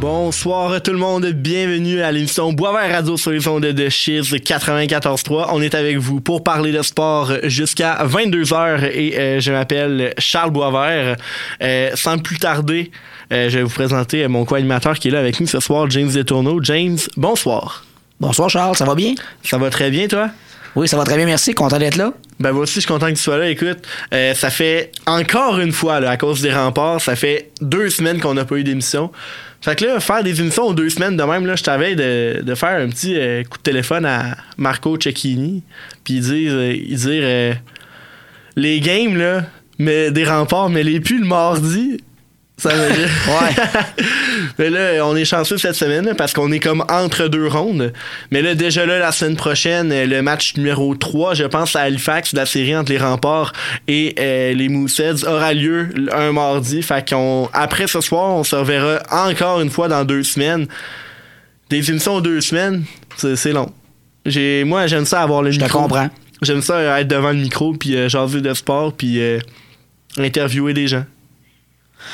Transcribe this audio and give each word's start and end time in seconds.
Bonsoir 0.00 0.80
tout 0.80 0.92
le 0.92 0.98
monde, 0.98 1.26
bienvenue 1.26 2.02
à 2.02 2.12
l'émission 2.12 2.52
Boisvert 2.52 2.88
Radio 2.88 3.16
sur 3.16 3.32
les 3.32 3.48
ondes 3.48 3.64
de 3.66 3.88
Chiz 3.88 4.32
94.3. 4.32 5.48
On 5.52 5.60
est 5.60 5.74
avec 5.74 5.96
vous 5.96 6.20
pour 6.20 6.44
parler 6.44 6.70
de 6.70 6.82
sport 6.82 7.32
jusqu'à 7.42 8.06
22h 8.06 8.92
et 8.92 9.18
euh, 9.18 9.40
je 9.40 9.50
m'appelle 9.50 10.14
Charles 10.18 10.52
Boisvert. 10.52 11.16
Euh, 11.60 11.90
sans 11.94 12.18
plus 12.18 12.38
tarder, 12.38 12.92
euh, 13.32 13.50
je 13.50 13.58
vais 13.58 13.64
vous 13.64 13.74
présenter 13.74 14.28
mon 14.28 14.44
co-animateur 14.44 14.96
qui 15.00 15.08
est 15.08 15.10
là 15.10 15.18
avec 15.18 15.40
nous 15.40 15.48
ce 15.48 15.58
soir, 15.58 15.90
James 15.90 16.12
Detourneau. 16.12 16.62
James, 16.62 16.98
bonsoir. 17.16 17.84
Bonsoir 18.20 18.48
Charles, 18.48 18.76
ça 18.76 18.84
va 18.84 18.94
bien? 18.94 19.14
Ça 19.42 19.58
va 19.58 19.68
très 19.68 19.90
bien 19.90 20.06
toi? 20.06 20.30
Oui, 20.76 20.86
ça 20.86 20.96
va 20.96 21.02
très 21.02 21.16
bien, 21.16 21.26
merci. 21.26 21.54
Content 21.54 21.78
d'être 21.78 21.96
là. 21.96 22.12
Ben 22.38 22.52
moi 22.52 22.62
aussi, 22.62 22.74
je 22.74 22.80
suis 22.80 22.88
content 22.88 23.06
que 23.06 23.14
tu 23.14 23.22
sois 23.22 23.36
là. 23.36 23.48
Écoute, 23.48 23.78
euh, 24.14 24.32
ça 24.34 24.48
fait 24.48 24.92
encore 25.06 25.58
une 25.58 25.72
fois, 25.72 25.98
là, 25.98 26.10
à 26.10 26.16
cause 26.16 26.40
des 26.40 26.52
remparts, 26.52 27.00
ça 27.00 27.16
fait 27.16 27.50
deux 27.60 27.90
semaines 27.90 28.20
qu'on 28.20 28.34
n'a 28.34 28.44
pas 28.44 28.56
eu 28.56 28.64
d'émission. 28.64 29.10
Fait 29.60 29.76
que 29.76 29.84
là, 29.84 30.00
faire 30.00 30.22
des 30.22 30.40
émissions 30.40 30.64
aux 30.64 30.74
deux 30.74 30.88
semaines 30.88 31.16
de 31.16 31.22
même, 31.22 31.44
là, 31.44 31.56
je 31.56 31.62
t'avais 31.64 31.96
de, 31.96 32.42
de 32.42 32.54
faire 32.54 32.80
un 32.80 32.88
petit 32.88 33.18
euh, 33.18 33.42
coup 33.42 33.58
de 33.58 33.62
téléphone 33.62 34.06
à 34.06 34.36
Marco 34.56 34.96
Cecchini, 35.00 35.64
puis 36.04 36.20
euh, 36.30 36.74
dire 36.74 37.22
euh, 37.24 37.54
les 38.54 38.80
games, 38.80 39.16
là, 39.16 39.46
mais 39.78 40.10
des 40.10 40.24
remparts, 40.24 40.70
mais 40.70 40.84
les 40.84 41.00
plus 41.00 41.18
le 41.18 41.26
mardi. 41.26 41.98
Ça 42.58 42.70
veut 42.70 42.92
dire. 42.92 43.08
Ouais. 43.28 43.92
mais 44.58 44.70
là, 44.70 45.06
on 45.06 45.14
est 45.14 45.24
chanceux 45.24 45.58
cette 45.58 45.74
semaine 45.76 46.14
parce 46.16 46.32
qu'on 46.32 46.50
est 46.50 46.58
comme 46.58 46.84
entre 46.88 47.28
deux 47.28 47.46
rondes. 47.46 47.92
Mais 48.30 48.42
là, 48.42 48.54
déjà 48.54 48.84
là, 48.84 48.98
la 48.98 49.12
semaine 49.12 49.36
prochaine, 49.36 49.92
euh, 49.92 50.06
le 50.06 50.22
match 50.22 50.56
numéro 50.56 50.94
3, 50.94 51.34
je 51.34 51.44
pense 51.44 51.76
à 51.76 51.82
Halifax, 51.82 52.32
la 52.32 52.46
série 52.46 52.76
entre 52.76 52.90
les 52.90 52.98
remparts 52.98 53.52
et 53.86 54.14
euh, 54.18 54.54
les 54.54 54.68
Mooseheads, 54.68 55.24
aura 55.26 55.52
lieu 55.54 55.88
un 56.12 56.32
mardi. 56.32 56.82
Fait 56.82 57.08
qu'on, 57.08 57.48
après 57.52 57.86
ce 57.86 58.00
soir, 58.00 58.30
on 58.34 58.44
se 58.44 58.56
reverra 58.56 59.00
encore 59.10 59.60
une 59.60 59.70
fois 59.70 59.88
dans 59.88 60.04
deux 60.04 60.22
semaines. 60.24 60.66
Des 61.70 61.90
émissions 61.90 62.14
en 62.14 62.20
deux 62.20 62.40
semaines, 62.40 62.84
c'est, 63.16 63.52
long. 63.52 63.70
J'ai, 64.24 64.64
moi, 64.64 64.86
j'aime 64.86 65.04
ça 65.04 65.22
avoir 65.22 65.42
le 65.42 65.50
Je 65.50 65.58
te 65.58 65.64
micro. 65.64 65.82
comprends. 65.82 66.08
J'aime 66.42 66.62
ça 66.62 67.00
être 67.00 67.08
devant 67.08 67.30
le 67.30 67.38
micro, 67.38 67.72
puis 67.74 67.94
euh, 67.96 68.08
jaser 68.08 68.40
de 68.40 68.54
sport, 68.54 68.92
puis 68.92 69.20
euh, 69.20 69.38
interviewer 70.16 70.72
des 70.72 70.86
gens. 70.88 71.04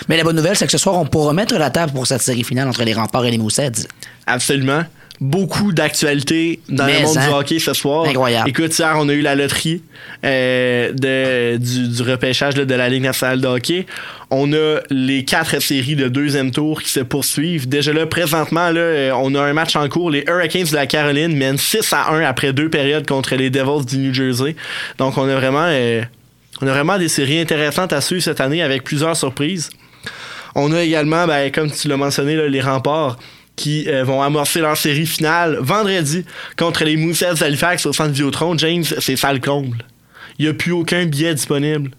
Mais 0.09 0.17
la 0.17 0.25
bonne 0.25 0.37
nouvelle, 0.37 0.57
c'est 0.57 0.67
que 0.67 0.73
ce 0.73 0.79
soir, 0.79 0.97
on 0.97 1.07
pourra 1.07 1.33
mettre 1.33 1.57
la 1.57 1.71
table 1.71 1.93
pour 1.93 2.07
cette 2.07 2.23
série 2.23 2.45
finale 2.45 2.69
entre 2.69 2.85
les 2.85 2.95
remparts 2.95 3.25
et 3.25 3.31
les 3.31 3.39
Mooseheads. 3.39 3.87
Absolument. 4.27 4.85
Beaucoup 5.21 5.73
d'actualités 5.73 6.59
dans 6.69 6.87
Mais, 6.87 7.01
le 7.01 7.07
monde 7.07 7.19
hein? 7.19 7.29
du 7.29 7.35
hockey 7.35 7.59
ce 7.61 7.73
soir. 7.73 8.05
Incroyable. 8.05 8.49
Écoute, 8.49 8.77
hier, 8.77 8.95
on 8.99 9.09
a 9.09 9.13
eu 9.13 9.21
la 9.21 9.37
loterie 9.37 9.81
euh, 10.25 10.93
de, 10.93 11.57
du, 11.57 11.89
du 11.89 12.03
repêchage 12.03 12.57
là, 12.57 12.65
de 12.65 12.75
la 12.75 12.89
Ligue 12.89 13.05
nationale 13.05 13.41
de 13.41 13.47
hockey. 13.47 13.87
On 14.31 14.53
a 14.53 14.81
les 14.91 15.25
quatre 15.25 15.63
séries 15.63 15.95
de 15.95 16.09
deuxième 16.09 16.51
tour 16.51 16.83
qui 16.83 16.91
se 16.91 16.99
poursuivent. 16.99 17.69
Déjà 17.69 17.93
là, 17.93 18.07
présentement, 18.07 18.71
là, 18.71 18.81
euh, 18.81 19.13
on 19.13 19.37
a 19.37 19.43
un 19.43 19.53
match 19.53 19.77
en 19.77 19.89
cours. 19.89 20.11
Les 20.11 20.25
Hurricanes 20.27 20.67
de 20.67 20.75
la 20.75 20.87
Caroline 20.89 21.37
mènent 21.37 21.59
6 21.59 21.93
à 21.93 22.11
1 22.13 22.23
après 22.23 22.53
deux 22.53 22.69
périodes 22.69 23.07
contre 23.07 23.37
les 23.37 23.51
Devils 23.51 23.87
du 23.87 23.99
New 23.99 24.13
Jersey. 24.13 24.57
Donc, 24.99 25.17
on 25.17 25.29
a 25.29 25.37
vraiment, 25.37 25.67
euh, 25.69 26.03
on 26.61 26.67
a 26.67 26.71
vraiment 26.71 26.99
des 26.99 27.09
séries 27.09 27.39
intéressantes 27.39 27.93
à 27.93 28.01
suivre 28.01 28.23
cette 28.23 28.41
année 28.41 28.63
avec 28.63 28.83
plusieurs 28.83 29.17
surprises. 29.17 29.71
On 30.55 30.73
a 30.73 30.83
également, 30.83 31.27
ben, 31.27 31.51
comme 31.51 31.71
tu 31.71 31.89
l'as 31.89 31.97
mentionné, 31.97 32.37
là, 32.37 32.47
les 32.49 32.61
remparts 32.61 33.19
qui 33.57 33.89
euh, 33.89 34.05
vont 34.05 34.21
amorcer 34.23 34.61
leur 34.61 34.77
série 34.77 35.07
finale 35.07 35.59
vendredi 35.61 36.25
contre 36.57 36.85
les 36.85 36.97
Mooseheads 36.97 37.35
d'Halifax 37.41 37.87
au 37.87 37.93
centre 37.93 38.11
Vidéotron. 38.11 38.57
James, 38.59 38.85
c'est 38.85 39.17
ça 39.17 39.33
le 39.33 39.39
comble. 39.41 39.79
Il 40.39 40.45
n'y 40.47 40.51
a 40.51 40.55
plus 40.55 40.73
aucun 40.73 41.07
billet 41.07 41.35
disponible. 41.35 41.91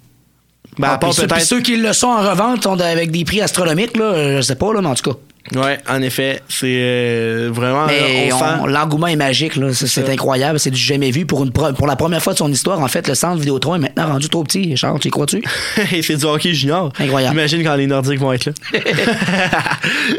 Ben, 0.78 0.90
à 0.90 0.94
Ah, 0.94 0.98
part 0.98 1.10
puis 1.12 1.16
ceux, 1.16 1.22
puis 1.28 1.36
peut-être. 1.36 1.48
ceux 1.48 1.62
qui 1.62 1.78
le 1.78 1.94
sont 1.94 2.08
en 2.08 2.30
revente 2.30 2.64
sont 2.64 2.80
avec 2.82 3.12
des 3.12 3.24
prix 3.24 3.42
astronomiques, 3.42 3.96
là, 3.96 4.06
euh, 4.06 4.38
je 4.38 4.42
sais 4.42 4.56
pas, 4.56 4.74
là, 4.74 4.82
mais 4.82 4.90
en 4.90 4.96
tout 4.96 5.12
cas. 5.12 5.18
Ouais, 5.54 5.78
en 5.88 6.02
effet, 6.02 6.42
c'est 6.50 6.66
euh, 6.80 7.50
vraiment. 7.54 7.86
Mais 7.86 8.34
on 8.34 8.40
sent- 8.40 8.72
l'engouement 8.72 9.06
est 9.06 9.16
magique, 9.16 9.56
là. 9.58 9.68
C'est, 9.74 10.10
incroyable, 10.10 10.60
c'est 10.60 10.72
du 10.72 10.80
jamais 10.80 11.12
vu. 11.12 11.28
Pour, 11.28 11.44
une 11.44 11.52
pro- 11.52 11.72
pour 11.74 11.86
la 11.86 11.96
première 11.96 12.22
fois 12.22 12.34
de 12.34 12.40
son 12.40 12.52
histoire, 12.52 12.80
en 12.80 12.88
fait, 12.88 13.08
le 13.08 13.14
centre 13.14 13.38
Vidéotron 13.38 13.76
est 13.76 13.80
maintenant 13.80 14.08
rendu 14.08 14.28
trop 14.28 14.44
petit. 14.44 14.76
Charles, 14.76 15.00
tu 15.00 15.10
y 15.10 15.12
crois-tu? 15.12 15.44
Et 15.94 16.02
c'est 16.02 16.16
du 16.18 16.26
hockey 16.26 16.54
junior. 16.56 16.92
Incroyable. 17.00 17.36
Imagine 17.36 17.64
quand 17.64 17.76
les 17.76 17.86
Nordiques 17.86 18.20
vont 18.20 18.34
être 18.34 18.46
là. 18.48 18.54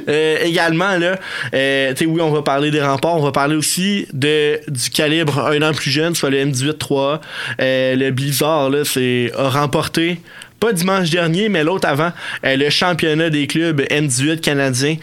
Euh, 0.09 0.38
également, 0.44 0.97
là, 0.98 1.19
euh, 1.54 1.91
tu 1.94 2.04
sais, 2.04 2.06
oui, 2.06 2.20
on 2.20 2.31
va 2.31 2.43
parler 2.43 2.70
des 2.70 2.81
remparts. 2.82 3.16
On 3.16 3.22
va 3.22 3.32
parler 3.32 3.56
aussi 3.56 4.06
de, 4.12 4.60
du 4.69 4.91
calibre 4.91 5.44
un 5.47 5.60
an 5.62 5.72
plus 5.72 5.91
jeune, 5.91 6.14
soit 6.14 6.31
le 6.31 6.44
M18-3. 6.44 7.20
Euh, 7.60 7.97
le 7.97 8.10
Blizzard, 8.10 8.70
là, 8.70 8.84
c'est, 8.84 9.32
a 9.37 9.48
remporté, 9.48 10.20
pas 10.61 10.72
dimanche 10.72 11.11
dernier, 11.11 11.49
mais 11.49 11.65
l'autre 11.65 11.89
avant, 11.89 12.12
euh, 12.44 12.56
le 12.56 12.71
championnat 12.71 13.31
des 13.31 13.47
clubs 13.47 13.81
M18 13.83 14.41
canadiens. 14.41 14.97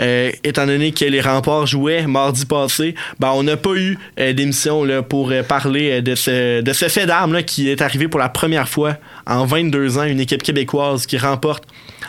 Euh, 0.00 0.30
étant 0.44 0.66
donné 0.66 0.92
que 0.92 1.04
les 1.04 1.20
remparts 1.20 1.66
jouaient 1.66 2.06
mardi 2.06 2.46
passé, 2.46 2.94
ben, 3.18 3.32
on 3.34 3.42
n'a 3.42 3.56
pas 3.56 3.74
eu 3.74 3.98
euh, 4.18 4.32
d'émission 4.32 4.86
pour 5.08 5.32
parler 5.48 6.02
de 6.02 6.14
ce, 6.14 6.62
fait 6.88 7.06
d'armes 7.06 7.42
qui 7.42 7.68
est 7.68 7.82
arrivé 7.82 8.08
pour 8.08 8.20
la 8.20 8.28
première 8.28 8.68
fois 8.68 8.96
en 9.26 9.44
22 9.44 9.98
ans, 9.98 10.04
une 10.04 10.20
équipe 10.20 10.42
québécoise 10.42 11.06
qui 11.06 11.18
remporte 11.18 11.64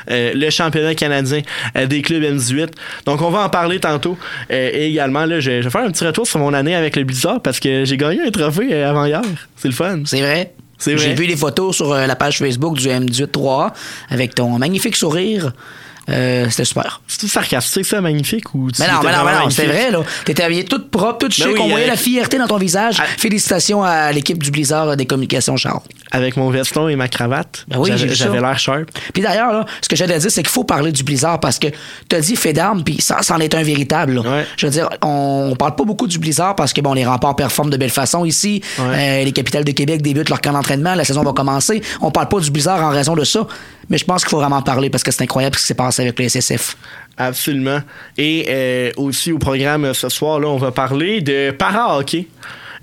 le 0.08 0.50
championnat 0.50 0.96
canadien 0.96 1.42
des 1.76 2.02
clubs 2.02 2.24
M18. 2.24 2.70
Donc, 3.06 3.22
on 3.22 3.30
va 3.30 3.44
en 3.44 3.50
parler 3.50 3.80
tantôt. 3.80 4.18
Et 4.50 4.88
également, 4.88 5.26
je, 5.28 5.40
je 5.40 5.52
vais 5.62 5.70
faire 5.70 5.82
un 5.82 5.92
petit 5.92 6.06
retour 6.06 6.26
sur 6.26 6.40
mon 6.40 6.54
année 6.54 6.76
avec 6.76 6.96
le 6.96 7.04
Blizzard 7.04 7.42
parce 7.42 7.60
que 7.60 7.86
j'ai 7.86 7.98
gagné 7.98 8.22
un 8.22 8.32
trophée 8.32 8.84
avant 8.84 9.06
hier. 9.06 9.22
C'est 9.58 9.68
le 9.68 9.74
fun. 9.74 10.02
C'est 10.06 10.22
vrai? 10.22 10.54
J'ai 10.86 11.14
vu 11.14 11.26
les 11.26 11.36
photos 11.36 11.76
sur 11.76 11.92
euh, 11.92 12.08
la 12.08 12.16
page 12.16 12.40
Facebook 12.40 12.78
du 12.78 12.88
M183 12.88 13.72
avec 14.10 14.36
ton 14.36 14.58
magnifique 14.58 14.96
sourire. 14.96 15.52
Euh, 16.10 16.48
c'était 16.50 16.66
super. 16.66 17.02
C'est-tu 17.08 17.28
sarcastique, 17.28 17.86
ça, 17.86 18.02
magnifique? 18.02 18.54
Ou 18.56 18.68
Mais 18.80 18.88
non, 18.88 18.94
mais 19.04 19.12
non, 19.12 19.24
mais 19.24 19.32
non, 19.34 19.40
magnifique? 19.40 19.66
vrai, 19.68 19.92
là. 19.92 20.00
T'étais 20.26 20.44
habillé 20.44 20.66
toute 20.66 20.90
propre, 20.90 21.20
toute 21.20 21.32
chic. 21.34 21.46
Ben 21.46 21.52
oui, 21.54 21.60
on 21.62 21.70
voyait 21.70 21.86
avec- 21.86 21.90
la 21.90 21.96
fierté 21.98 22.38
dans 22.38 22.48
ton 22.48 22.58
visage. 22.58 22.98
Ah. 23.00 23.04
Félicitations 23.18 23.84
à 23.84 24.12
l'équipe 24.12 24.42
du 24.42 24.50
Blizzard 24.52 24.98
des 24.98 25.06
communications, 25.06 25.56
Charles. 25.58 25.80
Avec 26.12 26.36
mon 26.38 26.50
veston 26.50 26.88
et 26.90 26.96
ma 26.96 27.08
cravate. 27.08 27.66
Ben 27.68 27.78
oui, 27.78 27.92
J'avais 27.96 28.42
l'air 28.42 28.60
sharp. 28.60 28.90
Puis 29.14 29.22
d'ailleurs, 29.22 29.54
là, 29.54 29.66
ce 29.82 29.88
que 29.88 29.96
j'allais 29.96 30.18
dire, 30.18 30.32
c'est 30.32 30.42
qu'il 30.42 30.52
faut 30.52 30.64
parler 30.64 30.92
du 30.92 31.04
Blizzard 31.04 31.40
parce 31.40 31.60
que 31.60 31.68
t'as 32.10 32.20
dit 32.20 32.36
fait 32.36 32.52
d'armes, 32.54 32.84
puis 32.84 33.00
ça, 33.00 33.20
c'en 33.22 33.38
est 33.40 33.54
un 33.56 33.64
véritable. 33.64 34.16
là. 34.16 34.22
Ouais. 34.22 34.46
Je 34.58 34.66
veux 34.66 34.72
dire, 34.72 34.90
on, 35.04 35.50
on 35.52 35.56
parle 35.56 35.76
pas 35.76 35.84
beaucoup 35.86 36.08
du 36.08 36.18
Blizzard 36.20 36.56
parce 36.56 36.74
que 36.74 36.82
bon, 36.82 36.94
les 36.94 37.06
remparts 37.06 37.36
performent 37.36 37.70
de 37.70 37.78
belle 37.78 37.90
façon 37.92 38.26
ici. 38.26 38.62
Ouais. 38.80 39.22
Euh, 39.22 39.24
les 39.24 39.32
capitales 39.32 39.64
de 39.64 39.72
Québec 39.72 40.02
débutent 40.02 40.30
leur 40.30 40.42
camp 40.42 40.52
d'entraînement, 40.54 40.96
la 40.96 41.06
saison 41.06 41.22
va 41.24 41.32
commencer. 41.32 41.82
On 42.02 42.12
parle 42.12 42.28
pas 42.28 42.40
du 42.40 42.50
Blizzard 42.52 42.84
en 42.84 42.90
raison 42.90 43.16
de 43.16 43.24
ça, 43.24 43.48
mais 43.90 43.98
je 43.98 44.06
pense 44.06 44.24
qu'il 44.24 44.30
faut 44.32 44.38
vraiment 44.40 44.62
parler 44.62 44.90
parce 44.90 45.04
que 45.04 45.12
c'est 45.12 45.22
incroyable 45.24 45.56
ce 45.56 45.62
qui 45.62 45.68
s'est 45.68 45.74
passé 45.76 45.91
avec 46.00 46.20
le 46.20 46.30
SSF. 46.30 46.78
Absolument. 47.18 47.82
Et 48.18 48.46
euh, 48.50 48.92
aussi 48.98 49.32
au 49.32 49.38
programme 49.38 49.86
euh, 49.86 49.94
ce 49.94 50.10
soir, 50.10 50.40
là, 50.40 50.48
on 50.48 50.58
va 50.58 50.72
parler 50.72 51.22
de 51.22 51.52
para-hockey. 51.52 52.28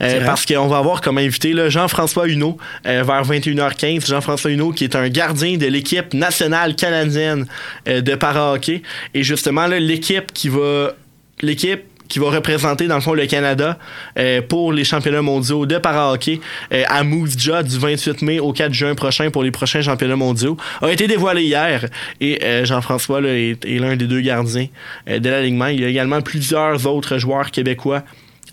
Euh, 0.01 0.25
parce 0.25 0.47
qu'on 0.47 0.69
va 0.69 0.79
avoir 0.79 1.01
comme 1.01 1.19
invité 1.19 1.53
Jean-François 1.71 2.29
Huneau 2.29 2.57
euh, 2.87 3.03
vers 3.03 3.25
21h15. 3.25 4.07
Jean-François 4.07 4.53
Huneau 4.53 4.71
qui 4.71 4.85
est 4.85 4.95
un 4.95 5.09
gardien 5.09 5.57
de 5.57 5.67
l'équipe 5.67 6.15
nationale 6.15 6.77
canadienne 6.77 7.47
de 7.85 8.15
para-hockey. 8.15 8.83
Et 9.15 9.25
justement, 9.25 9.67
l'équipe 9.67 10.33
qui 10.33 10.51
va 10.51 10.93
l'équipe 11.41 11.83
qui 12.09 12.19
va 12.19 12.31
représenter 12.31 12.87
dans 12.87 12.97
le 12.97 13.01
fond 13.01 13.15
le 13.15 13.27
Canada 13.27 13.79
euh, 14.19 14.41
pour 14.43 14.73
les 14.73 14.85
championnats 14.85 15.23
mondiaux 15.23 15.67
de 15.67 15.79
para-hockey 15.79 16.41
euh, 16.73 16.85
à 16.89 17.05
Moose 17.05 17.37
Jaw 17.39 17.63
du 17.63 17.79
28 17.79 18.23
mai 18.23 18.41
au 18.41 18.53
4 18.53 18.73
juin 18.73 18.95
prochain 18.95 19.31
pour 19.31 19.43
les 19.43 19.51
prochains 19.51 19.83
championnats 19.83 20.17
mondiaux 20.17 20.57
a 20.83 20.91
été 20.91 21.07
dévoilé 21.07 21.43
hier 21.43 21.87
et 22.21 22.43
euh, 22.43 22.65
Jean-François 22.65 23.21
est, 23.23 23.65
est 23.65 23.79
l'un 23.79 23.97
des 23.97 24.07
deux 24.07 24.21
gardiens 24.21 24.67
euh, 25.09 25.19
de 25.19 25.29
l'alignement. 25.29 25.67
Il 25.67 25.81
y 25.81 25.85
a 25.85 25.89
également 25.89 26.21
plusieurs 26.23 26.87
autres 26.87 27.19
joueurs 27.19 27.51
québécois 27.51 28.03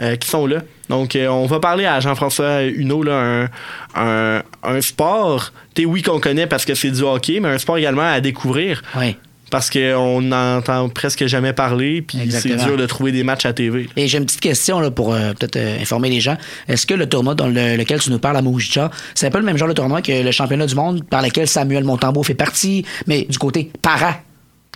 euh, 0.01 0.17
qui 0.17 0.27
sont 0.27 0.45
là. 0.45 0.57
Donc, 0.89 1.15
euh, 1.15 1.27
on 1.29 1.45
va 1.45 1.59
parler 1.59 1.85
à 1.85 1.99
Jean-François 2.01 2.63
Huneau, 2.63 3.01
là, 3.01 3.13
un, 3.15 3.49
un, 3.95 4.43
un 4.63 4.81
sport, 4.81 5.53
t'es 5.73 5.85
oui 5.85 6.01
qu'on 6.01 6.19
connaît 6.19 6.47
parce 6.47 6.65
que 6.65 6.75
c'est 6.75 6.91
du 6.91 7.01
hockey, 7.01 7.39
mais 7.39 7.47
un 7.47 7.57
sport 7.57 7.77
également 7.77 8.01
à 8.11 8.19
découvrir 8.19 8.83
Oui. 8.97 9.15
Parce 9.55 9.69
qu'on 9.69 10.21
n'entend 10.21 10.89
presque 10.89 11.27
jamais 11.27 11.53
parler, 11.53 12.01
puis 12.01 12.17
c'est 12.29 12.57
dur 12.57 12.75
de 12.75 12.85
trouver 12.85 13.13
des 13.13 13.23
matchs 13.23 13.45
à 13.45 13.53
TV. 13.53 13.87
Et 13.95 14.09
j'ai 14.09 14.17
une 14.17 14.25
petite 14.25 14.41
question 14.41 14.81
là, 14.81 14.91
pour 14.91 15.13
euh, 15.13 15.31
peut-être 15.31 15.55
euh, 15.55 15.79
informer 15.81 16.09
les 16.09 16.19
gens. 16.19 16.35
Est-ce 16.67 16.85
que 16.85 16.93
le 16.93 17.07
tournoi 17.07 17.35
dans 17.35 17.47
le- 17.47 17.77
lequel 17.77 18.01
tu 18.01 18.09
nous 18.11 18.19
parles 18.19 18.35
à 18.35 18.41
Moujja, 18.41 18.91
c'est 19.13 19.27
un 19.27 19.29
peu 19.31 19.37
le 19.37 19.45
même 19.45 19.55
genre 19.55 19.69
de 19.69 19.73
tournoi 19.73 20.01
que 20.01 20.11
le 20.11 20.31
championnat 20.31 20.65
du 20.65 20.75
monde 20.75 21.05
par 21.05 21.21
lequel 21.21 21.47
Samuel 21.47 21.85
Montembeau 21.85 22.21
fait 22.21 22.33
partie, 22.33 22.83
mais 23.07 23.25
du 23.29 23.37
côté 23.37 23.71
para? 23.81 24.17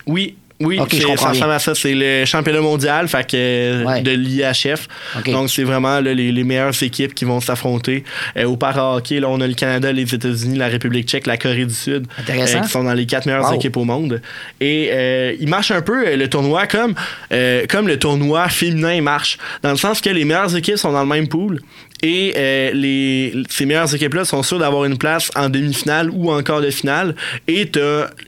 Oui, 0.08 0.38
oui, 0.60 0.80
Ok, 0.80 0.90
je 0.92 0.98
c'est- 0.98 1.04
comprends 1.04 1.34
ça 1.34 1.54
à 1.54 1.60
ça. 1.60 1.74
C'est 1.76 1.94
le 1.96 2.26
championnat 2.26 2.62
mondial 2.62 3.08
fait 3.08 3.26
que, 3.30 3.84
Ouais. 3.86 4.02
de 4.02 4.12
l'IHF. 4.12 4.88
Donc, 5.26 5.50
c'est 5.50 5.64
vraiment 5.64 6.00
là, 6.00 6.14
les, 6.14 6.32
les 6.32 6.44
meilleures 6.44 6.84
équipes 6.84 7.14
qui 7.16 7.26
vont 7.26 7.40
s'affronter. 7.40 8.04
Euh, 8.38 8.44
au 8.46 8.58
para-hockey, 8.58 9.20
là, 9.20 9.30
on 9.30 9.40
a 9.42 9.48
le 9.48 9.54
Canada, 9.54 9.92
les 9.92 10.14
États-Unis, 10.14 10.58
la 10.58 10.68
République 10.68 11.08
tchèque, 11.08 11.28
la 11.28 11.38
Corée 11.38 11.66
du 11.66 11.74
Sud, 11.74 12.06
euh, 12.08 12.22
Intéressant. 12.22 12.62
qui 12.62 12.70
sont 12.70 12.84
dans 12.84 12.94
les 12.94 13.06
quatre 13.06 13.26
meilleures 13.26 13.50
Wow. 13.50 13.56
équipes 13.56 13.78
au 13.78 13.86
monde. 13.86 14.22
Et 14.60 14.90
euh, 14.92 15.34
il 15.40 15.48
marche 15.48 15.72
un 15.72 15.82
peu, 15.82 16.06
euh, 16.08 16.16
le 16.18 16.30
tournoi, 16.30 16.68
comme, 16.68 16.94
euh, 17.32 17.66
comme 17.70 17.88
le 17.88 17.98
tournoi 17.98 18.50
féminin 18.50 19.02
marche, 19.02 19.38
dans 19.64 19.72
le 19.72 19.78
sens 19.78 20.02
que 20.02 20.10
les 20.10 20.26
meilleures 20.26 20.56
équipes 20.56 20.78
sont 20.78 20.92
dans 20.92 21.02
le 21.04 21.08
même 21.10 21.28
pool. 21.28 21.62
Et 22.02 22.34
euh, 22.38 22.72
les, 22.74 23.34
ces 23.50 23.66
meilleures 23.66 23.94
équipes-là 23.94 24.24
sont 24.26 24.42
sûres 24.44 24.60
d'avoir 24.60 24.86
une 24.86 24.98
place 24.98 25.32
en 25.36 25.50
demi-finale 25.50 26.10
ou 26.12 26.32
en 26.32 26.42
quart 26.44 26.62
de 26.62 26.70
finale. 26.72 27.14
Et, 27.48 27.70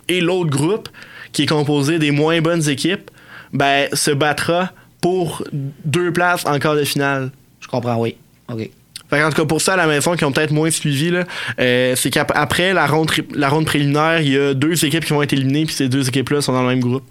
et 0.09 0.19
l'autre 0.21 0.49
groupe, 0.49 0.89
qui 1.33 1.43
est 1.43 1.47
composé 1.47 1.99
des 1.99 2.11
moins 2.11 2.41
bonnes 2.41 2.67
équipes, 2.69 3.09
ben, 3.53 3.87
se 3.93 4.11
battra 4.11 4.71
pour 5.01 5.43
deux 5.51 6.11
places 6.13 6.45
en 6.45 6.59
quart 6.59 6.75
de 6.75 6.83
finale. 6.83 7.31
Je 7.59 7.67
comprends, 7.67 7.97
oui. 7.97 8.15
OK. 8.49 8.69
Fait 9.09 9.23
en 9.23 9.29
tout 9.29 9.41
cas, 9.41 9.45
pour 9.45 9.61
ça, 9.61 9.73
à 9.73 9.77
la 9.77 9.87
maison, 9.87 10.15
qui 10.15 10.23
ont 10.23 10.31
peut-être 10.31 10.51
moins 10.51 10.71
suivi, 10.71 11.11
euh, 11.59 11.95
c'est 11.97 12.09
qu'après 12.09 12.73
la 12.73 12.87
ronde, 12.87 13.11
la 13.35 13.49
ronde 13.49 13.65
préliminaire, 13.65 14.21
il 14.21 14.29
y 14.29 14.37
a 14.37 14.53
deux 14.53 14.85
équipes 14.85 15.03
qui 15.03 15.11
vont 15.11 15.21
être 15.21 15.33
éliminées, 15.33 15.65
puis 15.65 15.75
ces 15.75 15.89
deux 15.89 16.07
équipes-là 16.07 16.41
sont 16.41 16.53
dans 16.53 16.61
le 16.61 16.69
même 16.69 16.79
groupe. 16.79 17.03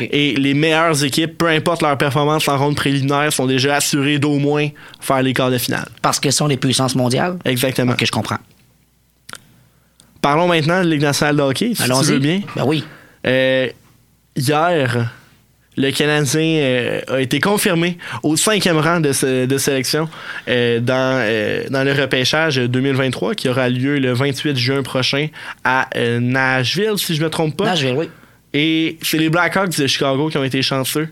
Et 0.00 0.34
les 0.34 0.54
meilleures 0.54 1.04
équipes, 1.04 1.38
peu 1.38 1.46
importe 1.46 1.82
leur 1.82 1.96
performance 1.96 2.48
en 2.48 2.58
ronde 2.58 2.74
préliminaire, 2.74 3.32
sont 3.32 3.46
déjà 3.46 3.76
assurées 3.76 4.18
d'au 4.18 4.38
moins 4.38 4.68
faire 5.00 5.22
les 5.22 5.32
quarts 5.32 5.50
de 5.50 5.58
finale. 5.58 5.88
Parce 6.02 6.18
que 6.18 6.30
ce 6.30 6.38
sont 6.38 6.48
les 6.48 6.56
puissances 6.56 6.96
mondiales? 6.96 7.38
Exactement. 7.44 7.92
OK, 7.92 8.04
je 8.04 8.10
comprends. 8.10 8.38
Parlons 10.20 10.48
maintenant 10.48 10.82
de 10.82 10.88
Ligue 10.88 11.02
nationale 11.02 11.36
de 11.36 11.42
hockey, 11.42 11.68
si 11.68 11.76
tu 11.76 11.82
Allons-y. 11.82 12.12
veux 12.12 12.18
bien. 12.18 12.40
Ben 12.56 12.64
oui. 12.66 12.82
Euh, 13.26 13.68
hier, 14.36 15.12
le 15.76 15.90
Canadien 15.90 16.40
euh, 16.62 17.00
a 17.08 17.20
été 17.20 17.38
confirmé 17.40 17.98
au 18.22 18.36
cinquième 18.36 18.78
rang 18.78 19.00
de, 19.00 19.12
ce- 19.12 19.46
de 19.46 19.58
sélection 19.58 20.08
euh, 20.48 20.80
dans, 20.80 21.20
euh, 21.22 21.64
dans 21.70 21.84
le 21.84 21.92
repêchage 21.92 22.56
2023 22.56 23.34
qui 23.34 23.48
aura 23.48 23.68
lieu 23.68 23.98
le 23.98 24.12
28 24.12 24.56
juin 24.56 24.82
prochain 24.82 25.28
à 25.64 25.88
Nashville, 26.20 26.96
si 26.96 27.14
je 27.14 27.22
me 27.22 27.28
trompe 27.30 27.56
pas. 27.56 27.66
Nashville, 27.66 27.94
oui. 27.96 28.08
Et 28.54 28.96
c'est 29.02 29.18
les 29.18 29.28
Blackhawks 29.28 29.76
de 29.78 29.86
Chicago 29.86 30.28
qui 30.30 30.38
ont 30.38 30.44
été 30.44 30.62
chanceux. 30.62 31.08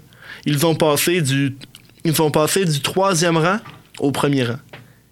Ils 0.47 0.65
ont 0.65 0.75
passé 0.75 1.21
du, 1.21 1.55
ils 2.05 2.23
ont 2.23 2.31
passé 2.31 2.65
du 2.65 2.81
troisième 2.81 3.37
rang 3.37 3.59
au 3.99 4.13
premier 4.13 4.45
rang. 4.45 4.59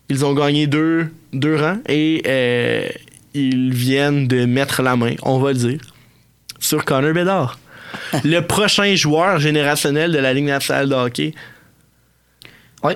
Ils 0.09 0.25
ont 0.25 0.33
gagné 0.33 0.67
deux, 0.67 1.09
deux 1.35 1.57
rangs 1.57 1.79
et 1.89 2.23
ils 3.35 3.73
viennent 3.75 4.29
de 4.29 4.45
mettre 4.47 4.83
la 4.83 4.97
main, 4.97 5.15
on 5.23 5.39
va 5.39 5.53
le 5.53 5.59
dire, 5.59 5.79
sur 6.63 6.85
Connor 6.85 7.13
Bedard. 7.13 7.59
le 8.25 8.41
prochain 8.41 8.95
joueur 8.95 9.39
générationnel 9.39 10.13
de 10.13 10.19
la 10.19 10.33
Ligue 10.33 10.47
nationale 10.47 10.89
de 10.89 10.95
hockey. 10.95 11.35
Oui. 12.83 12.95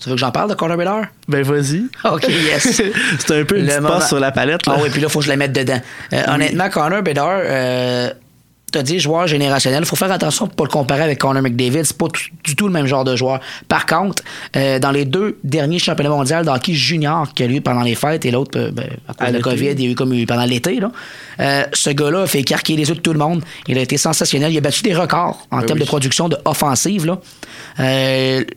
Tu 0.00 0.08
veux 0.08 0.16
que 0.16 0.20
j'en 0.20 0.32
parle 0.32 0.50
de 0.50 0.54
Connor 0.54 0.76
Bedard? 0.76 1.06
Ben 1.28 1.42
vas-y. 1.42 1.84
OK, 2.04 2.24
yes. 2.28 2.82
c'est 3.18 3.40
un 3.40 3.44
peu 3.44 3.56
une 3.56 3.62
Le 3.62 3.68
petite 3.68 3.80
moment- 3.80 3.94
passe 3.94 4.08
sur 4.08 4.20
la 4.20 4.32
palette. 4.32 4.66
Là. 4.66 4.74
Ah 4.76 4.80
oui, 4.82 4.90
puis 4.90 5.00
là, 5.00 5.06
il 5.06 5.10
faut 5.10 5.20
que 5.20 5.24
je 5.24 5.30
la 5.30 5.36
mette 5.36 5.52
dedans. 5.52 5.80
Euh, 6.12 6.22
Honnêtement, 6.28 6.68
Connor 6.68 7.02
Bedard, 7.02 7.40
euh, 7.44 8.10
t'as 8.74 8.82
dit 8.82 8.98
joueur 8.98 9.28
générationnel. 9.28 9.84
Il 9.84 9.86
faut 9.86 9.94
faire 9.94 10.10
attention 10.10 10.48
pour 10.48 10.56
pas 10.56 10.64
le 10.64 10.70
comparer 10.70 11.02
avec 11.02 11.18
Connor 11.20 11.42
McDavid. 11.42 11.84
C'est 11.84 11.96
pas 11.96 12.08
du 12.42 12.56
tout 12.56 12.66
le 12.66 12.72
même 12.72 12.86
genre 12.86 13.04
de 13.04 13.14
joueur. 13.14 13.38
Par 13.68 13.86
contre, 13.86 14.24
euh, 14.56 14.80
dans 14.80 14.90
les 14.90 15.04
deux 15.04 15.38
derniers 15.44 15.78
championnats 15.78 16.10
mondiaux 16.10 16.42
de 16.42 16.48
hockey 16.48 16.72
junior 16.72 17.32
qu'il 17.34 17.50
y 17.50 17.54
a 17.54 17.56
eu 17.56 17.60
pendant 17.60 17.82
les 17.82 17.94
fêtes 17.94 18.26
et 18.26 18.32
l'autre, 18.32 18.58
euh, 18.58 18.72
ben, 18.72 18.88
à 19.08 19.14
cause 19.14 19.28
À 19.28 19.32
de. 19.32 19.38
COVID, 19.38 19.70
il 19.70 19.80
y 19.80 19.86
a 19.86 19.90
eu 19.90 19.94
comme 19.94 20.12
eu 20.12 20.26
pendant 20.26 20.44
l'été, 20.44 20.80
là, 20.80 20.90
euh, 21.38 21.62
ce 21.72 21.90
gars-là 21.90 22.22
a 22.22 22.26
fait 22.26 22.40
écarquer 22.40 22.74
les 22.74 22.88
yeux 22.88 22.96
de 22.96 23.00
tout 23.00 23.12
le 23.12 23.18
monde. 23.18 23.44
Il 23.68 23.78
a 23.78 23.80
été 23.80 23.96
sensationnel. 23.96 24.50
Il 24.50 24.58
a 24.58 24.60
battu 24.60 24.82
des 24.82 24.94
records 24.94 25.46
en 25.52 25.60
Ben 25.60 25.66
termes 25.66 25.78
oui. 25.78 25.84
de 25.84 25.88
production 25.88 26.28
de 26.28 26.36
offensive. 26.44 27.06
Là. 27.06 27.20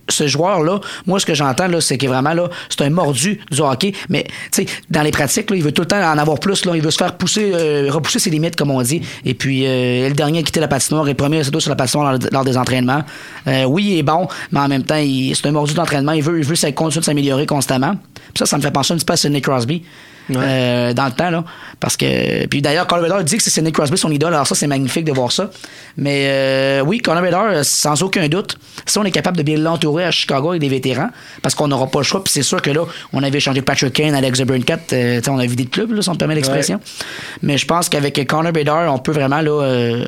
Ce 0.09 0.27
joueur-là, 0.27 0.79
moi, 1.05 1.19
ce 1.19 1.27
que 1.27 1.35
j'entends, 1.35 1.67
là, 1.67 1.79
c'est 1.79 1.99
que 1.99 2.07
vraiment, 2.07 2.33
là, 2.33 2.49
c'est 2.69 2.81
un 2.81 2.89
mordu 2.89 3.39
du 3.51 3.61
hockey. 3.61 3.93
Mais, 4.09 4.23
tu 4.51 4.63
sais, 4.63 4.65
dans 4.89 5.03
les 5.03 5.11
pratiques, 5.11 5.51
là, 5.51 5.57
il 5.57 5.63
veut 5.63 5.71
tout 5.71 5.83
le 5.83 5.87
temps 5.87 6.01
en 6.01 6.17
avoir 6.17 6.39
plus. 6.39 6.65
Là. 6.65 6.75
Il 6.75 6.81
veut 6.81 6.91
se 6.91 6.97
faire 6.97 7.17
pousser, 7.17 7.51
repousser 7.89 8.17
ses 8.17 8.31
limites, 8.31 8.55
comme 8.55 8.71
on 8.71 8.81
dit. 8.81 9.01
Et 9.25 9.35
puis, 9.35 9.65
le 10.09 10.15
dernier 10.15 10.39
à 10.39 10.43
quitter 10.43 10.59
la 10.59 10.67
patinoire 10.67 11.07
et 11.07 11.11
le 11.11 11.17
premier 11.17 11.43
surtout 11.43 11.59
sur 11.59 11.69
la 11.69 11.75
patinoire 11.75 12.11
lors, 12.11 12.19
lors 12.31 12.43
des 12.45 12.57
entraînements. 12.57 13.03
Euh, 13.47 13.63
oui, 13.65 13.85
il 13.91 13.99
est 13.99 14.03
bon, 14.03 14.27
mais 14.51 14.59
en 14.59 14.67
même 14.67 14.83
temps, 14.83 15.01
c'est 15.33 15.45
un 15.45 15.51
mordu 15.51 15.73
d'entraînement. 15.73 16.13
Il 16.13 16.23
veut, 16.23 16.39
il 16.39 16.45
veut 16.45 16.55
continuer 16.71 17.01
de 17.01 17.05
s'améliorer 17.05 17.45
constamment. 17.45 17.95
Ça, 18.35 18.45
ça 18.45 18.57
me 18.57 18.61
fait 18.61 18.71
penser 18.71 18.93
un 18.93 18.97
petit 18.97 19.05
peu 19.05 19.13
à 19.13 19.17
Sidney 19.17 19.41
Crosby. 19.41 19.83
Ouais. 20.29 20.35
euh, 20.39 20.93
dans 20.93 21.05
le 21.05 21.11
temps 21.11 21.29
là. 21.29 21.43
Parce 21.79 21.95
que 21.95 22.45
puis 22.47 22.61
d'ailleurs 22.61 22.87
Conor 22.87 23.03
Bedard 23.03 23.23
dit 23.23 23.37
que 23.37 23.43
c'est 23.43 23.49
Sidney 23.49 23.71
Crosby 23.71 23.97
son 23.97 24.11
idole. 24.11 24.33
Alors 24.33 24.47
ça 24.47 24.55
c'est 24.55 24.67
magnifique 24.67 25.05
de 25.05 25.11
voir 25.11 25.31
ça. 25.31 25.49
Mais 25.95 26.25
euh, 26.27 26.81
oui 26.81 26.99
Conor 26.99 27.21
Bedard 27.21 27.47
euh, 27.51 27.63
sans 27.63 28.01
aucun 28.03 28.27
doute 28.27 28.57
si 28.85 28.97
on 28.97 29.03
est 29.05 29.11
capable 29.11 29.37
de 29.37 29.43
bien 29.43 29.57
l'entourer 29.57 30.05
à 30.05 30.11
Chicago 30.11 30.49
avec 30.49 30.61
des 30.61 30.69
vétérans 30.69 31.09
parce 31.41 31.55
qu'on 31.55 31.67
n'aura 31.67 31.87
pas 31.87 31.99
le 31.99 32.05
choix 32.05 32.23
puis 32.23 32.33
c'est 32.33 32.43
sûr 32.43 32.61
que 32.61 32.71
là 32.71 32.81
on 33.13 33.23
avait 33.23 33.37
échangé 33.37 33.61
Patrick 33.61 33.93
Kane 33.93 34.15
Alex 34.15 34.41
Burncat 34.41 34.79
euh, 34.93 35.21
tu 35.21 35.29
on 35.29 35.37
a 35.39 35.45
vidé 35.45 35.63
le 35.63 35.69
club 35.69 35.91
là, 35.91 36.01
si 36.01 36.09
on 36.09 36.13
me 36.13 36.17
permet 36.17 36.35
l'expression. 36.35 36.79
Mais 37.41 37.57
je 37.57 37.65
pense 37.65 37.89
qu'avec 37.89 38.27
Conor 38.27 38.51
Bedard 38.51 38.93
on 38.93 38.99
peut 38.99 39.11
vraiment 39.11 39.41
là 39.41 40.05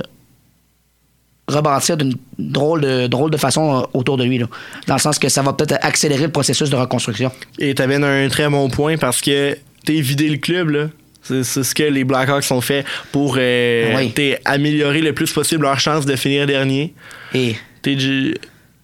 rebâtir 1.49 1.97
d'une 1.97 2.13
drôle 2.37 2.81
de, 2.81 3.07
drôle 3.07 3.31
de 3.31 3.37
façon 3.37 3.87
autour 3.93 4.17
de 4.17 4.23
lui 4.23 4.37
là. 4.37 4.45
dans 4.87 4.95
le 4.95 4.99
sens 4.99 5.19
que 5.19 5.29
ça 5.29 5.41
va 5.41 5.53
peut-être 5.53 5.77
accélérer 5.81 6.23
le 6.23 6.31
processus 6.31 6.69
de 6.69 6.75
reconstruction. 6.75 7.31
Et 7.57 7.73
t'amènes 7.75 8.03
un 8.03 8.27
très 8.29 8.49
bon 8.49 8.69
point 8.69 8.97
parce 8.97 9.21
que 9.21 9.57
t'es 9.85 10.01
vidé 10.01 10.29
le 10.29 10.37
club, 10.37 10.69
là. 10.69 10.89
C'est 11.21 11.43
ce 11.43 11.75
que 11.75 11.83
les 11.83 12.03
Blackhawks 12.05 12.49
ont 12.51 12.61
fait 12.61 12.85
pour 13.11 13.35
euh, 13.37 13.93
Oui. 13.95 14.13
améliorer 14.45 15.01
le 15.01 15.13
plus 15.13 15.31
possible 15.31 15.63
leur 15.63 15.79
chance 15.79 16.05
de 16.05 16.15
finir 16.15 16.47
dernier. 16.47 16.93
et 17.35 17.55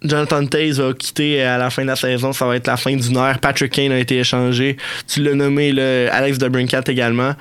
Jonathan 0.04 0.46
Taze 0.46 0.80
va 0.80 0.94
quitter 0.94 1.42
à 1.42 1.58
la 1.58 1.70
fin 1.72 1.82
de 1.82 1.88
la 1.88 1.96
saison, 1.96 2.32
ça 2.32 2.46
va 2.46 2.56
être 2.58 2.68
la 2.68 2.78
fin 2.78 2.96
d'une 2.96 3.18
heure. 3.18 3.40
Patrick 3.40 3.72
Kane 3.72 3.92
a 3.92 3.98
été 3.98 4.20
échangé. 4.20 4.78
Tu 5.08 5.24
l'as 5.24 5.34
nommé, 5.34 5.72
là, 5.72 6.14
Alex 6.14 6.38
DeBrincat 6.38 6.84
également. 6.88 7.34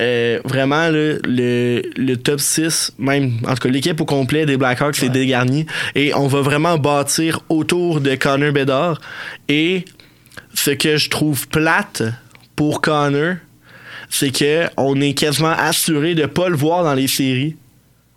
Euh, 0.00 0.40
vraiment, 0.44 0.88
là, 0.90 1.14
le, 1.24 1.82
le 1.96 2.14
top 2.16 2.40
6, 2.40 2.92
même, 2.98 3.38
en 3.46 3.54
tout 3.54 3.60
cas, 3.62 3.68
l'équipe 3.70 3.98
au 4.00 4.04
complet 4.04 4.44
des 4.44 4.58
Blackhawks, 4.58 4.96
c'est 4.96 5.08
dégarni. 5.08 5.64
Et 5.94 6.12
on 6.14 6.26
va 6.26 6.42
vraiment 6.42 6.76
bâtir 6.76 7.40
autour 7.48 8.00
de 8.02 8.14
Connor 8.16 8.52
Bedard. 8.52 9.00
Et 9.48 9.84
ce 10.52 10.72
que 10.72 10.98
je 10.98 11.08
trouve 11.08 11.48
plate 11.48 12.02
pour 12.60 12.82
Connor, 12.82 13.36
c'est 14.10 14.30
que 14.30 14.68
on 14.76 15.00
est 15.00 15.14
quasiment 15.14 15.54
assuré 15.56 16.14
de 16.14 16.26
pas 16.26 16.50
le 16.50 16.56
voir 16.56 16.84
dans 16.84 16.92
les 16.92 17.08
séries 17.08 17.56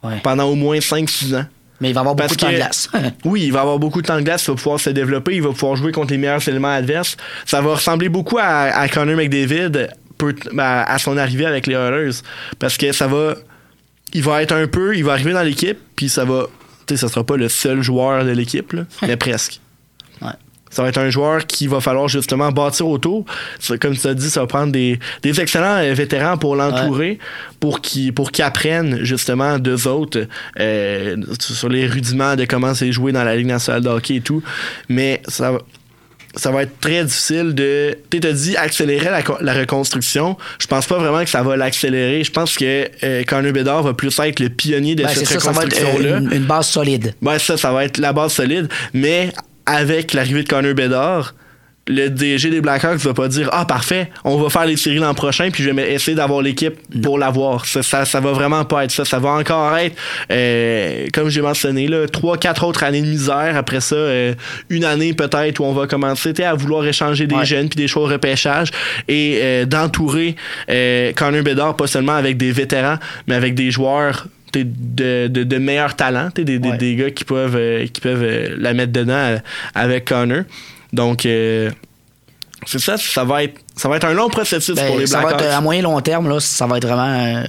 ouais. 0.04 0.19
pendant 0.22 0.44
au 0.50 0.56
moins 0.56 0.80
5-6 0.80 1.34
ans. 1.34 1.45
mais 1.80 1.92
il 1.92 1.94
va 1.94 2.01
avoir 2.01 2.13
beaucoup 2.13 2.36
de 2.36 2.42
temps 2.42 2.51
de 2.51 2.56
glace 2.56 2.90
Oui, 3.24 3.44
il 3.45 3.54
va 3.54 3.62
avoir 3.62 3.80
beaucoup 3.80 4.01
de 4.01 4.07
temps 4.07 4.18
de 4.18 4.24
glace, 4.24 4.44
il 4.44 4.48
va 4.51 4.56
pouvoir 4.56 4.81
se 4.81 4.90
développer, 4.90 5.34
il 5.38 5.42
va 5.42 5.51
pouvoir 5.51 5.78
jouer 5.78 5.94
contre 5.94 6.12
les 6.12 6.18
meilleurs 6.18 6.45
éléments 6.45 6.74
adverses. 6.74 7.16
Ça 7.45 7.62
va 7.62 7.75
ressembler 7.75 8.10
beaucoup 8.10 8.38
à, 8.38 8.44
à 8.44 8.90
Connor 8.90 9.16
McDavid 9.16 9.88
peu- 10.18 10.36
à, 10.57 10.92
à 10.94 10.98
son 11.00 11.16
arrivée 11.16 11.46
avec 11.46 11.66
les 11.66 11.75
Oilers. 11.75 12.18
Parce 12.60 12.75
que 12.75 12.92
ça 12.92 13.07
va. 13.07 13.36
Il 14.13 14.24
va 14.24 14.44
être 14.44 14.51
un 14.51 14.68
peu. 14.68 14.94
Il 14.98 15.06
va 15.06 15.13
arriver 15.13 15.31
dans 15.31 15.42
l'équipe, 15.44 15.80
puis 15.96 16.10
ça 16.10 16.25
va. 16.25 16.48
Tu 16.86 16.96
sais, 16.96 17.00
ça 17.00 17.07
sera 17.07 17.24
pas 17.24 17.38
le 17.38 17.48
seul 17.48 17.81
joueur 17.81 18.25
de 18.25 18.31
l'équipe, 18.31 18.74
là, 18.74 18.84
mais 19.04 19.16
presque. 19.16 19.62
Ouais. 20.22 20.31
Ça 20.74 20.84
va 20.84 20.90
être 20.90 20.98
un 20.98 21.10
joueur 21.10 21.46
qui 21.46 21.68
va 21.68 21.80
falloir 21.80 22.08
justement 22.08 22.52
bâtir 22.52 22.88
autour. 22.88 23.25
Comme 23.80 23.96
tu 23.96 24.08
as 24.08 24.14
dit, 24.14 24.30
ça 24.30 24.42
va 24.42 24.48
prendre 24.48 24.72
des, 24.72 25.00
des 25.22 25.40
excellents 25.40 25.78
euh, 25.78 25.94
vétérans 25.94 26.38
pour 26.38 26.56
l'entourer, 26.56 27.20
pour 27.60 27.80
qu'ils 27.81 28.14
pour 28.14 28.31
qu'ils 28.31 28.44
apprennent 28.44 29.04
justement 29.04 29.60
d'eux 29.60 29.88
autres 29.88 30.25
euh, 30.60 31.15
sur 31.39 31.70
les 31.70 31.86
rudiments 31.88 32.36
de 32.36 32.46
comment 32.46 32.74
c'est 32.74 32.92
joué 32.92 33.12
dans 33.12 33.24
la 33.24 33.36
Ligue 33.36 33.48
nationale 33.48 33.84
de 33.84 33.89
hockey 33.89 34.15
et 34.15 34.22
tout. 34.22 34.44
Mais 34.89 35.22
ça 35.27 35.51
va. 35.51 35.60
Ça 36.36 36.50
va 36.50 36.63
être 36.63 36.80
très 36.80 37.03
difficile 37.03 37.53
de. 37.53 37.96
Tu 38.10 38.20
t'as 38.20 38.32
dit 38.32 38.58
accélérer 38.58 39.12
la, 39.12 39.22
la 39.42 39.53
reconstruction. 39.53 40.36
Je 40.58 40.65
pense 40.65 40.88
pas 40.88 40.98
vraiment 40.98 41.24
que 41.24 41.30
ça 41.30 41.44
va 41.44 41.56
l'accélérer. 41.56 42.24
Je 42.24 42.32
pense 42.32 42.58
que 42.58 42.89
euh, 43.03 43.24
Connor 43.24 43.51
Bedard 43.53 43.84
va 43.84 43.94
plus 43.94 44.18
être 44.18 44.39
le 44.39 44.50
pionnier 44.50 44.96
de 44.96 45.03
Ben, 45.03 45.10
cette 45.10 45.27
ça, 45.27 45.39
ça 45.39 45.51
va 45.51 45.63
être 45.65 45.74
euh, 45.80 45.86
reconstruction-là. 45.86 46.18
une, 46.18 46.34
une 46.42 46.46
base 46.48 46.70
solide. 46.70 47.13
Ouais, 47.22 47.38
ça, 47.38 47.56
ça 47.56 47.72
va 47.72 47.86
être 47.86 48.00
la 48.00 48.13
base 48.13 48.34
solide. 48.34 48.68
Mais 48.96 49.30
avec 49.65 50.13
l'arrivée 50.13 50.43
de 50.43 50.50
Connor 50.50 50.74
Bedard, 50.74 51.36
le 51.86 52.08
DG 52.08 52.50
des 52.50 52.62
Blackhawks 52.62 53.00
va 53.00 53.13
pas 53.13 53.27
dire 53.27 53.50
Ah, 53.51 53.65
parfait, 53.65 54.10
on 54.24 54.38
va 54.38 54.50
faire 54.50 54.65
les 54.65 54.77
séries 54.77 55.00
l'an 55.00 55.13
prochain, 55.13 55.50
puis 55.51 55.63
je 55.63 55.70
vais 55.70 55.91
essayer 55.93 56.15
d'avoir 56.15 56.41
l'équipe 56.41 56.75
pour 57.01 57.17
l'avoir. 57.20 57.65
Ça, 57.65 57.84
ça, 57.84 58.05
ça 58.05 58.22
va 58.22 58.32
vraiment 58.32 58.63
pas 58.63 58.86
être 58.86 58.91
ça. 58.91 59.03
Ça 59.03 59.20
va 59.20 59.32
encore 59.32 59.75
être, 59.77 59.93
euh, 60.32 61.08
comme 61.13 61.27
j'ai 61.27 61.41
mentionné, 61.41 61.89
là, 61.89 62.08
trois, 62.08 62.38
quatre 62.38 62.63
autres 62.63 62.84
années 62.86 63.01
de 63.01 63.08
misère. 63.08 63.58
Après 63.58 63.82
ça, 63.82 63.96
euh, 63.96 64.34
une 64.70 64.86
année 64.86 65.13
peut-être 65.13 65.60
où 65.60 65.65
on 65.65 65.74
va 65.74 65.86
commencer 65.86 66.34
à 66.41 66.53
vouloir 66.53 66.86
échanger 66.88 67.27
des 67.27 67.36
Ouais. 67.36 67.46
jeunes 67.46 67.67
puis 67.67 67.75
des 67.75 67.89
choix 67.89 68.03
au 68.03 68.08
repêchage 68.08 68.70
et 69.10 69.39
euh, 69.41 69.65
d'entourer 69.65 70.38
euh, 70.70 71.12
Connor 71.12 71.43
Bedard 71.43 71.75
pas 71.75 71.88
seulement 71.88 72.15
avec 72.15 72.38
des 72.38 72.53
vétérans, 72.53 72.96
mais 73.27 73.36
avec 73.36 73.55
des 73.55 73.72
joueurs 73.72 74.27
de, 74.60 75.27
de, 75.27 75.43
de 75.43 75.57
meilleurs 75.57 75.95
talents, 75.95 76.29
des, 76.36 76.43
des, 76.43 76.57
Ouais. 76.69 76.77
des 76.77 76.95
gars 76.95 77.12
qui 77.12 77.24
peuvent, 77.25 77.55
euh, 77.55 77.86
qui 77.88 78.01
peuvent 78.01 78.24
euh, 78.24 78.55
la 78.57 78.74
mettre 78.74 78.91
dedans 78.91 79.13
euh, 79.13 79.38
avec 79.75 80.05
Connor. 80.05 80.43
Donc, 80.91 81.25
euh, 81.25 81.72
c'est 82.65 82.79
ça, 82.79 82.98
ça 82.98 83.24
va, 83.24 83.43
être, 83.43 83.60
ça 83.75 83.89
va 83.89 83.98
être 83.98 84.05
un 84.05 84.13
long 84.13 84.29
processus 84.29 84.75
Ben, 84.75 84.88
pour 84.88 85.00
les 85.00 85.07
ça 85.07 85.17
va 85.17 85.24
Blackhawks. 85.29 85.41
être, 85.48 85.53
à 85.57 85.62
moyen 85.62 85.81
long 85.81 86.00
terme, 86.01 86.29
là, 86.29 86.39
ça 86.39 86.65
va 86.67 86.77
être 86.77 86.88
vraiment 86.88 87.43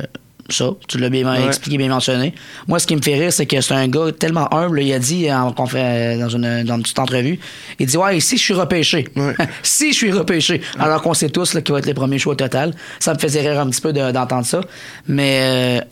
ça. 0.50 0.66
Tu 0.88 0.98
l'as 0.98 1.08
bien 1.08 1.26
Ouais. 1.26 1.46
expliqué, 1.46 1.78
bien 1.78 1.88
mentionné. 1.88 2.34
Moi, 2.68 2.78
ce 2.78 2.86
qui 2.86 2.94
me 2.96 3.00
fait 3.00 3.14
rire, 3.14 3.32
c'est 3.32 3.46
que 3.46 3.60
c'est 3.62 3.72
un 3.72 3.88
gars 3.88 4.12
tellement 4.18 4.52
humble. 4.52 4.82
Il 4.82 4.92
a 4.92 4.98
dit 4.98 5.32
en, 5.32 5.52
dans, 5.52 5.66
une, 5.66 6.64
dans 6.64 6.76
une 6.76 6.82
petite 6.82 6.98
entrevue, 6.98 7.38
il 7.78 7.86
dit 7.86 7.96
Ouais, 7.96 8.20
si 8.20 8.36
je 8.36 8.42
suis 8.42 8.52
repêché. 8.54 9.08
Ouais. 9.16 9.34
si 9.62 9.92
je 9.92 9.96
suis 9.96 10.12
repêché. 10.12 10.60
Alors 10.78 11.00
qu'on 11.00 11.14
sait 11.14 11.30
tous 11.30 11.52
qu'il 11.60 11.72
va 11.72 11.78
être 11.78 11.86
les 11.86 11.94
premiers 11.94 12.18
choix 12.18 12.32
au 12.34 12.36
total. 12.36 12.74
Ça 12.98 13.14
me 13.14 13.18
faisait 13.18 13.40
rire 13.40 13.58
un 13.60 13.70
petit 13.70 13.80
peu 13.80 13.92
de- 13.94 14.10
d'entendre 14.10 14.44
ça. 14.44 14.60
Mais 15.08 15.80
euh, 15.80 15.84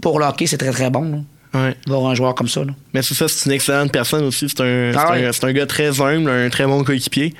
pour 0.00 0.18
le 0.18 0.26
hockey, 0.26 0.46
c'est 0.46 0.58
très 0.58 0.70
très 0.72 0.90
bon. 0.90 1.10
là, 1.10 1.18
Ouais. 1.60 1.76
D'avoir 1.86 2.10
un 2.10 2.14
joueur 2.16 2.34
comme 2.34 2.48
ça. 2.48 2.64
là. 2.64 2.72
Mais 2.92 3.02
c'est 3.02 3.14
ça, 3.14 3.28
c'est 3.28 3.46
une 3.48 3.52
excellente 3.52 3.92
personne 3.92 4.24
aussi. 4.24 4.48
C'est 4.48 4.60
un, 4.60 4.90
Ah 4.96 5.06
c'est 5.32 5.44
ouais. 5.44 5.50
un, 5.50 5.52
gars 5.52 5.66
très 5.66 6.00
humble, 6.00 6.28
un 6.28 6.48
très 6.50 6.66
bon 6.66 6.82
coéquipier. 6.82 7.32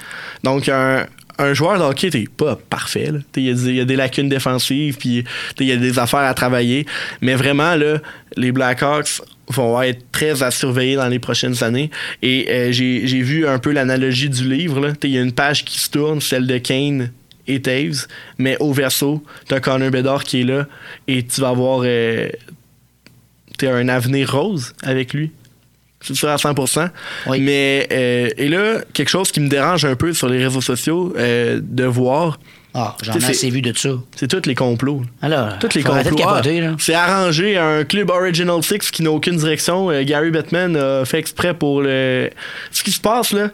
Donc, 0.44 0.68
un, 0.68 1.04
un 1.38 1.52
joueur 1.52 1.78
de 1.80 1.82
hockey, 1.82 2.10
t'es 2.10 2.26
pas 2.36 2.54
parfait. 2.56 3.10
Il 3.36 3.42
y, 3.42 3.50
a 3.50 3.54
des- 3.54 3.72
y 3.72 3.80
a 3.80 3.84
des 3.84 3.96
lacunes 3.96 4.28
défensives, 4.28 4.98
puis 4.98 5.24
il 5.58 5.66
y 5.66 5.72
a 5.72 5.76
des 5.76 5.98
affaires 5.98 6.20
à 6.20 6.32
travailler. 6.32 6.86
Mais 7.22 7.34
vraiment, 7.34 7.74
là, 7.74 7.98
les 8.36 8.52
Blackhawks 8.52 9.20
vont 9.48 9.82
être 9.82 10.12
très 10.12 10.44
à 10.44 10.52
surveiller 10.52 10.94
dans 10.94 11.08
les 11.08 11.18
prochaines 11.18 11.64
années. 11.64 11.90
Et 12.22 12.46
euh, 12.50 12.70
j'ai 12.70 13.08
j'ai 13.08 13.20
vu 13.20 13.48
un 13.48 13.58
peu 13.58 13.72
l'analogie 13.72 14.28
du 14.30 14.48
livre. 14.48 14.92
Il 15.02 15.10
y 15.10 15.18
a 15.18 15.22
une 15.22 15.32
page 15.32 15.64
qui 15.64 15.80
se 15.80 15.90
tourne, 15.90 16.20
celle 16.20 16.46
de 16.46 16.58
Kane 16.58 17.10
et 17.46 17.60
Taves, 17.62 18.06
mais 18.38 18.56
au 18.60 18.72
verso, 18.72 19.22
t'as 19.48 19.60
Connor 19.60 19.90
Bedard 19.90 20.24
qui 20.24 20.40
est 20.40 20.44
là, 20.44 20.66
et 21.08 21.22
tu 21.24 21.40
vas 21.40 21.48
avoir 21.50 21.82
euh, 21.84 22.28
t'as 23.58 23.72
un 23.74 23.88
avenir 23.88 24.32
rose 24.32 24.72
avec 24.82 25.12
lui. 25.14 25.30
C'est 26.00 26.14
sûr 26.14 26.28
à 26.28 26.36
100%. 26.36 26.90
Oui. 27.28 27.40
Mais, 27.40 27.88
euh, 27.90 28.28
et 28.36 28.48
là, 28.48 28.80
quelque 28.92 29.08
chose 29.08 29.32
qui 29.32 29.40
me 29.40 29.48
dérange 29.48 29.86
un 29.86 29.96
peu 29.96 30.12
sur 30.12 30.28
les 30.28 30.42
réseaux 30.44 30.60
sociaux, 30.60 31.14
euh, 31.16 31.60
de 31.62 31.84
voir, 31.84 32.38
Ah, 32.74 32.94
j'en 33.02 33.14
ai 33.14 33.24
assez 33.24 33.48
vu 33.48 33.62
de 33.62 33.72
ça. 33.74 33.88
c'est 34.14 34.28
tous 34.28 34.46
les 34.46 34.54
complots. 34.54 35.00
Alors, 35.22 35.58
Tous 35.60 35.74
les 35.74 35.82
complots. 35.82 36.18
c'est 36.78 36.92
arrangé 36.92 37.56
à 37.56 37.66
un 37.66 37.84
club 37.84 38.10
Original 38.10 38.62
Six 38.62 38.90
qui 38.90 39.02
n'a 39.02 39.12
aucune 39.12 39.36
direction. 39.36 39.90
Euh, 39.90 40.02
Gary 40.04 40.30
Bettman 40.30 40.76
a 40.76 41.06
fait 41.06 41.18
exprès 41.20 41.54
pour 41.54 41.80
le. 41.80 42.28
Ce 42.70 42.82
qui 42.82 42.90
se 42.90 43.00
passe 43.00 43.32
là 43.32 43.48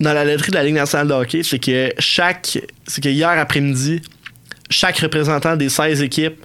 dans 0.00 0.12
la 0.12 0.24
loterie 0.24 0.50
de 0.50 0.56
la 0.56 0.64
Ligue 0.64 0.74
nationale 0.74 1.08
de 1.08 1.12
hockey, 1.12 1.42
c'est 1.42 1.58
que 1.58 1.92
chaque. 1.98 2.58
C'est 2.86 3.02
que 3.02 3.08
hier 3.08 3.28
après-midi, 3.28 4.00
chaque 4.70 4.98
représentant 4.98 5.56
des 5.56 5.68
16 5.68 6.02
équipes 6.02 6.44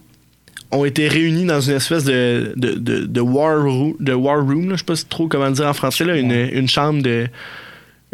ont 0.71 0.83
été 0.83 1.07
réunis 1.07 1.45
dans 1.45 1.62
une 1.62 1.75
espèce 1.75 2.03
de, 2.03 2.51
de, 2.57 2.74
de, 2.74 3.05
de 3.05 3.21
war, 3.21 3.62
room, 3.63 3.95
de 4.00 4.13
war 4.13 4.38
room. 4.39 4.69
là. 4.69 4.75
Je 4.75 4.79
sais 4.79 4.83
pas 4.85 4.95
trop 5.09 5.27
comment 5.27 5.50
dire 5.51 5.67
en 5.67 5.74
français, 5.74 6.03
là, 6.03 6.17
une, 6.17 6.31
une 6.31 6.67
chambre 6.67 7.01
de. 7.01 7.27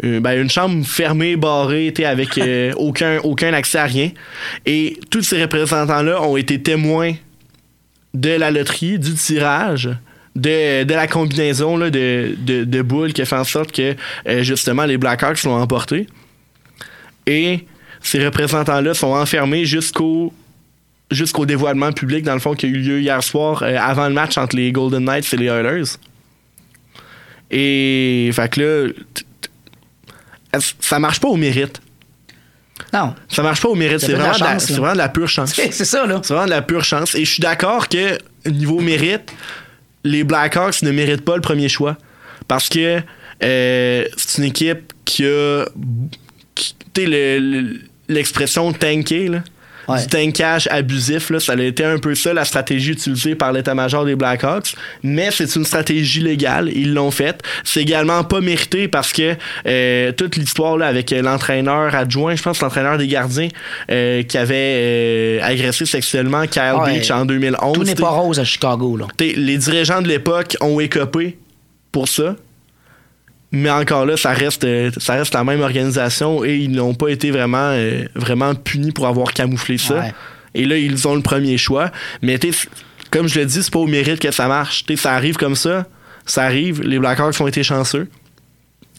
euh, 0.04 0.20
ben, 0.20 0.40
une 0.40 0.50
chambre 0.50 0.84
fermée, 0.86 1.36
barrée, 1.36 1.92
avec 2.04 2.38
euh, 2.38 2.72
aucun, 2.76 3.18
aucun 3.24 3.52
accès 3.52 3.78
à 3.78 3.84
rien. 3.86 4.10
Et 4.66 5.00
tous 5.10 5.22
ces 5.22 5.42
représentants-là 5.42 6.22
ont 6.22 6.36
été 6.36 6.60
témoins 6.62 7.14
de 8.14 8.30
la 8.30 8.50
loterie, 8.50 8.98
du 8.98 9.14
tirage, 9.14 9.88
de, 10.36 10.84
de 10.84 10.94
la 10.94 11.06
combinaison 11.06 11.76
là, 11.76 11.90
de, 11.90 12.34
de, 12.38 12.64
de 12.64 12.82
boules 12.82 13.12
qui 13.12 13.22
a 13.22 13.24
fait 13.24 13.36
en 13.36 13.44
sorte 13.44 13.72
que 13.72 13.94
euh, 14.26 14.42
justement 14.42 14.84
les 14.84 14.98
Blackhawks 14.98 15.42
l'ont 15.44 15.60
emporté. 15.60 16.06
Et 17.26 17.66
ces 18.00 18.24
représentants-là 18.24 18.94
sont 18.94 19.12
enfermés 19.12 19.64
jusqu'au 19.64 20.32
jusqu'au 21.10 21.44
dévoilement 21.44 21.92
public, 21.92 22.24
dans 22.24 22.32
le 22.32 22.40
fond, 22.40 22.54
qui 22.54 22.66
a 22.66 22.68
eu 22.70 22.78
lieu 22.78 23.00
hier 23.00 23.22
soir, 23.22 23.62
euh, 23.62 23.76
avant 23.78 24.08
le 24.08 24.14
match 24.14 24.38
entre 24.38 24.56
les 24.56 24.72
Golden 24.72 25.04
Knights 25.04 25.32
et 25.32 25.36
les 25.36 25.46
Oilers. 25.46 25.98
Et, 27.50 28.30
fait 28.32 28.50
que 28.50 28.94
là, 30.52 30.58
ça 30.80 30.98
marche 30.98 31.20
pas 31.20 31.28
au 31.28 31.36
mérite? 31.36 31.80
Non, 32.92 33.14
Ça 33.28 33.42
marche 33.42 33.60
pas 33.60 33.68
au 33.68 33.74
mérite. 33.74 34.00
C'est 34.00 34.12
vraiment, 34.12 34.32
vraiment 34.32 34.92
de 34.92 34.98
la 34.98 35.08
pure 35.08 35.28
chance. 35.28 35.52
c'est 35.54 35.70
c'est 35.72 35.84
ça, 35.84 36.06
là. 36.06 36.20
C'est 36.22 36.32
vraiment 36.32 36.46
de 36.46 36.50
la 36.50 36.62
pure 36.62 36.84
chance. 36.84 37.14
Et 37.14 37.24
je 37.24 37.30
suis 37.30 37.40
d'accord 37.40 37.88
que, 37.88 38.18
niveau 38.46 38.80
mérite, 38.80 39.32
les 40.04 40.24
Blackhawks 40.24 40.82
ne 40.82 40.90
méritent 40.90 41.24
pas 41.24 41.36
le 41.36 41.42
premier 41.42 41.68
choix. 41.68 41.96
Parce 42.48 42.68
que 42.68 43.00
euh, 43.44 44.04
c'est 44.16 44.38
une 44.38 44.48
équipe 44.48 44.92
qui 45.04 45.24
a. 45.24 45.64
Tu 46.54 46.64
sais, 46.96 47.06
le- 47.06 47.38
le- 47.38 47.80
l'expression 48.08 48.72
tanker, 48.72 49.28
là. 49.28 49.44
Ouais. 49.88 50.00
Du 50.00 50.06
tankage 50.06 50.68
abusif, 50.70 51.30
là, 51.30 51.40
ça 51.40 51.52
a 51.52 51.60
été 51.60 51.84
un 51.84 51.98
peu 51.98 52.14
ça 52.14 52.32
la 52.32 52.44
stratégie 52.44 52.92
utilisée 52.92 53.34
par 53.34 53.52
l'état-major 53.52 54.04
des 54.04 54.14
Blackhawks. 54.14 54.74
Mais 55.02 55.30
c'est 55.30 55.54
une 55.56 55.64
stratégie 55.64 56.20
légale, 56.20 56.70
ils 56.74 56.92
l'ont 56.94 57.10
faite. 57.10 57.42
C'est 57.64 57.82
également 57.82 58.22
pas 58.24 58.40
mérité 58.40 58.88
parce 58.88 59.12
que 59.12 59.34
euh, 59.66 60.12
toute 60.12 60.36
l'histoire 60.36 60.76
là, 60.76 60.86
avec 60.86 61.10
l'entraîneur 61.10 61.94
adjoint, 61.94 62.34
je 62.34 62.42
pense 62.42 62.60
l'entraîneur 62.60 62.98
des 62.98 63.06
gardiens, 63.08 63.48
euh, 63.90 64.22
qui 64.22 64.38
avait 64.38 64.54
euh, 64.56 65.40
agressé 65.42 65.86
sexuellement 65.86 66.46
Kyle 66.46 66.62
Ouais. 66.72 66.98
Beach 66.98 67.10
en 67.10 67.24
2011. 67.24 67.74
Tout 67.74 67.84
n'est 67.84 67.94
pas 67.94 68.10
rose 68.10 68.38
à 68.38 68.44
Chicago, 68.44 68.96
là. 68.96 69.06
Les 69.20 69.58
dirigeants 69.58 70.00
de 70.00 70.08
l'époque 70.08 70.56
ont 70.60 70.80
écopé 70.80 71.38
pour 71.90 72.08
ça. 72.08 72.36
Mais 73.52 73.70
encore 73.70 74.06
là, 74.06 74.16
ça 74.16 74.32
reste, 74.32 74.64
euh, 74.64 74.90
ça 74.96 75.14
reste 75.14 75.34
la 75.34 75.44
même 75.44 75.60
organisation 75.60 76.42
et 76.44 76.56
ils 76.56 76.70
n'ont 76.72 76.94
pas 76.94 77.08
été 77.08 77.30
vraiment, 77.30 77.70
euh, 77.72 78.04
vraiment 78.14 78.54
punis 78.54 78.92
pour 78.92 79.06
avoir 79.06 79.32
camouflé 79.34 79.76
ça. 79.76 79.94
Ouais. 79.98 80.14
Et 80.54 80.64
là, 80.64 80.76
ils 80.78 81.06
ont 81.06 81.14
le 81.14 81.20
premier 81.22 81.58
choix. 81.58 81.90
Mais 82.22 82.38
comme 83.10 83.28
je 83.28 83.38
le 83.38 83.46
dis, 83.46 83.62
c'est 83.62 83.72
pas 83.72 83.78
au 83.78 83.86
mérite 83.86 84.20
que 84.20 84.30
ça 84.30 84.48
marche. 84.48 84.84
T'sais, 84.84 84.96
ça 84.96 85.12
arrive 85.12 85.36
comme 85.36 85.54
ça. 85.54 85.86
Ça 86.24 86.44
arrive. 86.44 86.82
Les 86.82 86.98
Blackhawks 86.98 87.38
ont 87.40 87.46
été 87.46 87.62
chanceux. 87.62 88.08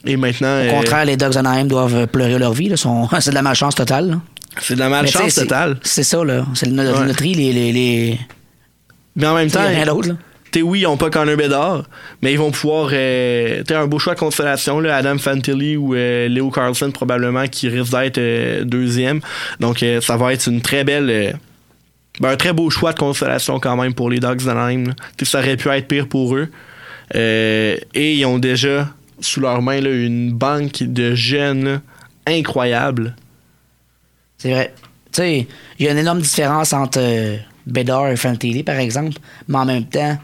Et 0.06 0.18
maintenant, 0.18 0.48
Au 0.60 0.62
euh, 0.66 0.70
contraire, 0.72 1.06
les 1.06 1.18
Dogs 1.18 1.38
Anaheim 1.38 1.66
doivent 1.66 2.08
pleurer 2.08 2.38
leur 2.38 2.54
vie. 2.54 2.72
C'est 3.20 3.30
de 3.30 3.36
la 3.36 3.42
malchance 3.42 3.74
totale. 3.76 4.20
c'est 4.62 4.76
de 4.76 4.80
la 4.80 4.90
malchance 4.90 5.34
totale. 5.36 5.78
C'est 5.82 6.04
ça, 6.04 6.24
là. 6.24 6.46
C'est 6.54 6.68
le 6.68 6.76
la 6.76 6.92
Ouais. 6.94 7.08
loterie, 7.08 7.34
les. 7.34 7.54
les, 7.54 7.72
les... 7.72 8.20
Mais 9.16 9.26
en 9.28 9.36
même 9.36 9.48
Il 9.48 9.52
y 9.52 9.54
temps, 9.54 9.62
a 9.62 9.68
rien 9.68 9.86
d'autre, 9.86 10.10
là. 10.10 10.16
T'sais, 10.54 10.62
oui, 10.62 10.82
ils 10.82 10.84
n'ont 10.84 10.98
pas 10.98 11.10
Connor 11.10 11.36
Bedard, 11.36 11.86
mais 12.22 12.32
ils 12.32 12.38
vont 12.38 12.52
pouvoir. 12.52 12.92
Euh, 12.94 13.64
t'sais, 13.64 13.74
un 13.74 13.88
beau 13.88 13.98
choix 13.98 14.14
de 14.14 14.20
constellation, 14.20 14.80
là, 14.80 14.98
Adam 14.98 15.18
Fantilli 15.18 15.78
ou 15.78 15.96
euh, 15.96 16.30
Leo 16.30 16.52
Carlson, 16.52 16.92
probablement, 16.92 17.48
qui 17.48 17.70
risque 17.70 17.92
d'être 17.92 18.20
euh, 18.20 18.64
deuxième. 18.64 19.20
Donc, 19.60 19.82
euh, 19.82 20.00
ça 20.00 20.16
va 20.16 20.32
être 20.32 20.48
une 20.48 20.62
très 20.62 20.84
belle. 20.84 21.10
euh, 21.10 21.32
ben, 22.20 22.30
un 22.30 22.36
très 22.36 22.54
beau 22.54 22.70
choix 22.70 22.94
de 22.94 23.00
constellation, 23.00 23.60
quand 23.60 23.76
même, 23.76 23.96
pour 23.96 24.12
les 24.12 24.20
Dogs 24.20 24.44
d'Anaheim. 24.44 24.94
Ça 25.24 25.40
aurait 25.40 25.58
pu 25.58 25.70
être 25.70 25.88
pire 25.88 26.08
pour 26.08 26.36
eux. 26.36 26.50
Et 27.16 27.80
ils 27.96 28.26
ont 28.28 28.38
déjà 28.38 28.90
sous 29.22 29.40
leurs 29.40 29.64
mains 29.64 29.82
là, 29.82 29.90
une 29.90 30.34
banque 30.34 30.84
de 30.84 31.16
jeunes 31.16 31.82
incroyable. 32.28 33.16
C'est 34.38 34.52
vrai. 34.52 34.72
Tu 35.12 35.14
sais, 35.14 35.48
il 35.80 35.86
y 35.86 35.90
a 35.90 35.94
une 35.94 35.98
énorme 35.98 36.22
différence 36.22 36.74
entre 36.74 37.02
Bédard 37.66 38.10
et 38.10 38.16
Fantilli, 38.18 38.62
par 38.62 38.76
exemple. 38.78 39.18
Mais 39.48 39.58
en 39.58 39.66
même 39.66 39.86
temps, 39.86 40.16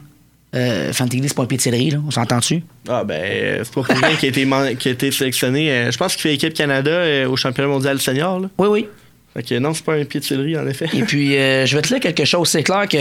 euh, 0.56 0.92
c'est 0.94 1.36
pas 1.36 1.44
un 1.44 1.46
pied 1.46 1.58
de 1.58 1.62
céleri, 1.62 1.92
là. 1.92 2.00
On 2.08 2.12
s'entend-tu? 2.12 2.64
Ah 2.88 3.04
ben, 3.04 3.22
euh, 3.22 3.62
c'est 3.64 3.74
pas 3.74 3.84
pour 3.84 3.86
rien 3.86 4.16
qu'il 4.16 4.30
a 4.30 4.32
été, 4.32 4.54
a 4.54 4.92
été 4.92 5.12
sélectionné. 5.12 5.72
euh, 5.72 5.92
je 5.92 5.98
pense 5.98 6.14
qu'il 6.14 6.24
fait 6.24 6.34
équipe 6.34 6.54
Canada 6.54 6.92
euh, 6.92 7.28
au 7.28 7.36
championnat 7.36 7.70
mondial 7.70 8.00
senior. 8.00 8.40
Là. 8.40 8.50
Oui, 8.58 8.68
oui. 8.68 8.88
Fait 9.34 9.44
que 9.44 9.60
non, 9.60 9.74
c'est 9.74 9.86
pas 9.86 9.94
un 9.94 10.06
pied 10.06 10.20
de 10.20 10.26
céleri, 10.26 10.58
en 10.58 10.68
effet. 10.68 10.90
Et 10.94 11.04
puis, 11.04 11.34
je 11.34 11.76
vais 11.76 11.82
te 11.84 11.94
lire 11.94 12.00
quelque 12.00 12.26
chose. 12.26 12.50
C'est 12.50 12.64
clair 12.64 12.88
que 12.88 12.98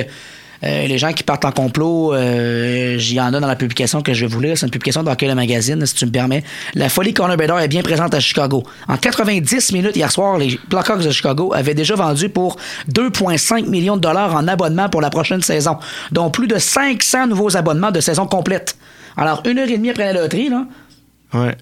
euh, 0.64 0.86
les 0.86 0.98
gens 0.98 1.12
qui 1.12 1.22
partent 1.22 1.44
en 1.44 1.52
complot, 1.52 2.14
euh, 2.14 2.98
j'y 2.98 3.20
en 3.20 3.32
a 3.32 3.40
dans 3.40 3.46
la 3.46 3.56
publication 3.56 4.02
que 4.02 4.12
je 4.12 4.26
vais 4.26 4.32
vous 4.32 4.40
lire. 4.40 4.58
C'est 4.58 4.66
une 4.66 4.70
publication 4.72 5.06
Hockey 5.06 5.26
le 5.26 5.34
Magazine, 5.34 5.84
si 5.86 5.94
tu 5.94 6.06
me 6.06 6.10
permets. 6.10 6.42
La 6.74 6.88
folie 6.88 7.14
Corner 7.14 7.60
est 7.60 7.68
bien 7.68 7.82
présente 7.82 8.14
à 8.14 8.20
Chicago. 8.20 8.62
En 8.88 8.96
90 8.96 9.72
minutes 9.72 9.96
hier 9.96 10.10
soir, 10.10 10.38
les 10.38 10.58
Blackhawks 10.68 11.02
de 11.02 11.10
Chicago 11.10 11.52
avaient 11.54 11.74
déjà 11.74 11.94
vendu 11.94 12.28
pour 12.28 12.56
2,5 12.92 13.68
millions 13.68 13.96
de 13.96 14.02
dollars 14.02 14.34
en 14.34 14.48
abonnements 14.48 14.88
pour 14.88 15.00
la 15.00 15.10
prochaine 15.10 15.42
saison, 15.42 15.76
dont 16.12 16.30
plus 16.30 16.48
de 16.48 16.58
500 16.58 17.28
nouveaux 17.28 17.56
abonnements 17.56 17.90
de 17.90 18.00
saison 18.00 18.26
complète. 18.26 18.76
Alors, 19.16 19.42
une 19.46 19.58
heure 19.58 19.68
et 19.68 19.76
demie 19.76 19.90
après 19.90 20.12
la 20.12 20.20
loterie, 20.20 20.48
là, 20.48 20.64
Ouais. 21.34 21.54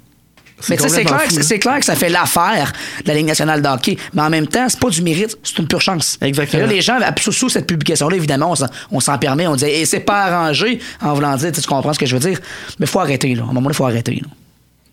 Mais 0.69 0.77
tu 0.77 0.83
sais, 0.85 0.89
c'est 0.89 1.05
clair, 1.05 1.21
c'est 1.29 1.59
clair 1.59 1.79
que 1.79 1.85
ça 1.85 1.95
fait 1.95 2.09
l'affaire 2.09 2.73
de 3.05 3.09
la 3.09 3.15
Ligue 3.15 3.27
nationale 3.27 3.61
de 3.61 3.69
hockey. 3.69 3.97
Mais 4.15 4.23
en 4.23 4.31
même 4.31 4.47
temps, 4.47 4.69
c'est 4.69 4.81
pas 4.81 4.89
du 4.89 5.03
mérite, 5.03 5.37
c'est 5.43 5.59
une 5.59 5.69
pure 5.69 5.81
chance. 5.83 6.19
Exactement. 6.23 6.63
Et 6.63 6.67
là, 6.67 6.73
les 6.73 6.81
gens, 6.81 6.99
sous, 7.21 7.33
sous 7.33 7.49
cette 7.49 7.67
publication-là, 7.67 8.17
évidemment, 8.17 8.55
on 8.91 9.01
s'en- 9.01 9.19
permet, 9.19 9.47
on 9.47 9.57
dit, 9.57 9.67
et 9.67 9.85
c'est 9.85 10.01
pas 10.01 10.25
arrangé, 10.25 10.79
en 11.03 11.15
voulant 11.15 11.37
dire, 11.37 11.53
tu 11.53 11.61
comprends 11.63 11.93
ce 11.93 11.99
que 11.99 12.07
je 12.07 12.17
veux 12.17 12.29
dire. 12.29 12.39
Mais 12.79 12.87
faut 12.87 13.01
arrêter, 13.01 13.35
là. 13.35 13.43
À 13.47 13.51
un 13.51 13.53
moment, 13.53 13.71
il 13.71 13.77
faut 13.77 13.85
arrêter, 13.87 14.15
là. 14.15 14.29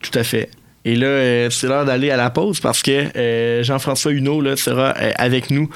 Tout 0.01 0.17
à 0.19 0.23
fait. 0.23 0.49
Et 0.85 0.97
là, 0.97 1.07
euh, 1.07 1.49
c'est 1.49 1.67
l'heure 1.67 1.85
d'aller 1.85 2.11
à 2.11 2.17
la 2.17 2.29
pause 2.29 2.59
parce 2.59 2.81
que 2.81 3.07
euh, 3.15 3.63
Jean-François 3.63 4.11
Huneau 4.11 4.41
là, 4.41 4.57
sera 4.57 4.93
euh, 4.99 5.11
avec 5.15 5.49
nous 5.49 5.69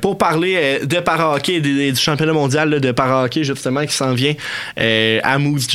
pour 0.00 0.16
parler 0.16 0.80
de 0.84 1.00
para-hockey 1.00 1.56
et 1.56 1.90
du 1.92 1.96
championnat 2.00 2.32
mondial 2.32 2.70
là, 2.70 2.78
de 2.78 2.92
para-hockey, 2.92 3.42
justement, 3.42 3.84
qui 3.84 3.94
s'en 3.94 4.14
vient 4.14 4.34
à 4.76 5.38
Moose. 5.38 5.66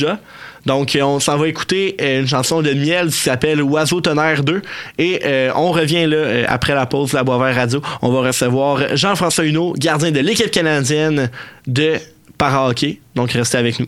Donc, 0.66 0.96
euh, 0.96 1.02
on 1.02 1.20
s'en 1.20 1.36
va 1.36 1.48
écouter 1.48 1.96
euh, 2.00 2.20
une 2.20 2.28
chanson 2.28 2.62
de 2.62 2.72
Miel 2.72 3.08
qui 3.08 3.18
s'appelle 3.18 3.62
Oiseau 3.62 4.00
Tonnerre 4.00 4.42
2. 4.42 4.62
Et 4.98 5.20
euh, 5.24 5.50
on 5.54 5.72
revient 5.72 6.06
là, 6.06 6.44
après 6.48 6.74
la 6.74 6.86
pause 6.86 7.10
de 7.10 7.16
la 7.16 7.24
Boisvert 7.24 7.54
Radio. 7.54 7.82
On 8.02 8.10
va 8.10 8.28
recevoir 8.28 8.96
Jean-François 8.96 9.44
Huneau, 9.44 9.74
gardien 9.78 10.10
de 10.10 10.20
l'équipe 10.20 10.50
canadienne 10.50 11.30
de 11.66 11.94
para-hockey. 12.38 13.00
Donc, 13.14 13.32
restez 13.32 13.58
avec 13.58 13.78
nous. 13.80 13.86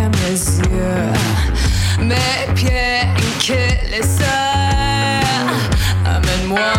Les 0.00 0.58
yeux. 0.58 1.12
Mes 2.00 2.52
pieds 2.54 3.06
que 3.38 3.90
les 3.90 4.02
sœurs. 4.02 5.52
Amène-moi, 6.06 6.72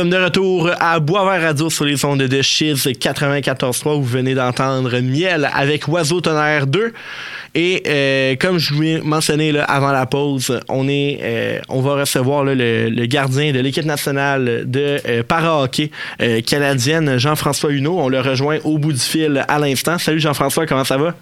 sommes 0.00 0.08
de 0.08 0.16
retour 0.16 0.70
à 0.80 0.98
Boisvert 0.98 1.42
Radio 1.42 1.68
sur 1.68 1.84
les 1.84 2.02
ondes 2.06 2.22
de 2.22 2.40
Chiz 2.40 2.86
94.3. 2.86 3.96
Vous 3.96 4.02
venez 4.02 4.34
d'entendre 4.34 4.98
Miel 5.00 5.50
avec 5.52 5.88
Oiseau 5.88 6.22
Tonnerre 6.22 6.66
2. 6.66 6.94
Et 7.54 7.82
euh, 7.86 8.34
comme 8.40 8.56
je 8.56 8.72
vous 8.72 8.82
ai 8.82 9.00
mentionné 9.02 9.52
là, 9.52 9.64
avant 9.64 9.92
la 9.92 10.06
pause, 10.06 10.58
on 10.70 10.88
est, 10.88 11.18
euh, 11.20 11.58
on 11.68 11.82
va 11.82 11.96
recevoir 11.96 12.44
le 12.44 13.04
gardien 13.04 13.52
de 13.52 13.60
l'équipe 13.60 13.84
nationale 13.84 14.62
de 14.64 15.00
euh, 15.06 15.22
para-hockey 15.22 15.90
euh, 16.22 16.40
canadienne, 16.40 17.18
Jean-François 17.18 17.70
Huneau. 17.70 17.98
On 17.98 18.08
le 18.08 18.20
rejoint 18.20 18.56
au 18.64 18.78
bout 18.78 18.94
du 18.94 19.00
fil 19.00 19.44
à 19.46 19.58
l'instant. 19.58 19.98
Salut 19.98 20.20
Jean-François, 20.20 20.64
comment 20.64 20.84
ça 20.84 20.96
va? 20.96 21.14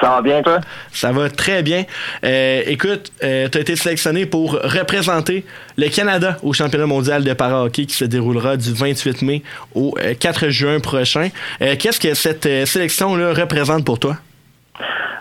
Ça 0.00 0.10
va 0.10 0.22
bien, 0.22 0.42
toi? 0.42 0.60
Ça 0.92 1.12
va 1.12 1.28
très 1.28 1.62
bien. 1.62 1.84
Euh, 2.24 2.62
écoute, 2.66 3.12
tu 3.20 3.26
as 3.26 3.44
été 3.60 3.76
sélectionné 3.76 4.26
pour 4.26 4.52
représenter 4.52 5.44
le 5.76 5.88
Canada 5.88 6.36
au 6.42 6.52
championnat 6.52 6.86
mondial 6.86 7.24
de 7.24 7.32
para-hockey 7.32 7.86
qui 7.86 7.94
se 7.94 8.04
déroulera 8.04 8.56
du 8.56 8.72
28 8.72 9.22
mai 9.22 9.42
au 9.74 9.94
euh, 9.98 10.14
4 10.18 10.48
juin 10.48 10.80
prochain. 10.80 11.28
Euh, 11.62 11.74
Qu'est-ce 11.78 12.00
que 12.00 12.14
cette 12.14 12.46
euh, 12.46 12.66
sélection-là 12.66 13.32
représente 13.34 13.84
pour 13.84 13.98
toi? 13.98 14.16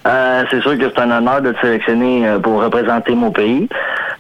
Euh, 0.07 0.43
c'est 0.49 0.61
sûr 0.61 0.77
que 0.77 0.89
c'est 0.89 1.01
un 1.01 1.11
honneur 1.11 1.41
de 1.41 1.51
te 1.51 1.59
sélectionner 1.61 2.27
euh, 2.27 2.39
pour 2.39 2.61
représenter 2.61 3.13
mon 3.13 3.31
pays. 3.31 3.67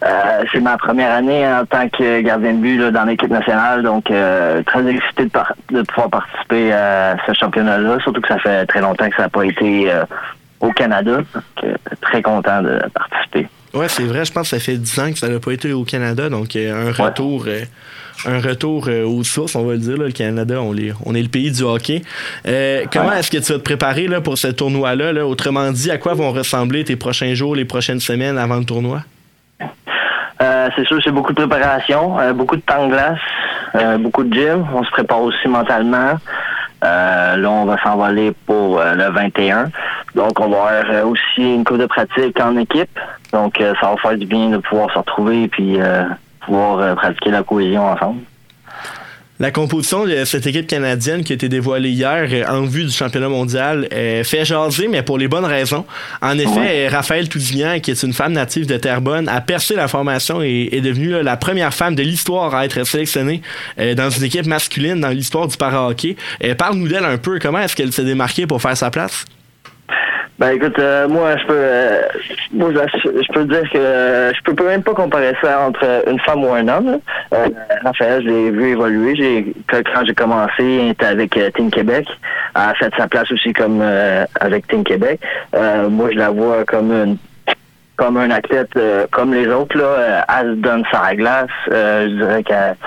Euh, 0.03 0.43
c'est 0.51 0.61
ma 0.61 0.77
première 0.77 1.11
année 1.11 1.45
en 1.45 1.65
tant 1.65 1.89
que 1.89 2.21
gardien 2.21 2.53
de 2.53 2.59
but 2.59 2.77
là, 2.77 2.91
dans 2.91 3.03
l'équipe 3.03 3.29
nationale, 3.29 3.83
donc 3.83 4.09
euh, 4.09 4.63
très 4.63 4.87
excité 4.87 5.25
de, 5.25 5.81
pouvoir 5.81 6.09
participer 6.09 6.71
à 6.71 7.17
ce 7.27 7.33
championnat-là, 7.33 7.97
surtout 8.01 8.21
que 8.21 8.29
ça 8.29 8.39
fait 8.39 8.65
très 8.65 8.79
longtemps 8.79 9.09
que 9.09 9.15
ça 9.17 9.23
n'a 9.23 9.29
pas 9.29 9.43
été 9.43 9.91
euh, 9.91 10.05
au 10.59 10.71
Canada. 10.71 11.17
Donc, 11.17 11.43
euh, 11.63 11.73
très 12.01 12.21
content 12.21 12.61
de 12.61 12.79
participer. 12.93 13.47
Ouais, 13.73 13.87
c'est 13.87 14.03
vrai, 14.03 14.25
je 14.25 14.31
pense 14.31 14.49
que 14.49 14.57
ça 14.57 14.63
fait 14.63 14.77
10 14.77 14.99
ans 14.99 15.11
que 15.11 15.19
ça 15.19 15.27
n'a 15.27 15.39
pas 15.39 15.51
été 15.51 15.71
au 15.73 15.83
Canada, 15.83 16.27
donc 16.29 16.55
euh, 16.55 16.89
un 16.89 16.91
retour, 16.91 17.45
euh, 17.47 17.61
un 18.25 18.39
retour 18.39 18.87
euh, 18.87 19.05
aux 19.05 19.23
sources, 19.23 19.55
on 19.55 19.63
va 19.63 19.73
le 19.73 19.77
dire. 19.77 19.97
là, 19.97 20.05
le 20.05 20.11
Canada, 20.11 20.59
on, 20.59 20.73
est 20.75 21.21
le 21.21 21.27
pays 21.27 21.51
du 21.51 21.61
hockey. 21.61 22.01
Euh, 22.47 22.85
comment 22.91 23.13
est-ce 23.13 23.29
que 23.29 23.37
tu 23.37 23.53
vas 23.53 23.59
te 23.59 23.63
préparer 23.63 24.07
là, 24.07 24.21
pour 24.21 24.39
ce 24.39 24.47
tournoi-là? 24.47 25.13
là? 25.13 25.25
Autrement 25.27 25.71
dit, 25.71 25.91
à 25.91 25.99
quoi 25.99 26.15
vont 26.15 26.31
ressembler 26.31 26.83
tes 26.83 26.95
prochains 26.95 27.35
jours, 27.35 27.55
les 27.55 27.65
prochaines 27.65 27.99
semaines 27.99 28.39
avant 28.39 28.57
le 28.57 28.65
tournoi? 28.65 29.01
Euh, 30.41 30.69
c'est 30.75 30.87
sûr, 30.87 30.99
c'est 31.03 31.11
beaucoup 31.11 31.33
de 31.33 31.45
préparation, 31.45 32.19
euh, 32.19 32.33
beaucoup 32.33 32.55
de 32.55 32.61
temps 32.61 32.87
de 32.87 32.91
glace, 32.91 33.19
euh, 33.75 33.97
beaucoup 33.99 34.23
de 34.23 34.33
gym. 34.33 34.65
On 34.73 34.83
se 34.83 34.89
prépare 34.89 35.21
aussi 35.21 35.47
mentalement. 35.47 36.15
Euh, 36.83 37.35
là, 37.35 37.49
on 37.49 37.65
va 37.65 37.77
s'envoler 37.83 38.33
pour 38.45 38.79
euh, 38.79 38.95
le 38.95 39.11
21. 39.11 39.69
Donc, 40.15 40.39
on 40.39 40.49
va 40.49 40.57
avoir 40.57 40.91
euh, 40.91 41.05
aussi 41.05 41.41
une 41.41 41.63
cour 41.63 41.77
de 41.77 41.85
pratique 41.85 42.39
en 42.39 42.57
équipe. 42.57 42.99
Donc, 43.31 43.59
euh, 43.61 43.73
ça 43.79 43.91
va 43.91 43.97
faire 43.97 44.17
du 44.17 44.25
bien 44.25 44.49
de 44.49 44.57
pouvoir 44.57 44.91
se 44.91 44.97
retrouver 44.97 45.43
et 45.43 45.47
puis 45.47 45.79
euh, 45.79 46.03
pouvoir 46.45 46.95
pratiquer 46.95 47.31
la 47.31 47.43
cohésion 47.43 47.85
ensemble. 47.85 48.21
La 49.41 49.51
composition 49.51 50.05
de 50.05 50.25
cette 50.25 50.45
équipe 50.47 50.67
canadienne 50.67 51.23
qui 51.23 51.31
a 51.31 51.35
été 51.35 51.47
dévoilée 51.47 51.91
hier 51.91 52.49
en 52.51 52.63
vue 52.63 52.83
du 52.83 52.91
championnat 52.91 53.29
mondial 53.29 53.87
fait 53.89 54.43
jaser, 54.43 54.89
mais 54.89 55.01
pour 55.01 55.17
les 55.17 55.29
bonnes 55.29 55.45
raisons. 55.45 55.85
En 56.21 56.37
effet, 56.37 56.49
Ouais. 56.59 56.87
Raphaël 56.89 57.29
Tousignan, 57.29 57.79
qui 57.79 57.91
est 57.91 58.03
une 58.03 58.11
femme 58.11 58.33
native 58.33 58.67
de 58.67 58.75
Terrebonne, 58.75 59.29
a 59.29 59.39
percé 59.39 59.75
la 59.75 59.87
formation 59.87 60.41
et 60.43 60.67
est 60.73 60.81
devenue 60.81 61.11
là, 61.11 61.23
la 61.23 61.37
première 61.37 61.73
femme 61.73 61.95
de 61.95 62.03
l'histoire 62.03 62.53
à 62.53 62.65
être 62.65 62.83
sélectionnée 62.83 63.41
dans 63.95 64.09
une 64.09 64.25
équipe 64.25 64.45
masculine 64.45 64.99
dans 64.99 65.07
l'histoire 65.07 65.47
du 65.47 65.55
para-hockey. 65.55 66.17
Parle-nous 66.57 66.89
d'elle 66.89 67.05
un 67.05 67.17
peu. 67.17 67.39
Comment 67.39 67.59
est-ce 67.59 67.77
qu'elle 67.77 67.93
s'est 67.93 68.03
démarquée 68.03 68.45
pour 68.45 68.61
faire 68.61 68.75
sa 68.75 68.91
place? 68.91 69.23
Ben 70.39 70.51
écoute, 70.51 70.79
euh, 70.79 71.05
moi 71.09 71.35
je 71.35 71.45
peux 71.47 71.53
euh, 71.53 72.01
je, 72.13 73.33
peux 73.33 73.43
dire 73.43 73.69
que 73.71 73.77
euh, 73.77 74.33
je 74.33 74.41
peux 74.41 74.65
même 74.65 74.83
pas 74.83 74.93
comparer 74.93 75.35
ça 75.43 75.67
entre 75.67 75.85
une 76.07 76.19
femme 76.21 76.45
ou 76.45 76.53
un 76.53 76.65
homme. 76.69 76.99
Euh, 77.33 77.47
Raphaël, 77.83 78.23
je 78.23 78.29
l'ai 78.29 78.49
vu 78.49 78.69
évoluer. 78.69 79.15
J'ai 79.17 79.53
quand 79.67 80.05
j'ai 80.05 80.13
commencé, 80.13 80.63
il 80.63 80.89
était 80.91 81.07
avec 81.07 81.35
euh, 81.35 81.49
Team 81.51 81.69
Québec. 81.69 82.07
A 82.55 82.73
fait 82.75 82.89
sa 82.97 83.09
place 83.09 83.29
aussi 83.33 83.51
comme 83.51 83.83
avec 84.39 84.65
Team 84.67 84.85
Québec. 84.85 85.19
Moi 85.53 86.11
je 86.13 86.17
la 86.17 86.29
vois 86.29 86.63
comme 86.63 86.93
une 86.93 87.17
comme 87.97 88.15
un 88.15 88.31
athlète 88.31 88.79
comme 89.11 89.33
les 89.33 89.47
autres 89.47 89.77
là. 89.77 90.25
Elle 90.39 90.51
se 90.51 90.61
donne 90.61 90.85
sa 90.89 91.15
glace. 91.15 91.49
Je 91.67 92.15
dirais 92.15 92.43
qu'elle 92.43 92.77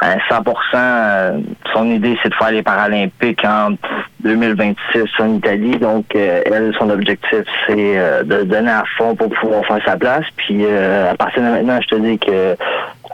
à 0.00 0.16
100 0.28 0.44
euh, 0.74 1.40
son 1.72 1.90
idée, 1.90 2.16
c'est 2.22 2.28
de 2.28 2.34
faire 2.34 2.52
les 2.52 2.62
Paralympiques 2.62 3.44
en 3.44 3.72
2026 4.20 5.04
en 5.18 5.34
Italie. 5.34 5.76
Donc, 5.76 6.06
euh, 6.14 6.42
elle, 6.46 6.72
son 6.78 6.88
objectif, 6.90 7.42
c'est 7.66 7.98
euh, 7.98 8.22
de 8.22 8.44
donner 8.44 8.70
à 8.70 8.84
fond 8.96 9.16
pour 9.16 9.28
pouvoir 9.30 9.64
faire 9.66 9.80
sa 9.84 9.96
place. 9.96 10.24
Puis, 10.36 10.64
à 10.64 11.14
partir 11.16 11.42
de 11.42 11.48
maintenant, 11.48 11.80
je 11.82 11.88
te 11.88 12.00
dis 12.00 12.18
que 12.18 12.56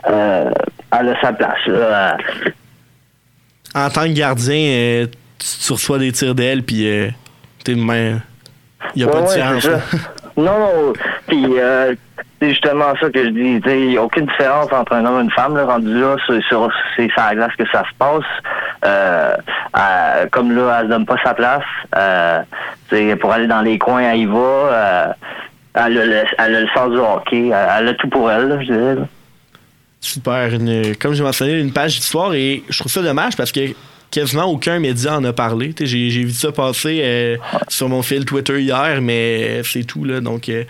euh, 0.07 0.51
elle 0.91 1.09
a 1.09 1.21
sa 1.21 1.33
place. 1.33 1.65
là. 1.67 2.17
En 3.73 3.89
tant 3.89 4.03
que 4.03 4.13
gardien, 4.13 5.05
tu, 5.39 5.73
reçois 5.73 5.97
des 5.97 6.11
tirs 6.11 6.35
d'aile, 6.35 6.63
puis 6.63 6.87
t'es 7.63 7.75
main. 7.75 8.19
Il 8.95 9.03
n'y 9.03 9.09
a 9.09 9.11
pas 9.11 9.21
de 9.21 9.25
Ouais, 9.25 9.73
ouais, 9.73 9.79
Non, 10.37 10.59
non. 10.59 10.93
Puis, 11.27 11.45
euh, 11.57 11.95
c'est 12.41 12.49
justement 12.49 12.93
ça 12.99 13.09
que 13.09 13.23
je 13.23 13.29
dis. 13.29 13.61
Il 13.65 13.87
n'y 13.89 13.97
a 13.97 14.03
aucune 14.03 14.25
différence 14.25 14.71
entre 14.71 14.93
un 14.93 15.05
homme 15.05 15.19
et 15.19 15.23
une 15.23 15.31
femme. 15.31 15.55
Là, 15.55 15.65
rendu 15.65 15.99
là, 15.99 16.15
c'est 16.27 16.41
sur 16.43 16.69
la 16.97 17.35
glace 17.35 17.55
que 17.57 17.65
ça 17.71 17.83
se 17.83 17.95
passe. 17.97 18.23
Euh, 18.85 19.35
comme 20.31 20.51
là, 20.51 20.79
elle 20.79 20.87
ne 20.87 20.91
donne 20.91 21.05
pas 21.05 21.17
sa 21.23 21.33
place. 21.33 21.63
Euh, 21.95 22.41
pour 23.19 23.31
aller 23.31 23.47
dans 23.47 23.61
les 23.61 23.77
coins, 23.77 24.01
elle 24.01 24.19
y 24.19 24.25
va. 24.25 24.37
Euh, 24.37 25.07
elle, 25.73 25.97
a 26.37 26.49
le, 26.49 26.67
sens 26.73 26.91
du 26.91 26.97
hockey. 26.97 27.47
Elle, 27.47 27.87
a 27.87 27.93
tout 27.93 28.09
pour 28.09 28.29
elle, 28.29 28.49
là, 28.49 28.61
je 28.61 28.65
dirais. 28.65 28.95
Super. 30.01 30.53
Une- 30.53 30.95
comme 30.97 31.13
j'ai 31.13 31.23
mentionné, 31.23 31.59
une 31.59 31.73
page 31.73 31.95
d'histoire 31.95 32.33
et 32.33 32.63
je 32.69 32.79
trouve 32.79 32.91
ça 32.91 33.01
dommage 33.01 33.35
parce 33.35 33.51
que 33.51 33.61
quasiment 34.15 34.45
aucun 34.45 34.79
média 34.79 35.17
en 35.17 35.23
a 35.25 35.33
parlé. 35.33 35.75
J'ai 35.77 36.09
j'ai 36.09 36.23
vu 36.23 36.31
ça 36.31 36.53
passer 36.53 37.01
euh, 37.03 37.35
sur 37.67 37.89
mon 37.89 38.01
fil 38.01 38.23
Twitter 38.23 38.61
hier, 38.61 39.01
mais 39.01 39.61
c'est 39.65 39.83
tout. 39.83 40.05
Là, 40.05 40.21
donc, 40.21 40.47
euh, 40.47 40.63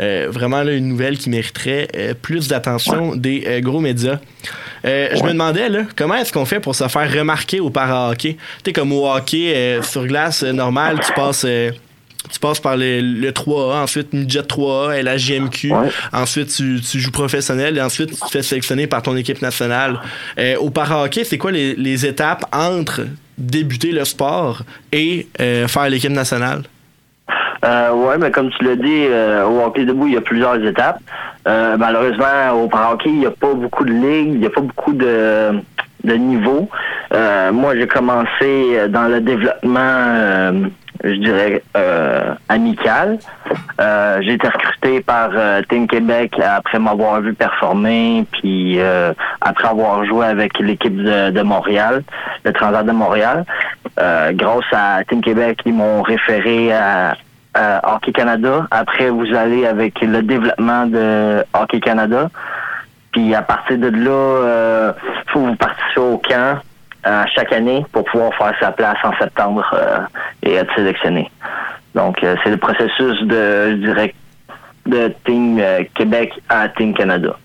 euh, 0.00 0.28
vraiment 0.30 0.62
là, 0.62 0.72
une 0.72 0.88
nouvelle 0.88 1.16
qui 1.16 1.30
mériterait 1.30 1.88
euh, 1.96 2.12
plus 2.12 2.46
d'attention 2.48 3.16
des 3.16 3.60
gros 3.62 3.80
médias. 3.80 4.18
Je 4.84 5.22
me 5.24 5.32
demandais, 5.32 5.70
là, 5.70 5.84
comment 5.96 6.16
est-ce 6.16 6.30
qu'on 6.30 6.44
fait 6.44 6.60
pour 6.60 6.74
se 6.74 6.86
faire 6.88 7.10
remarquer 7.10 7.60
au 7.60 7.70
para-hockey? 7.70 8.36
Comme 8.74 8.92
au 8.92 9.10
hockey 9.10 9.78
sur 9.82 10.06
glace 10.06 10.42
normal, 10.42 11.00
tu 11.04 11.12
passes... 11.14 11.46
tu 12.28 12.38
passes 12.40 12.60
par 12.60 12.76
le, 12.76 13.00
le 13.00 13.30
3A, 13.30 13.82
ensuite 13.82 14.12
Midget 14.12 14.40
3A 14.40 14.98
et 14.98 15.02
la 15.02 15.16
GMQ. 15.16 15.72
Ouais. 15.72 15.88
Ensuite, 16.12 16.48
tu, 16.48 16.80
tu 16.80 16.98
joues 16.98 17.10
professionnel 17.10 17.78
et 17.78 17.82
ensuite, 17.82 18.10
tu 18.10 18.20
te 18.20 18.28
fais 18.28 18.42
sélectionner 18.42 18.86
par 18.86 19.02
ton 19.02 19.16
équipe 19.16 19.42
nationale. 19.42 20.00
Euh, 20.38 20.56
au 20.56 20.70
para-hockey, 20.70 21.24
c'est 21.24 21.38
quoi 21.38 21.52
les, 21.52 21.74
les 21.74 22.06
étapes 22.06 22.44
entre 22.52 23.02
débuter 23.38 23.92
le 23.92 24.04
sport 24.04 24.62
et 24.92 25.28
euh, 25.40 25.66
faire 25.66 25.88
l'équipe 25.88 26.12
nationale? 26.12 26.62
Euh, 27.64 27.92
ouais, 27.92 28.16
mais 28.18 28.30
comme 28.30 28.50
tu 28.50 28.64
l'as 28.64 28.76
dit, 28.76 29.06
euh, 29.06 29.44
au 29.44 29.64
hockey 29.64 29.84
debout, 29.84 30.06
il 30.06 30.14
y 30.14 30.16
a 30.16 30.22
plusieurs 30.22 30.62
étapes. 30.64 31.00
Euh, 31.46 31.76
malheureusement, 31.78 32.52
au 32.54 32.64
hockey, 32.64 33.10
il 33.10 33.18
n'y 33.18 33.26
a 33.26 33.30
pas 33.30 33.52
beaucoup 33.52 33.84
de 33.84 33.92
ligues, 33.92 34.34
il 34.34 34.40
n'y 34.40 34.46
a 34.46 34.50
pas 34.50 34.60
beaucoup 34.62 34.92
de, 34.92 35.52
de 36.04 36.14
niveaux. 36.14 36.68
Moi, 37.52 37.76
j'ai 37.76 37.86
commencé 37.86 38.88
dans 38.88 39.08
le 39.08 39.20
développement, 39.20 40.70
je 41.04 41.14
dirais, 41.14 41.62
euh, 41.76 42.34
amical. 42.48 43.18
Euh, 43.80 44.18
j'ai 44.22 44.34
été 44.34 44.48
recruté 44.48 45.00
par 45.00 45.30
euh, 45.34 45.62
Team 45.68 45.86
Québec 45.88 46.34
après 46.38 46.78
m'avoir 46.78 47.20
vu 47.20 47.34
performer, 47.34 48.26
puis 48.32 48.80
euh, 48.80 49.12
après 49.40 49.68
avoir 49.68 50.04
joué 50.04 50.26
avec 50.26 50.58
l'équipe 50.58 50.96
de, 50.96 51.30
de 51.30 51.42
Montréal, 51.42 52.02
le 52.44 52.52
Transat 52.52 52.84
de 52.84 52.92
Montréal. 52.92 53.44
Euh, 53.98 54.32
grâce 54.32 54.64
à 54.72 55.02
Team 55.04 55.20
Québec, 55.20 55.60
ils 55.64 55.74
m'ont 55.74 56.02
référé 56.02 56.72
à, 56.72 57.14
Hockey 57.82 58.12
Canada. 58.12 58.66
Après, 58.70 59.10
vous 59.10 59.34
allez 59.34 59.66
avec 59.66 60.00
le 60.00 60.22
développement 60.22 60.86
de 60.86 61.44
Hockey 61.52 61.80
Canada. 61.80 62.30
Puis 63.10 63.34
à 63.34 63.42
partir 63.42 63.76
de 63.76 63.88
là, 63.88 64.10
euh, 64.10 64.92
faut 65.32 65.40
vous 65.40 65.56
participer 65.56 66.00
au 66.00 66.18
camp 66.18 66.60
euh, 67.06 67.24
chaque 67.34 67.52
année 67.52 67.84
pour 67.92 68.04
pouvoir 68.04 68.34
faire 68.34 68.54
sa 68.60 68.72
place 68.72 68.98
en 69.04 69.12
septembre 69.18 69.64
euh, 69.74 69.98
et 70.42 70.54
être 70.54 70.74
sélectionné. 70.74 71.30
Donc 71.94 72.22
euh, 72.22 72.36
c'est 72.44 72.50
le 72.50 72.56
processus 72.56 73.22
de, 73.22 73.70
je 73.72 73.76
dirais, 73.86 74.14
de 74.86 75.12
Team 75.24 75.60
Québec 75.94 76.32
à 76.48 76.68
Team 76.68 76.94
Canada. 76.94 77.36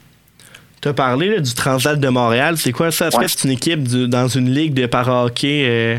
Tu 0.82 0.90
as 0.90 0.94
parlé 0.94 1.30
là, 1.36 1.40
du 1.40 1.54
Transat 1.54 2.00
de 2.00 2.08
Montréal. 2.10 2.58
C'est 2.58 2.72
quoi 2.72 2.92
ça? 2.92 3.08
Est-ce 3.08 3.18
Ouais. 3.18 3.26
que 3.26 3.32
c'est 3.32 3.44
une 3.48 3.54
équipe 3.54 3.84
du- 3.84 4.08
dans 4.08 4.28
une 4.28 4.50
ligue 4.52 4.74
de 4.74 4.86
para-hockey? 4.86 5.98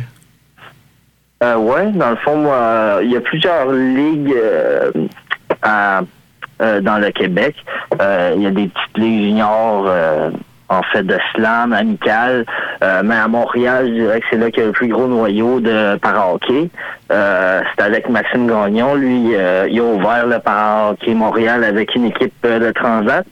euh, 1.42 1.56
ouais, 1.56 1.90
dans 1.92 2.10
le 2.10 2.16
fond, 2.16 2.36
moi, 2.36 3.00
il 3.02 3.10
y 3.10 3.16
a 3.16 3.20
plusieurs 3.20 3.70
ligues 3.72 4.32
euh, 4.34 4.90
à- 5.62 6.02
euh, 6.62 6.80
dans 6.80 6.98
le 6.98 7.10
Québec. 7.10 7.56
Il 8.00 8.42
y 8.42 8.46
a 8.46 8.50
des 8.50 8.68
petites 8.68 8.96
ligues 8.98 9.22
juniors, 9.24 9.86
en 10.68 10.82
fait, 10.82 11.02
de 11.02 11.18
slam, 11.34 11.72
amical. 11.72 12.44
Euh, 12.82 13.02
mais 13.04 13.14
à 13.14 13.28
Montréal, 13.28 13.88
je 13.88 13.92
dirais 13.92 14.20
que 14.20 14.26
c'est 14.30 14.38
là 14.38 14.50
qu'il 14.50 14.60
y 14.60 14.64
a 14.64 14.66
le 14.66 14.72
plus 14.72 14.88
gros 14.88 15.06
noyau 15.06 15.60
de 15.60 15.96
para-hockey. 15.96 16.70
Euh, 17.12 17.60
c'est 17.76 17.84
avec 17.84 18.08
Maxime 18.08 18.46
Gagnon. 18.46 18.94
Lui, 18.94 19.34
euh, 19.34 19.68
il 19.70 19.78
a 19.78 19.84
ouvert 19.84 20.26
le 20.26 20.38
para-hockey 20.38 21.14
Montréal 21.14 21.64
avec 21.64 21.94
une 21.94 22.06
équipe 22.06 22.34
euh, 22.44 22.58
de 22.58 22.72
Transat. 22.72 23.26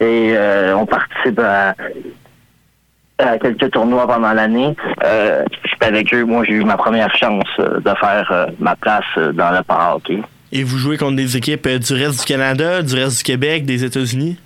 Et 0.00 0.32
euh, 0.36 0.76
on 0.76 0.86
participe 0.86 1.38
à, 1.38 1.74
quelques 3.38 3.70
tournois 3.70 4.06
pendant 4.08 4.32
l'année. 4.32 4.74
Euh, 5.04 5.44
avec 5.80 6.12
eux. 6.12 6.24
Moi, 6.24 6.44
j'ai 6.44 6.54
eu 6.54 6.64
ma 6.64 6.76
première 6.76 7.14
chance 7.16 7.44
de 7.58 7.94
faire 8.00 8.48
ma 8.60 8.76
place 8.76 9.04
dans 9.16 9.50
le 9.50 9.62
para-hockey. 9.62 10.22
et 10.52 10.62
vous 10.62 10.78
jouez 10.78 10.96
contre 10.96 11.16
des 11.16 11.36
équipes 11.36 11.68
du 11.68 11.94
reste 11.94 12.20
du 12.20 12.24
Canada, 12.24 12.82
du 12.82 12.94
reste 12.94 13.18
du 13.18 13.22
Québec, 13.24 13.64
des 13.64 13.84
États-Unis? 13.84 14.38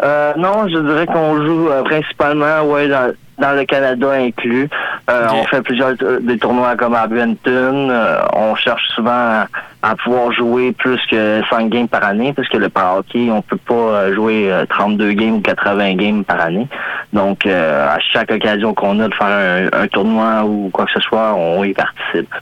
Euh, 0.00 0.32
non, 0.36 0.68
je 0.68 0.78
dirais 0.78 1.06
qu'on 1.06 1.44
joue 1.44 1.68
euh, 1.68 1.82
principalement 1.82 2.62
ouais, 2.62 2.88
dans, 2.88 3.12
dans 3.38 3.52
le 3.52 3.64
Canada 3.64 4.10
inclus. 4.12 4.68
Euh. 5.10 5.28
On 5.32 5.44
fait 5.44 5.62
plusieurs 5.62 5.94
euh, 6.02 6.18
des 6.20 6.38
tournois 6.38 6.76
comme 6.76 6.94
à. 6.94 7.06
Euh, 7.46 8.18
on 8.32 8.54
cherche 8.54 8.88
souvent 8.94 9.10
à, 9.10 9.46
à 9.82 9.96
pouvoir 9.96 10.32
jouer 10.32 10.72
plus 10.72 11.00
que 11.10 11.42
5 11.50 11.68
games 11.68 11.88
par 11.88 12.04
année, 12.04 12.32
parce 12.32 12.48
que 12.48 12.56
le 12.56 12.68
para-hockey, 12.68 13.30
on 13.30 13.42
peut 13.42 13.58
pas 13.58 13.74
euh, 13.74 14.14
jouer 14.14 14.50
euh, 14.50 14.64
32 14.66 15.12
games 15.12 15.34
ou 15.34 15.40
80 15.40 15.94
games 15.94 16.24
par 16.24 16.40
année. 16.40 16.68
Donc, 17.12 17.46
euh, 17.46 17.88
à 17.88 17.98
chaque 18.00 18.30
occasion 18.30 18.74
qu'on 18.74 18.98
a 19.00 19.08
de 19.08 19.14
faire 19.14 19.26
un, 19.26 19.82
un 19.82 19.88
tournoi 19.88 20.44
ou 20.44 20.70
quoi 20.72 20.86
que 20.86 20.92
ce 20.92 21.00
soit, 21.00 21.34
on 21.34 21.62
y 21.64 21.74
participe. 21.74 22.32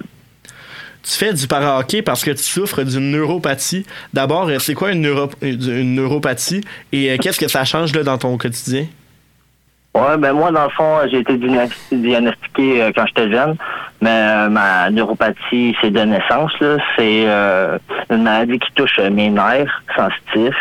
Tu 1.03 1.13
fais 1.13 1.33
du 1.33 1.47
para-hockey 1.47 2.03
parce 2.03 2.23
que 2.25 2.31
tu 2.31 2.43
souffres 2.43 2.83
d'une 2.83 3.11
neuropathie. 3.11 3.87
D'abord, 4.13 4.49
euh, 4.49 4.59
c'est 4.59 4.75
quoi 4.75 4.93
une, 4.93 5.01
neuro- 5.01 5.31
une 5.41 5.95
neuropathie 5.95 6.63
et 6.93 7.11
euh, 7.11 7.17
qu'est-ce 7.19 7.41
que 7.41 7.49
ça 7.49 7.65
change 7.65 7.95
là, 7.95 8.03
dans 8.03 8.19
ton 8.19 8.37
quotidien? 8.37 8.87
Ouais, 9.95 10.17
ben 10.19 10.33
moi, 10.35 10.53
dans 10.53 10.65
le 10.65 10.71
fond, 10.71 10.99
j'ai 11.11 11.19
été 11.19 11.37
diagnosti- 11.37 11.97
diagnostiqué 11.97 12.83
euh, 12.83 12.93
quand 12.95 13.07
j'étais 13.07 13.31
jeune, 13.31 13.57
mais 14.01 14.11
euh, 14.11 14.49
ma 14.49 14.89
neuropathie, 14.91 15.75
c'est 15.81 15.91
de 15.91 16.01
naissance. 16.01 16.53
là. 16.61 16.77
C'est 16.97 17.25
euh, 17.27 17.77
une 18.11 18.23
maladie 18.23 18.59
qui 18.61 18.71
touche 18.75 18.99
euh, 19.01 19.11
mes 19.11 19.31
nerfs 19.31 19.83
sensitifs. 19.97 20.55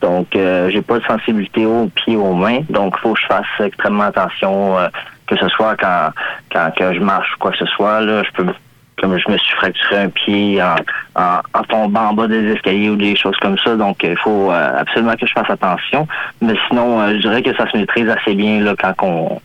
Donc, 0.00 0.34
euh, 0.34 0.70
j'ai 0.70 0.82
pas 0.82 0.98
de 0.98 1.04
sensibilité 1.04 1.66
aux 1.66 1.86
pieds, 1.86 2.16
aux 2.16 2.34
mains. 2.34 2.60
Donc, 2.68 2.94
il 2.98 3.00
faut 3.00 3.14
que 3.14 3.20
je 3.20 3.26
fasse 3.26 3.46
extrêmement 3.60 4.04
attention, 4.04 4.76
euh, 4.78 4.88
que 5.28 5.36
ce 5.36 5.48
soit 5.50 5.76
quand, 5.76 6.10
quand 6.52 6.70
que 6.76 6.94
je 6.94 7.00
marche 7.00 7.28
ou 7.34 7.38
quoi 7.38 7.52
que 7.52 7.58
ce 7.58 7.66
soit. 7.66 8.00
Là, 8.00 8.22
je 8.24 8.30
peux 8.32 8.52
comme 9.00 9.18
je 9.18 9.30
me 9.30 9.36
suis 9.38 9.54
fracturé 9.56 9.96
un 9.96 10.08
pied 10.08 10.62
en, 10.62 10.76
en, 11.16 11.40
en 11.52 11.62
tombant 11.64 12.08
en 12.08 12.14
bas 12.14 12.28
des 12.28 12.52
escaliers 12.52 12.90
ou 12.90 12.96
des 12.96 13.16
choses 13.16 13.36
comme 13.40 13.58
ça. 13.58 13.76
Donc, 13.76 14.02
il 14.02 14.16
faut 14.16 14.50
euh, 14.50 14.80
absolument 14.80 15.14
que 15.14 15.26
je 15.26 15.32
fasse 15.32 15.50
attention. 15.50 16.06
Mais 16.40 16.54
sinon, 16.68 17.00
euh, 17.00 17.14
je 17.14 17.18
dirais 17.18 17.42
que 17.42 17.54
ça 17.56 17.70
se 17.70 17.76
maîtrise 17.76 18.08
assez 18.08 18.34
bien 18.34 18.60
là, 18.60 18.74
quand 18.78 18.94
on, 19.02 19.40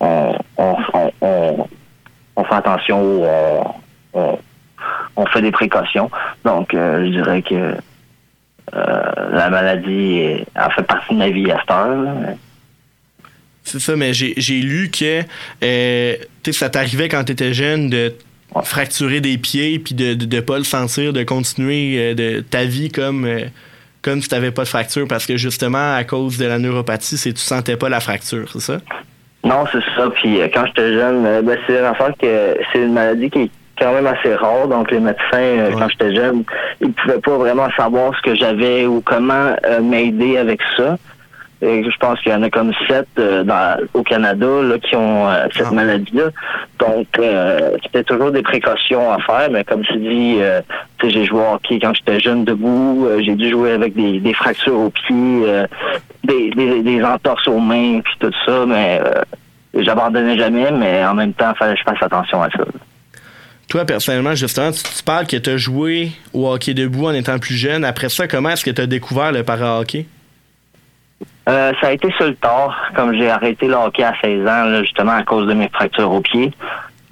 on, 0.00 0.36
on, 0.56 1.68
on, 2.36 2.44
fait 2.44 2.54
attention 2.54 3.02
ou 3.02 3.24
on, 4.14 4.38
on, 5.16 5.26
fait 5.26 5.42
des 5.42 5.52
précautions. 5.52 6.10
Donc, 6.44 6.72
euh, 6.74 7.04
je 7.04 7.10
dirais 7.10 7.42
que 7.42 7.74
la 8.72 9.50
maladie 9.50 10.18
elle 10.20 10.72
fait 10.74 10.82
partie 10.82 11.14
de 11.14 11.18
ma 11.18 11.28
vie 11.28 11.50
à 11.50 11.60
cette 11.60 11.70
heure. 11.70 12.06
C'est 13.62 13.78
ça, 13.78 13.94
mais 13.94 14.12
j'ai 14.12 14.34
j'ai 14.36 14.60
lu 14.60 14.90
que 14.90 15.22
ça 16.50 16.70
t'arrivait 16.70 17.08
quand 17.08 17.22
tu 17.24 17.32
étais 17.32 17.52
jeune 17.54 17.88
de 17.88 18.14
fracturer 18.62 19.20
des 19.20 19.38
pieds 19.38 19.78
puis 19.78 19.94
de, 19.94 20.14
de, 20.14 20.24
de 20.26 20.40
pas 20.40 20.58
le 20.58 20.64
sentir, 20.64 21.12
de 21.12 21.22
continuer 21.24 21.96
euh, 21.98 22.14
de 22.14 22.40
ta 22.40 22.64
vie 22.64 22.90
comme, 22.90 23.24
euh, 23.24 23.40
comme 24.02 24.20
si 24.22 24.28
tu 24.28 24.34
n'avais 24.34 24.50
pas 24.52 24.62
de 24.62 24.68
fracture 24.68 25.06
parce 25.08 25.26
que 25.26 25.36
justement, 25.36 25.94
à 25.96 26.04
cause 26.04 26.38
de 26.38 26.46
la 26.46 26.58
neuropathie, 26.58 27.16
c'est 27.16 27.32
tu 27.32 27.40
sentais 27.40 27.76
pas 27.76 27.88
la 27.88 28.00
fracture, 28.00 28.48
c'est 28.52 28.60
ça? 28.60 28.78
Non, 29.44 29.64
c'est 29.72 29.82
ça. 29.96 30.08
Puis 30.14 30.40
euh, 30.40 30.48
quand 30.52 30.64
j'étais 30.66 30.94
jeune, 30.94 31.42
ben, 31.42 31.58
c'est 31.66 31.74
que 32.20 32.56
c'est 32.72 32.78
une 32.80 32.92
maladie 32.94 33.28
qui 33.30 33.38
est 33.40 33.50
quand 33.78 33.92
même 33.92 34.06
assez 34.06 34.34
rare. 34.34 34.68
Donc 34.68 34.90
les 34.90 35.00
médecins, 35.00 35.20
euh, 35.34 35.68
Ouais. 35.70 35.74
quand 35.78 35.88
j'étais 35.90 36.14
jeune, 36.14 36.44
ils 36.80 36.92
pouvaient 36.92 37.20
pas 37.20 37.36
vraiment 37.36 37.68
savoir 37.76 38.12
ce 38.16 38.22
que 38.22 38.34
j'avais 38.36 38.86
ou 38.86 39.00
comment 39.04 39.54
euh, 39.66 39.80
m'aider 39.80 40.36
avec 40.38 40.60
ça. 40.76 40.96
Je 41.64 41.96
pense 41.98 42.20
qu'il 42.20 42.30
y 42.30 42.34
en 42.34 42.42
a 42.42 42.50
comme 42.50 42.72
sept 42.86 43.06
euh, 43.18 43.42
dans, 43.42 43.78
au 43.94 44.02
Canada 44.02 44.46
là, 44.62 44.78
qui 44.78 44.94
ont 44.96 45.28
euh, 45.28 45.46
cette 45.52 45.68
Ah. 45.70 45.74
maladie-là. 45.74 46.24
Donc, 46.78 47.06
euh, 47.18 47.70
c'était 47.84 48.04
toujours 48.04 48.30
des 48.30 48.42
précautions 48.42 49.10
à 49.10 49.18
faire, 49.20 49.48
mais 49.50 49.64
comme 49.64 49.82
tu 49.82 49.96
dis, 49.96 50.38
j'ai 51.02 51.24
joué 51.24 51.40
au 51.40 51.54
hockey 51.54 51.78
quand 51.80 51.94
j'étais 51.94 52.20
jeune 52.20 52.44
debout, 52.44 53.08
j'ai 53.24 53.34
dû 53.34 53.50
jouer 53.50 53.72
avec 53.72 53.94
des, 53.94 54.20
des 54.20 54.34
fractures 54.34 54.78
aux 54.78 54.90
pieds, 54.90 55.42
des, 56.24 56.50
des, 56.50 56.82
des 56.82 57.02
entorses 57.02 57.46
aux 57.48 57.60
mains, 57.60 58.00
puis 58.00 58.14
tout 58.20 58.32
ça, 58.44 58.64
mais 58.66 59.00
j'abandonnais 59.74 60.36
jamais, 60.38 60.70
mais 60.70 61.04
en 61.04 61.14
même 61.14 61.32
temps, 61.32 61.54
fallait 61.58 61.74
que 61.74 61.80
je 61.80 61.84
fasse 61.84 62.02
attention 62.02 62.42
à 62.42 62.50
ça. 62.50 62.64
Toi, 63.68 63.84
personnellement, 63.84 64.34
justement, 64.34 64.70
tu, 64.72 64.82
tu 64.82 65.02
parles 65.02 65.26
que 65.26 65.36
tu 65.36 65.50
as 65.50 65.56
joué 65.56 66.10
au 66.32 66.48
hockey 66.52 66.74
debout 66.74 67.06
en 67.06 67.14
étant 67.14 67.38
plus 67.38 67.54
jeune. 67.56 67.84
Après 67.84 68.08
ça, 68.08 68.28
comment 68.28 68.50
est-ce 68.50 68.64
que 68.64 68.70
tu 68.70 68.80
as 68.82 68.86
découvert 68.86 69.32
le 69.32 69.42
para-hockey? 69.42 70.06
Euh, 71.48 71.72
ça 71.80 71.88
a 71.88 71.92
été 71.92 72.10
sur 72.12 72.26
le 72.26 72.34
tard, 72.36 72.74
comme 72.96 73.14
j'ai 73.14 73.28
arrêté 73.30 73.66
le 73.66 73.74
hockey 73.74 74.02
à 74.02 74.14
16 74.22 74.40
ans, 74.46 74.64
là, 74.64 74.82
justement 74.82 75.12
à 75.12 75.22
cause 75.24 75.46
de 75.46 75.52
mes 75.52 75.68
fractures 75.68 76.10
au 76.10 76.20
pied. 76.20 76.52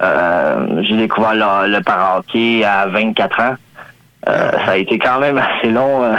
Euh, 0.01 0.81
j'ai 0.83 0.97
découvert 0.97 1.33
le, 1.35 1.71
le 1.71 1.81
para-hockey 1.83 2.63
à 2.63 2.87
24 2.87 3.39
ans. 3.39 3.55
Euh, 4.27 4.51
ça 4.65 4.71
a 4.71 4.77
été 4.77 4.97
quand 4.97 5.19
même 5.19 5.37
assez 5.37 5.69
long. 5.69 6.03
euh, 6.03 6.15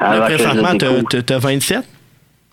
avant 0.00 0.24
présentement, 0.24 0.76
t'as 0.78 1.22
t'as 1.22 1.38
27, 1.38 1.84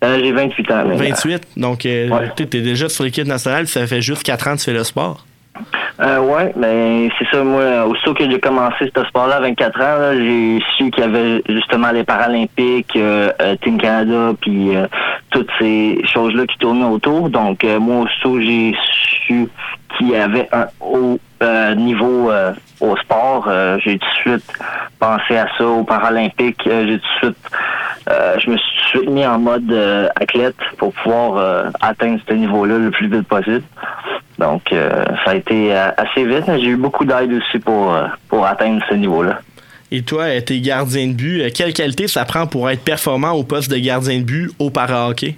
Euh, 0.03 0.19
j'ai 0.21 0.31
28 0.33 0.71
ans. 0.71 0.75
maintenant. 0.85 0.95
28. 0.97 1.47
Donc, 1.57 1.85
euh, 1.85 2.09
Ouais. 2.09 2.31
tu 2.35 2.43
es 2.43 2.61
déjà 2.61 2.89
sur 2.89 3.03
l'équipe 3.05 3.25
nationale. 3.27 3.67
Ça 3.67 3.87
fait 3.87 4.01
juste 4.01 4.23
4 4.23 4.47
ans 4.47 4.53
que 4.53 4.57
tu 4.59 4.65
fais 4.65 4.73
le 4.73 4.83
sport. 4.83 5.25
Euh, 6.01 6.19
ouais, 6.19 6.51
mais 6.57 7.09
c'est 7.17 7.27
ça, 7.31 7.43
moi, 7.43 7.85
aussitôt 7.85 8.13
que 8.13 8.29
j'ai 8.29 8.39
commencé 8.39 8.91
ce 8.93 9.03
sport-là 9.05 9.37
à 9.37 9.39
24 9.39 9.81
ans, 9.81 10.13
j'ai 10.13 10.59
su 10.75 10.91
qu'il 10.91 11.03
y 11.03 11.07
avait 11.07 11.41
justement 11.47 11.91
les 11.91 12.03
Paralympiques, 12.03 12.95
euh, 12.97 13.31
euh, 13.41 13.55
Team 13.63 13.77
Canada, 13.77 14.33
puis 14.41 14.75
euh, 14.75 14.87
toutes 15.31 15.49
ces 15.57 16.01
choses-là 16.13 16.45
qui 16.47 16.57
tournaient 16.57 16.85
autour. 16.85 17.29
Donc, 17.29 17.63
moi, 17.79 18.03
aussitôt 18.03 18.39
j'ai 18.41 18.75
su 19.25 19.47
qu'il 19.97 20.09
y 20.09 20.15
avait 20.17 20.49
un 20.51 20.65
haut 20.81 21.17
niveau 21.77 22.31
au 22.81 22.97
sport, 22.97 23.49
j'ai 23.79 23.97
tout 23.97 24.07
de 24.07 24.31
suite 24.31 24.53
pensé 24.99 25.37
à 25.37 25.47
ça, 25.57 25.65
aux 25.65 25.83
Paralympiques. 25.83 26.61
J'ai 26.65 26.99
tout 26.99 27.27
de 27.27 27.33
suite, 27.33 27.49
je 28.07 28.49
me 28.49 28.57
suis 28.57 28.69
tout 28.91 28.97
de 28.97 29.03
suite 29.03 29.09
mis 29.09 29.25
en 29.25 29.39
mode 29.39 29.71
athlète 30.15 30.57
pour 30.77 30.91
pouvoir 30.93 31.71
atteindre 31.81 32.19
ce 32.27 32.33
niveau-là 32.33 32.77
le 32.77 32.91
plus 32.91 33.07
vite 33.07 33.27
possible. 33.27 33.63
Donc, 34.37 34.63
euh, 34.73 35.05
ça 35.23 35.31
a 35.31 35.35
été 35.35 35.73
euh, 35.75 35.89
assez 35.97 36.25
vite, 36.25 36.43
mais 36.47 36.59
j'ai 36.59 36.67
eu 36.67 36.75
beaucoup 36.75 37.05
d'aide 37.05 37.31
aussi 37.31 37.59
pour, 37.59 37.93
euh, 37.93 38.05
pour 38.27 38.45
atteindre 38.45 38.81
ce 38.89 38.95
niveau-là. 38.95 39.39
Et 39.91 40.01
toi, 40.01 40.25
t'es 40.45 40.59
gardien 40.59 41.07
de 41.07 41.13
but. 41.13 41.53
Quelle 41.53 41.73
qualité 41.73 42.07
ça 42.07 42.25
prend 42.25 42.47
pour 42.47 42.69
être 42.69 42.83
performant 42.83 43.31
au 43.31 43.43
poste 43.43 43.71
de 43.71 43.77
gardien 43.77 44.19
de 44.19 44.23
but 44.23 44.51
au 44.59 44.69
para-hockey? 44.69 45.35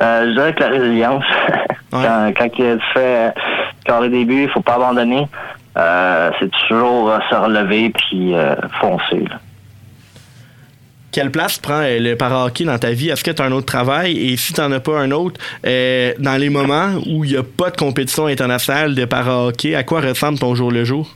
Euh, 0.00 0.26
je 0.28 0.32
dirais 0.32 0.54
que 0.54 0.60
la 0.60 0.68
résilience, 0.68 1.24
Ouais. 1.92 1.98
quand, 2.04 2.32
quand 2.38 2.48
tu 2.50 2.62
fais 2.94 3.32
carré 3.84 4.08
des 4.08 4.24
buts, 4.24 4.44
il 4.44 4.48
faut 4.50 4.60
pas 4.60 4.74
abandonner. 4.76 5.26
Euh, 5.76 6.30
c'est 6.38 6.48
toujours 6.52 7.12
se 7.28 7.34
relever 7.34 7.90
puis 7.90 8.32
foncer. 8.80 9.24
là. 9.28 9.40
Quelle 11.12 11.30
place 11.32 11.58
prend 11.58 11.80
euh, 11.82 11.98
le 11.98 12.14
para-hockey 12.14 12.64
dans 12.64 12.78
ta 12.78 12.90
vie? 12.90 13.08
Est-ce 13.08 13.24
que 13.24 13.32
tu 13.32 13.42
as 13.42 13.44
un 13.44 13.52
autre 13.52 13.66
travail? 13.66 14.16
Et 14.16 14.36
si 14.36 14.52
tu 14.52 14.60
n'en 14.60 14.70
as 14.70 14.80
pas 14.80 14.98
un 15.00 15.10
autre, 15.10 15.40
euh, 15.66 16.12
dans 16.18 16.36
les 16.36 16.50
moments 16.50 16.94
où 17.06 17.24
il 17.24 17.32
n'y 17.32 17.36
a 17.36 17.42
pas 17.42 17.70
de 17.70 17.76
compétition 17.76 18.26
internationale 18.26 18.94
de 18.94 19.04
para-hockey, 19.04 19.74
à 19.74 19.82
quoi 19.82 20.00
ressemble 20.00 20.38
ton 20.38 20.54
jour 20.54 20.70
le 20.70 20.84
jour? 20.84 21.08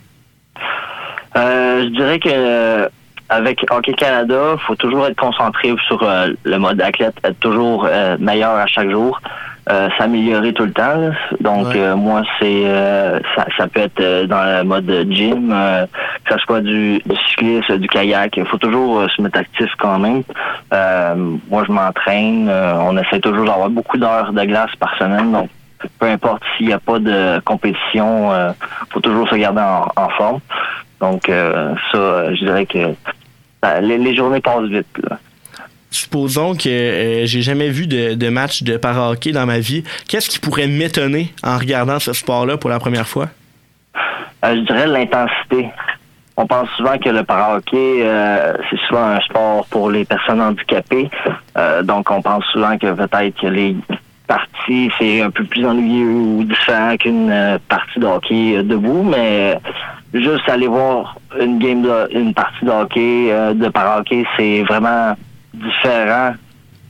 Euh, 1.37 1.85
je 1.85 1.89
dirais 1.91 2.19
que 2.19 2.29
euh, 2.29 2.89
avec 3.29 3.65
Hockey 3.71 3.93
Canada, 3.95 4.57
faut 4.67 4.75
toujours 4.75 5.07
être 5.07 5.17
concentré 5.17 5.73
sur 5.87 6.05
le 6.45 6.59
mode 6.59 6.81
athlète, 6.81 7.15
être 7.25 7.39
toujours 7.41 7.89
meilleur 8.19 8.51
à 8.51 8.67
chaque 8.67 8.91
jour, 8.91 9.21
euh, 9.71 9.89
s'améliorer 9.99 10.53
tout 10.53 10.65
le 10.67 10.73
temps. 10.73 10.97
là. 10.97 11.11
Donc 11.41 11.67
Ouais. 11.69 11.77
euh, 11.81 11.97
moi 11.97 12.23
c'est 12.39 12.63
euh, 12.67 13.19
ça, 13.35 13.47
ça 13.57 13.67
peut 13.67 13.81
être 13.81 14.01
euh, 14.01 14.27
dans 14.27 14.45
le 14.59 14.65
mode 14.65 15.07
gym, 15.11 15.51
euh, 15.53 15.87
que 16.25 16.35
ce 16.35 16.39
soit 16.41 16.61
du, 16.61 16.99
du 16.99 17.17
cyclisme, 17.29 17.79
du 17.79 17.89
kayak. 17.89 18.37
Il 18.37 18.45
faut 18.47 18.59
toujours 18.59 19.01
euh, 19.01 19.09
se 19.09 19.23
mettre 19.23 19.39
actif 19.39 19.71
quand 19.79 19.99
même. 19.99 20.23
Euh, 20.73 21.15
moi 21.51 21.65
je 21.67 21.73
m'entraîne. 21.73 22.49
euh, 22.49 22.75
on 22.81 22.97
essaie 22.99 23.21
toujours 23.21 23.47
d'avoir 23.47 23.71
beaucoup 23.71 23.97
d'heures 23.97 24.33
de 24.33 24.45
glace 24.45 24.75
par 24.79 24.95
semaine. 24.99 25.33
Donc 25.33 25.49
peu 25.99 26.07
importe 26.07 26.43
s'il 26.57 26.67
n'y 26.69 26.73
a 26.73 26.79
pas 26.79 26.99
de 26.99 27.41
compétition, 27.41 28.33
euh, 28.33 28.53
faut 28.91 29.01
toujours 29.01 29.29
se 29.29 29.35
garder 29.35 29.61
en, 29.63 29.87
en 29.97 30.09
forme. 30.11 30.41
Donc 31.01 31.29
euh, 31.29 31.75
ça, 31.93 32.35
je 32.35 32.45
dirais 32.45 32.67
que 32.67 32.79
euh, 33.65 33.81
les, 33.81 33.99
les 33.99 34.15
journées 34.15 34.41
passent 34.41 34.69
vite. 34.69 34.87
Là. 35.09 35.19
Supposons 35.95 36.57
que 36.57 36.69
euh, 36.69 37.25
j'ai 37.25 37.41
jamais 37.41 37.69
vu 37.69 37.87
de, 37.87 38.29
match 38.29 38.65
de 38.65 38.77
para-hockey 38.77 39.31
dans 39.31 39.47
ma 39.47 39.61
vie. 39.61 39.85
Qu'est-ce 40.09 40.29
qui 40.29 40.41
pourrait 40.41 40.67
m'étonner 40.67 41.33
en 41.45 41.57
regardant 41.57 42.01
ce 42.01 42.13
sport-là 42.13 42.57
pour 42.57 42.69
la 42.69 42.81
première 42.81 43.07
fois? 43.07 43.29
Euh, 44.45 44.57
je 44.57 44.61
dirais 44.63 44.89
l'intensité. 44.89 45.71
On 46.37 46.49
pense 46.49 46.69
souvent 46.71 46.99
que 46.99 47.11
le 47.11 47.23
para-hockey, 47.23 48.01
euh, 48.03 48.55
c'est 48.69 48.79
souvent 48.89 49.05
un 49.05 49.21
sport 49.21 49.67
pour 49.67 49.89
les 49.89 50.05
personnes 50.05 50.41
handicapées. 50.41 51.09
Euh, 51.57 51.85
donc, 51.85 52.11
on 52.11 52.21
pense 52.21 52.45
souvent 52.47 52.77
que 52.77 52.93
peut-être 52.93 53.41
que 53.41 53.47
les 53.47 53.77
parties, 54.27 54.91
c'est 54.99 55.23
un 55.23 55.31
peu 55.31 55.45
plus 55.45 55.65
ennuyeux 55.65 56.09
ou 56.09 56.43
différent 56.43 56.97
qu'une 56.97 57.61
partie 57.69 58.01
de 58.01 58.07
hockey 58.07 58.65
debout, 58.65 59.05
mais 59.05 59.61
juste 60.13 60.49
aller 60.49 60.67
voir 60.67 61.19
une 61.41 61.61
game 61.61 61.83
de, 61.83 62.09
une 62.13 62.35
partie 62.35 62.65
de 62.65 62.71
hockey, 62.71 63.55
de 63.55 63.69
para-hockey, 63.69 64.25
c'est 64.37 64.63
vraiment 64.63 65.15
différent 65.55 66.35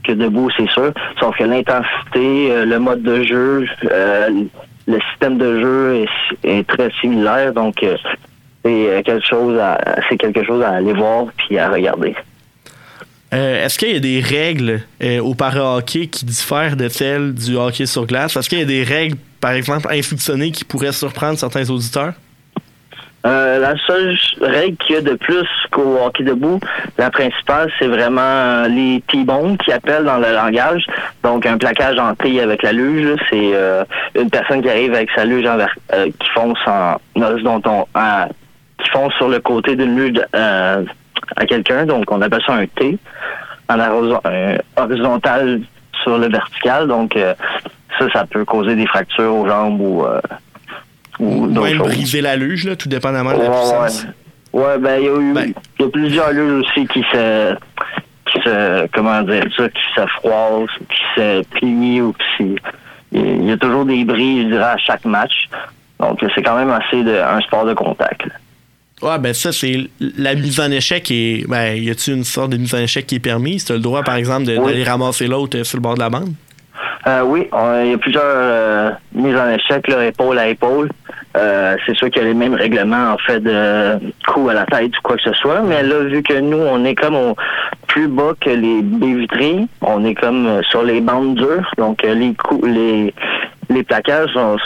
que 0.05 0.13
debout, 0.13 0.51
c'est 0.57 0.69
sûr. 0.71 0.93
Sauf 1.19 1.37
que 1.37 1.45
l'intensité, 1.45 2.53
euh, 2.53 2.65
le 2.65 2.79
mode 2.79 3.03
de 3.03 3.23
jeu, 3.25 3.67
euh, 3.91 4.45
le 4.87 4.99
système 5.11 5.39
de 5.39 5.61
jeu 5.61 6.05
est, 6.45 6.67
très 6.69 6.91
similaire. 7.01 7.53
Donc, 7.53 7.83
euh, 7.83 7.97
c'est 8.65 9.03
quelque 9.05 9.27
chose 9.27 9.59
à 9.59 9.79
quelque 10.19 10.45
chose 10.45 10.63
à 10.63 10.71
aller 10.73 10.93
voir 10.93 11.27
puis 11.37 11.59
à 11.59 11.71
regarder. 11.71 12.15
Est-ce 13.33 13.79
qu'il 13.79 13.91
y 13.91 13.97
a 13.97 14.01
des 14.01 14.21
règles 14.21 14.83
au 15.21 15.35
para-hockey 15.35 16.07
qui 16.07 16.25
diffèrent 16.25 16.77
de 16.77 16.89
celles 16.89 17.35
du 17.35 17.57
hockey 17.57 17.85
sur 17.85 18.07
glace? 18.07 18.37
Est-ce 18.37 18.49
qu'il 18.49 18.61
y 18.61 18.63
a 18.63 18.67
des 18.67 18.85
règles, 18.85 19.17
par 19.41 19.53
exemple, 19.53 19.89
insoupçonnées 19.91 20.53
qui 20.53 20.65
pourraient 20.65 20.93
surprendre 20.93 21.37
certains 21.37 21.69
auditeurs? 21.69 22.15
Euh, 23.27 23.59
la 23.59 23.75
seule 23.87 24.15
règle 24.43 24.77
qu'il 24.77 24.97
y 24.97 24.99
a 24.99 25.01
de 25.01 25.15
plus 25.15 25.47
qu'au 25.71 25.97
hockey 26.05 26.25
debout, 26.25 26.61
la 26.99 27.11
principale, 27.11 27.73
c'est 27.79 27.87
vraiment 27.87 28.65
les 28.69 29.03
T-bones 29.09 29.57
qui 29.57 29.73
appellent 29.73 30.05
dans 30.05 30.19
le 30.19 30.31
langage. 30.35 30.85
Donc, 31.23 31.47
un 31.47 31.57
plaquage 31.57 31.99
en 31.99 32.15
T 32.15 32.39
avec 32.43 32.63
la 32.63 32.73
luge, 32.73 33.17
c'est 33.31 33.53
euh, 33.55 33.83
une 34.15 34.29
personne 34.29 34.61
qui 34.61 34.69
arrive 34.69 34.93
avec 34.95 35.09
sa 35.17 35.25
luge 35.25 35.47
envers, 35.47 35.75
euh, 35.95 36.07
qui 36.19 36.29
fonce 36.35 36.59
en 36.67 36.97
horizontal, 37.19 37.85
en- 37.95 38.29
qui 38.83 38.91
fonce 38.91 39.15
sur 39.15 39.29
le 39.31 39.41
côté 39.41 39.75
d'une 39.75 39.97
luge 39.97 40.21
euh, 40.37 40.85
à 41.37 41.47
quelqu'un. 41.47 41.87
Donc, 41.87 42.11
on 42.11 42.21
appelle 42.21 42.43
ça 42.47 42.53
un 42.53 42.67
T 42.67 42.99
en 43.71 43.79
euh, 43.81 44.59
horizontal 44.77 45.61
sur 46.03 46.19
le 46.19 46.29
vertical. 46.29 46.89
Donc, 46.89 47.17
ça, 47.99 48.11
ça 48.13 48.27
peut 48.27 48.45
causer 48.45 48.77
des 48.77 48.87
fractures 48.87 49.35
aux 49.35 49.49
jambes 49.49 49.81
ou, 49.81 50.05
ou 51.21 51.47
même 51.47 51.79
briser 51.79 52.21
la 52.21 52.37
luge, 52.37 52.65
là, 52.65 52.77
tout 52.77 52.89
dépendamment 52.89 53.33
de 53.33 53.43
la 53.43 53.51
Ouais, 53.51 53.57
puissance. 53.57 54.07
ouais. 54.53 54.61
Ouais, 54.63 54.79
ben, 54.79 54.99
il 55.01 55.05
y 55.05 55.09
a 55.09 55.17
eu, 55.21 55.33
Ben. 55.35 55.53
y 55.81 55.83
a 55.83 55.89
plusieurs 55.89 56.31
luges 56.33 56.65
aussi 56.65 56.87
qui 56.87 57.03
se, 57.13 57.55
qui 58.27 58.39
se, 58.45 58.87
comment 58.93 59.23
dire 59.23 59.45
ça, 59.57 59.69
qui 59.69 59.83
se 59.97 60.07
froissent, 60.19 60.79
qui 60.89 61.03
se 61.21 61.43
plient 61.59 62.01
ou 62.03 62.13
qui 62.13 62.45
se- 62.45 62.61
il 63.13 63.45
y 63.47 63.53
a 63.53 63.57
toujours 63.57 63.85
des 63.85 64.05
bris, 64.05 64.43
je 64.43 64.49
dirais, 64.49 64.63
à 64.65 64.77
chaque 64.79 65.05
match. 65.05 65.49
Donc, 66.01 66.19
c'est 66.35 66.43
quand 66.43 66.57
même 66.57 66.71
assez 66.71 67.03
de, 67.03 67.17
un 67.17 67.41
sport 67.41 67.65
de 67.65 67.75
contact. 67.75 68.27
là. 68.27 68.33
Ouais, 69.03 69.19
ben 69.19 69.35
ça, 69.35 69.53
c'est 69.53 69.89
la 70.01 70.35
mise 70.35 70.61
en 70.61 70.71
échec. 70.71 71.11
Et, 71.11 71.45
ben, 71.49 71.75
y 71.77 71.91
a-tu 71.91 72.13
une 72.13 72.25
sorte 72.25 72.51
de 72.51 72.57
mise 72.57 72.75
en 72.75 72.79
échec 72.79 73.07
qui 73.07 73.17
est 73.17 73.21
permise? 73.21 73.65
Tu 73.65 73.73
as 73.73 73.77
le 73.77 73.81
droit, 73.81 74.03
par 74.03 74.15
exemple, 74.17 74.49
Oui. 74.49 74.67
d'aller 74.73 74.85
ramasser 74.85 75.27
l'autre 75.27 75.59
euh, 75.59 75.65
sur 75.65 75.79
le 75.79 75.83
bord 75.83 75.95
de 75.95 76.01
la 76.01 76.11
bande? 76.11 76.33
Euh, 77.07 77.23
oui, 77.23 77.49
il 77.85 77.91
y 77.91 77.95
a 77.95 77.99
plusieurs 77.99 78.23
euh, 78.25 78.91
mises 79.15 79.37
en 79.37 79.51
échec, 79.51 79.87
là, 79.89 80.07
épaule 80.07 80.39
à 80.39 80.49
épaule. 80.49 80.89
Euh, 81.37 81.77
c'est 81.85 81.97
sûr 81.97 82.11
qu'il 82.11 82.23
y 82.23 82.25
a 82.25 82.29
les 82.29 82.35
mêmes 82.35 82.55
règlements 82.55 83.13
en 83.13 83.19
fait 83.19 83.41
de 83.41 83.99
coup 84.29 84.49
à 84.49 84.55
la 84.55 84.65
tête 84.67 84.97
ou 84.97 85.03
quoi 85.03 85.17
que 85.17 85.23
ce 85.23 85.33
soit, 85.33 85.63
mais 85.63 85.83
là, 85.83 86.01
vu 86.05 86.23
que 86.23 86.39
nous, 86.39 86.59
on 86.59 86.85
est 86.85 86.95
comme 86.95 87.17
au 87.17 87.37
plus 87.89 88.07
bas 88.07 88.35
que 88.41 88.51
les 88.51 88.83
baies 88.83 89.15
vitrées, 89.15 89.67
on 89.81 90.05
est 90.05 90.15
comme 90.15 90.47
euh, 90.47 90.63
sur 90.71 90.85
les 90.85 91.01
bandes 91.01 91.35
dures, 91.35 91.69
donc 91.77 92.05
euh, 92.05 92.15
les 92.15 92.35
coups, 92.35 92.69
les 92.69 93.13
les 93.71 93.83
plaquages, 93.83 94.31
on- 94.37 94.59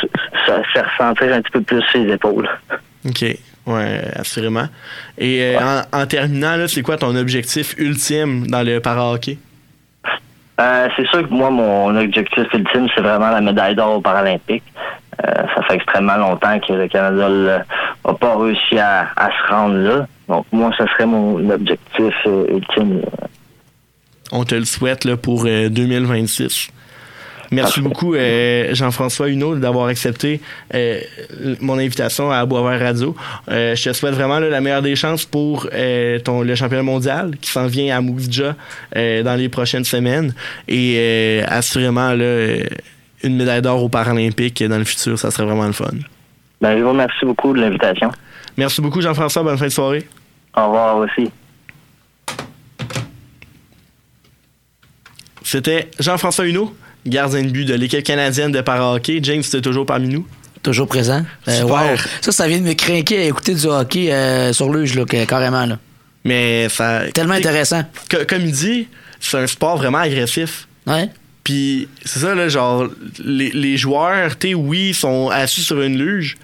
ça 0.47 0.61
fait 0.75 0.83
ressentir 0.83 1.33
un 1.33 1.41
petit 1.41 1.53
peu 1.53 1.61
plus 1.63 1.83
ses 1.93 2.03
épaules. 2.11 2.49
OK. 3.07 3.25
Ouais, 3.67 4.01
assurément. 4.17 4.67
Et 5.17 5.57
euh, 5.57 5.59
en, 5.93 6.01
en 6.03 6.07
terminant, 6.07 6.57
c'est 6.67 6.83
quoi 6.83 6.97
ton 6.97 7.15
objectif 7.17 7.75
ultime 7.79 8.47
dans 8.47 8.63
le 8.63 8.81
para-hockey? 8.81 9.39
Euh, 10.61 10.89
c'est 10.97 11.07
sûr 11.09 11.29
que 11.29 11.33
moi, 11.33 11.51
mon 11.51 11.95
objectif 11.97 12.45
ultime, 12.53 12.89
c'est 12.95 13.01
vraiment 13.03 13.31
la 13.31 13.41
médaille 13.41 13.75
d'or 13.77 13.97
aux 13.97 14.01
Paralympiques. 14.01 14.65
Euh, 15.27 15.33
ça 15.55 15.63
fait 15.67 15.75
extrêmement 15.75 16.17
longtemps 16.17 16.59
que 16.61 16.73
le 16.73 16.89
Canada 16.89 17.29
n'a 17.29 18.15
pas 18.15 18.37
réussi 18.37 18.79
à, 18.79 19.09
à 19.17 19.29
se 19.29 19.53
rendre 19.53 19.77
là. 19.77 20.07
Donc, 20.29 20.47
moi, 20.53 20.71
ce 20.79 20.87
serait 20.87 21.07
mon 21.07 21.49
objectif 21.51 22.15
euh, 22.27 22.47
ultime. 22.51 23.03
On 24.31 24.45
te 24.45 24.55
le 24.55 24.65
souhaite 24.65 25.05
là, 25.05 25.17
pour 25.17 25.45
euh, 25.47 25.69
2026. 25.69 26.69
Merci 27.51 27.81
beaucoup, 27.81 28.15
euh, 28.15 28.75
Jean-François 28.75 29.29
Huneau, 29.31 29.55
d'avoir 29.57 29.87
accepté 29.87 30.43
euh, 30.75 31.01
mon 31.61 31.79
invitation 31.79 32.31
à 32.31 32.45
Boisvert 32.45 32.79
Radio. 32.79 33.17
Euh, 33.51 33.75
je 33.75 33.89
te 33.89 33.95
souhaite 33.95 34.15
vraiment 34.15 34.39
là, 34.39 34.51
la 34.51 34.61
meilleure 34.61 34.83
des 34.83 34.97
chances 34.97 35.25
pour 35.25 35.67
euh, 35.73 36.19
ton, 36.19 36.43
le 36.43 36.55
championnat 36.55 36.83
mondial 36.83 37.37
qui 37.41 37.51
s'en 37.51 37.67
vient 37.67 37.97
à 37.97 38.03
Mouvja 38.03 38.55
euh, 38.97 39.23
dans 39.23 39.35
les 39.35 39.49
prochaines 39.49 39.85
semaines. 39.85 40.35
Et 40.69 40.97
euh, 40.99 41.45
assurément, 41.49 42.13
là, 42.13 42.25
euh, 42.25 42.65
une 43.23 43.37
médaille 43.37 43.63
d'or 43.63 43.83
aux 43.83 43.89
Paralympiques 43.89 44.63
dans 44.63 44.79
le 44.79 44.85
futur. 44.85 45.19
Ça 45.19 45.31
serait 45.31 45.45
vraiment 45.45 45.67
le 45.67 45.73
fun. 45.73 45.91
Ben, 46.61 46.77
je 46.77 46.83
vous 46.83 46.91
remercie 46.91 47.25
beaucoup 47.25 47.53
de 47.53 47.61
l'invitation. 47.61 48.11
Merci 48.57 48.81
beaucoup, 48.81 49.01
Jean-François. 49.01 49.43
Bonne 49.43 49.59
fin 49.59 49.67
de 49.67 49.71
soirée. 49.71 50.09
Au 50.57 50.65
revoir 50.67 50.97
aussi. 50.99 51.31
C'était 55.43 55.91
Jean-François 55.99 56.47
Huneau, 56.47 56.75
gardien 57.07 57.43
de 57.43 57.49
but 57.51 57.65
de 57.65 57.75
l'équipe 57.75 58.03
canadienne 58.03 58.53
de 58.53 58.61
para-hockey. 58.61 59.21
James, 59.23 59.43
tu 59.43 59.61
toujours 59.63 59.87
parmi 59.87 60.09
nous? 60.09 60.27
Toujours 60.63 60.89
présent. 60.89 61.25
Euh, 61.47 61.61
Super. 61.61 61.69
wow. 61.93 61.97
Ça, 62.21 62.33
ça 62.33 62.49
vient 62.49 62.59
de 62.59 62.65
me 62.65 62.75
craquer 62.75 63.19
à 63.19 63.25
écouter 63.27 63.55
du 63.55 63.67
hockey 63.67 64.13
euh, 64.13 64.53
sur 64.53 64.71
luge, 64.73 64.95
là, 64.97 65.05
carrément. 65.27 65.65
Là. 65.65 65.79
Mais 66.25 66.69
ça. 66.69 67.03
Tellement 67.15 67.35
intéressant. 67.35 67.85
Co- 68.11 68.25
Comme 68.29 68.43
il 68.43 68.53
dit, 68.53 68.89
c'est 69.21 69.39
un 69.39 69.47
sport 69.47 69.77
vraiment 69.77 69.99
agressif. 69.99 70.67
Ouais. 70.87 71.09
Puis 71.49 71.89
c'est 72.05 72.19
ça, 72.19 72.35
là, 72.35 72.51
genre, 72.51 72.89
les, 73.25 73.51
les 73.53 73.79
joueurs, 73.79 74.39
tu 74.39 74.53
oui, 74.53 74.89
ils 74.89 74.95
sont 74.95 75.31
assis 75.31 75.63
sur 75.63 75.81
une 75.81 75.97
luge, 75.97 76.37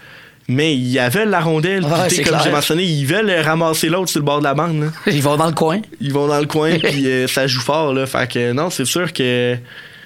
mais 0.48 0.74
ils 0.74 0.98
veulent 1.10 1.28
la 1.28 1.42
rondelle. 1.42 1.84
Ouais, 1.84 1.90
Puis, 2.06 2.16
c'est 2.16 2.22
comme 2.22 2.38
j'ai 2.42 2.50
mentionné, 2.50 2.84
ils 2.84 3.04
veulent 3.04 3.30
ramasser 3.44 3.90
l'autre 3.90 4.08
sur 4.08 4.20
le 4.20 4.24
bord 4.24 4.38
de 4.38 4.44
la 4.44 4.54
bande. 4.54 4.80
là. 4.80 4.86
Ils 5.12 5.22
vont 5.22 5.36
dans 5.36 5.48
le 5.48 5.52
coin. 5.52 5.82
Ils 6.00 6.10
vont 6.10 6.26
dans 6.26 6.40
le 6.40 6.46
coin, 6.46 6.78
puis 6.82 7.06
euh, 7.06 7.26
ça 7.26 7.46
joue 7.46 7.60
fort. 7.60 7.92
Là. 7.92 8.06
Fait 8.06 8.26
que 8.32 8.52
non, 8.54 8.70
c'est 8.70 8.86
sûr 8.86 9.12
que. 9.12 9.58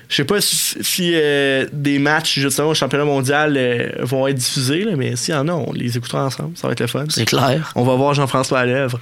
Je 0.08 0.16
sais 0.16 0.24
pas 0.24 0.40
si, 0.40 0.74
si, 0.80 1.12
euh, 1.14 1.66
des 1.72 2.00
matchs, 2.00 2.40
justement, 2.40 2.70
au 2.70 2.74
championnat 2.74 3.04
mondial 3.04 3.54
euh, 3.56 3.90
vont 4.00 4.26
être 4.26 4.38
diffusés, 4.38 4.82
là, 4.82 4.96
mais 4.96 5.14
s'il 5.14 5.32
y 5.32 5.36
en 5.38 5.46
a, 5.46 5.52
on 5.52 5.72
les 5.72 5.96
écoutera 5.96 6.24
ensemble. 6.24 6.56
Ça 6.56 6.66
va 6.66 6.72
être 6.72 6.80
le 6.80 6.88
fun. 6.88 7.04
C'est 7.08 7.24
clair. 7.24 7.70
On 7.76 7.84
va 7.84 7.94
voir 7.94 8.14
Jean-François 8.14 8.58
à 8.58 8.66
l'œuvre. 8.66 8.98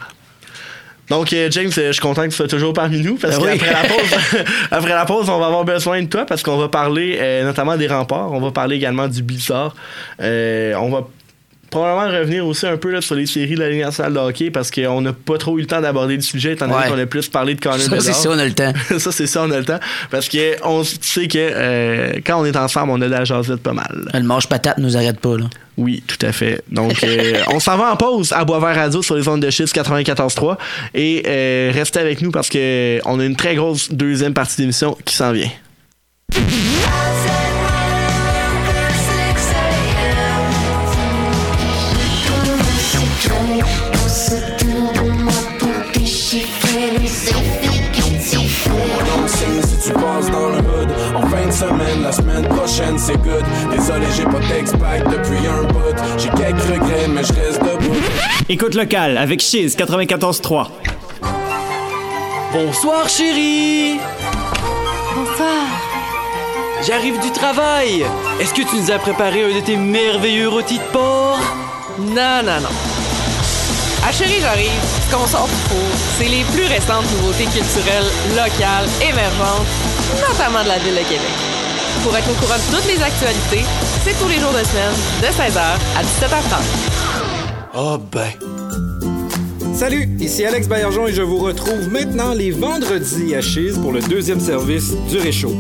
Donc, 1.09 1.33
euh, 1.33 1.49
James, 1.51 1.71
euh, 1.79 1.89
je 1.89 1.93
suis 1.93 2.01
content 2.01 2.23
que 2.23 2.29
tu 2.29 2.37
sois 2.37 2.49
toujours 2.49 2.73
parmi 2.73 3.01
nous 3.01 3.17
parce 3.17 3.37
oui. 3.37 3.59
qu'après 3.59 3.73
la 3.73 3.89
pause, 3.89 4.45
après 4.71 4.91
la 4.95 5.05
pause, 5.05 5.29
on 5.29 5.39
va 5.39 5.47
avoir 5.47 5.65
besoin 5.65 6.03
de 6.03 6.09
toi 6.09 6.27
parce 6.27 6.43
qu'on 6.43 6.57
va 6.57 6.69
parler 6.69 7.19
euh, 7.21 7.45
notamment 7.45 7.77
des 7.77 7.87
remparts. 7.87 8.33
On 8.33 8.41
va 8.41 8.51
parler 8.51 8.77
également 8.77 9.07
du 9.07 9.23
Blizzard. 9.23 9.75
Euh, 10.21 10.75
on 10.75 10.91
va 10.91 11.07
probablement 11.71 12.19
revenir 12.19 12.47
aussi 12.47 12.67
un 12.67 12.77
peu 12.77 12.91
là, 12.91 13.01
sur 13.01 13.15
les 13.15 13.27
séries 13.27 13.55
de 13.55 13.61
la 13.61 13.71
Ligue 13.71 13.83
nationale 13.83 14.15
de 14.15 14.19
hockey 14.19 14.51
parce 14.51 14.71
qu'on 14.71 15.01
n'a 15.01 15.13
pas 15.13 15.39
trop 15.39 15.59
eu 15.59 15.63
le 15.63 15.67
temps 15.67 15.81
d'aborder 15.81 16.17
le 16.17 16.23
sujet 16.23 16.53
étant 16.53 16.67
donné 16.69 16.79
Ouais. 16.85 16.89
qu'on 16.91 16.99
a 16.99 17.07
plus 17.07 17.29
parlé 17.29 17.55
de 17.55 17.61
Connor 17.61 17.79
Ça, 17.81 18.01
c'est 18.01 18.13
ça, 18.13 18.31
on 18.31 18.39
a 18.39 18.45
le 18.45 18.53
temps. 18.53 18.73
ça, 18.99 19.13
c'est 19.13 19.27
ça, 19.27 19.43
on 19.43 19.51
a 19.51 19.59
le 19.59 19.65
temps. 19.65 19.81
Parce 20.11 20.29
que 20.29 20.57
on 20.65 20.85
sait 20.85 21.29
que 21.29 21.39
euh, 21.39 22.13
quand 22.27 22.41
on 22.41 22.45
est 22.45 22.57
ensemble, 22.57 22.91
on 22.93 23.01
a 23.01 23.07
de 23.07 23.11
la 23.11 23.25
jasette 23.25 23.63
pas 23.63 23.73
mal. 23.73 24.09
Le 24.15 24.21
mange-patate 24.23 24.79
nous 24.79 24.97
arrête 24.97 25.19
pas. 25.21 25.37
Là. 25.37 25.45
Oui, 25.77 26.03
tout 26.07 26.25
à 26.25 26.33
fait. 26.33 26.63
Donc, 26.71 27.03
euh, 27.05 27.43
on 27.53 27.61
s'en 27.61 27.77
va 27.77 27.93
en 27.93 27.97
pause 27.97 28.33
à 28.33 28.45
Boisvert 28.45 28.75
Radio 28.75 29.03
sur 29.03 29.15
les 29.17 29.27
ondes 29.29 29.43
de 29.43 29.51
Chiffres 29.51 29.75
94.3 29.75 30.57
et 30.95 31.23
euh, 31.27 31.71
restez 31.75 31.99
avec 32.01 32.23
nous 32.23 32.31
parce 32.31 32.49
que 32.49 33.01
on 33.05 33.21
a 33.21 33.25
une 33.25 33.37
très 33.37 33.55
grosse 33.55 33.93
deuxième 33.93 34.33
partie 34.35 34.57
d'émission 34.61 34.97
qui 35.05 35.15
s'en 35.15 35.33
vient. 35.33 35.51
Prochaine 52.77 52.99
c'est 52.99 53.17
good 53.19 53.45
Désolé 53.71 54.07
j'ai 54.17 54.25
pas 54.25 54.41
d'ex-pack 54.41 55.05
depuis 55.05 55.47
un 55.47 55.63
bout 55.65 55.95
J'ai 56.19 56.29
quelques 56.31 56.63
regrets 56.63 57.09
mais 57.09 57.25
je 57.25 57.33
reste 57.33 57.61
debout 57.61 57.97
Écoute 58.49 58.75
locale 58.75 59.19
avec 59.19 59.41
Chiz 59.41 59.77
94.3. 59.77 60.69
Bonsoir 62.53 63.09
chérie 63.09 63.99
Bonsoir. 65.15 65.65
J'arrive 66.87 67.19
du 67.21 67.31
travail 67.31 68.05
Est-ce 68.41 68.53
que 68.53 68.63
tu 68.63 68.77
nous 68.77 68.91
as 68.91 68.99
préparé 68.99 69.45
un 69.45 69.55
de 69.55 69.61
tes 69.61 69.77
merveilleux 69.77 70.49
rôtis 70.49 70.79
de 70.79 70.85
porc? 70.93 71.39
Non, 71.99 72.43
non, 72.45 72.61
non. 72.61 72.75
Ah 74.07 74.13
chérie, 74.13 74.41
j'arrive. 74.41 74.71
Ce 75.09 75.15
qu'on 75.15 75.27
sort 75.27 75.49
du 75.49 75.55
four, 75.69 75.99
c'est 76.19 76.29
les 76.29 76.45
plus 76.55 76.67
récentes 76.67 77.11
nouveautés 77.17 77.45
culturelles, 77.45 78.05
locales, 78.37 78.87
émergentes, 79.01 79.67
notamment 80.29 80.63
de 80.63 80.69
la 80.69 80.79
ville 80.79 80.95
de 80.95 81.09
Québec. 81.09 81.56
Pour 82.03 82.17
être 82.17 82.31
au 82.31 82.35
courant 82.35 82.57
de 82.57 82.77
toutes 82.77 82.87
les 82.87 83.03
actualités, 83.03 83.65
c'est 84.05 84.19
tous 84.19 84.29
les 84.29 84.39
jours 84.39 84.53
de 84.53 84.65
semaine, 84.65 84.95
de 85.21 85.27
16h 85.27 85.61
à 85.97 86.03
17h30. 86.03 86.97
Oh 87.77 87.99
ben 88.13 88.31
Salut, 89.75 90.09
ici 90.21 90.45
Alex 90.45 90.69
Baillargeon 90.69 91.07
et 91.09 91.13
je 91.13 91.23
vous 91.23 91.39
retrouve 91.39 91.91
maintenant 91.91 92.33
les 92.33 92.51
vendredis 92.51 93.35
à 93.35 93.43
Chise 93.43 93.79
pour 93.79 93.93
le 93.93 94.01
deuxième 94.01 94.41
service 94.41 94.95
du 95.11 95.19
Réchaud. 95.19 95.55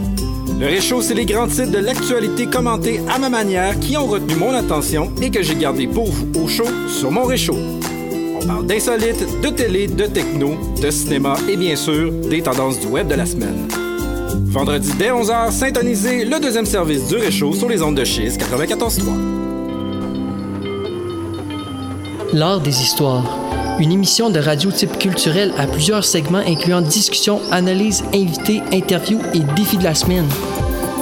Le 0.58 0.66
Réchaud, 0.66 1.02
c'est 1.02 1.14
les 1.14 1.26
grands 1.26 1.48
titres 1.48 1.70
de 1.70 1.78
l'actualité 1.78 2.46
commentés 2.46 3.00
à 3.14 3.18
ma 3.18 3.28
manière 3.28 3.78
qui 3.78 3.96
ont 3.96 4.06
retenu 4.06 4.36
mon 4.36 4.54
attention 4.54 5.12
et 5.20 5.30
que 5.30 5.42
j'ai 5.42 5.56
gardé 5.56 5.86
pour 5.86 6.10
vous 6.10 6.26
au 6.42 6.48
chaud 6.48 6.64
sur 6.88 7.10
mon 7.10 7.24
Réchaud. 7.24 7.58
On 8.40 8.46
parle 8.46 8.66
d'insolites, 8.66 9.40
de 9.42 9.48
télé, 9.48 9.86
de 9.86 10.06
techno, 10.06 10.56
de 10.80 10.90
cinéma 10.90 11.36
et 11.48 11.56
bien 11.56 11.76
sûr 11.76 12.10
des 12.10 12.40
tendances 12.40 12.80
du 12.80 12.86
web 12.86 13.08
de 13.08 13.14
la 13.14 13.26
semaine. 13.26 13.68
Vendredi 14.44 14.90
dès 14.98 15.10
11h, 15.10 15.50
syntonisez 15.50 16.24
le 16.24 16.38
deuxième 16.38 16.66
service 16.66 17.08
du 17.08 17.16
Réchaud 17.16 17.52
sur 17.54 17.68
les 17.68 17.82
ondes 17.82 17.96
de 17.96 18.04
Chise 18.04 18.36
94.3. 18.36 19.02
L'art 22.32 22.60
des 22.60 22.82
histoires. 22.82 23.24
Une 23.78 23.92
émission 23.92 24.30
de 24.30 24.38
radio 24.38 24.70
type 24.70 24.98
culturel 24.98 25.52
à 25.58 25.66
plusieurs 25.66 26.04
segments 26.04 26.42
incluant 26.46 26.80
discussions, 26.82 27.40
analyses, 27.50 28.04
invités, 28.14 28.62
interviews 28.72 29.20
et 29.34 29.40
défis 29.54 29.78
de 29.78 29.84
la 29.84 29.94
semaine. 29.94 30.26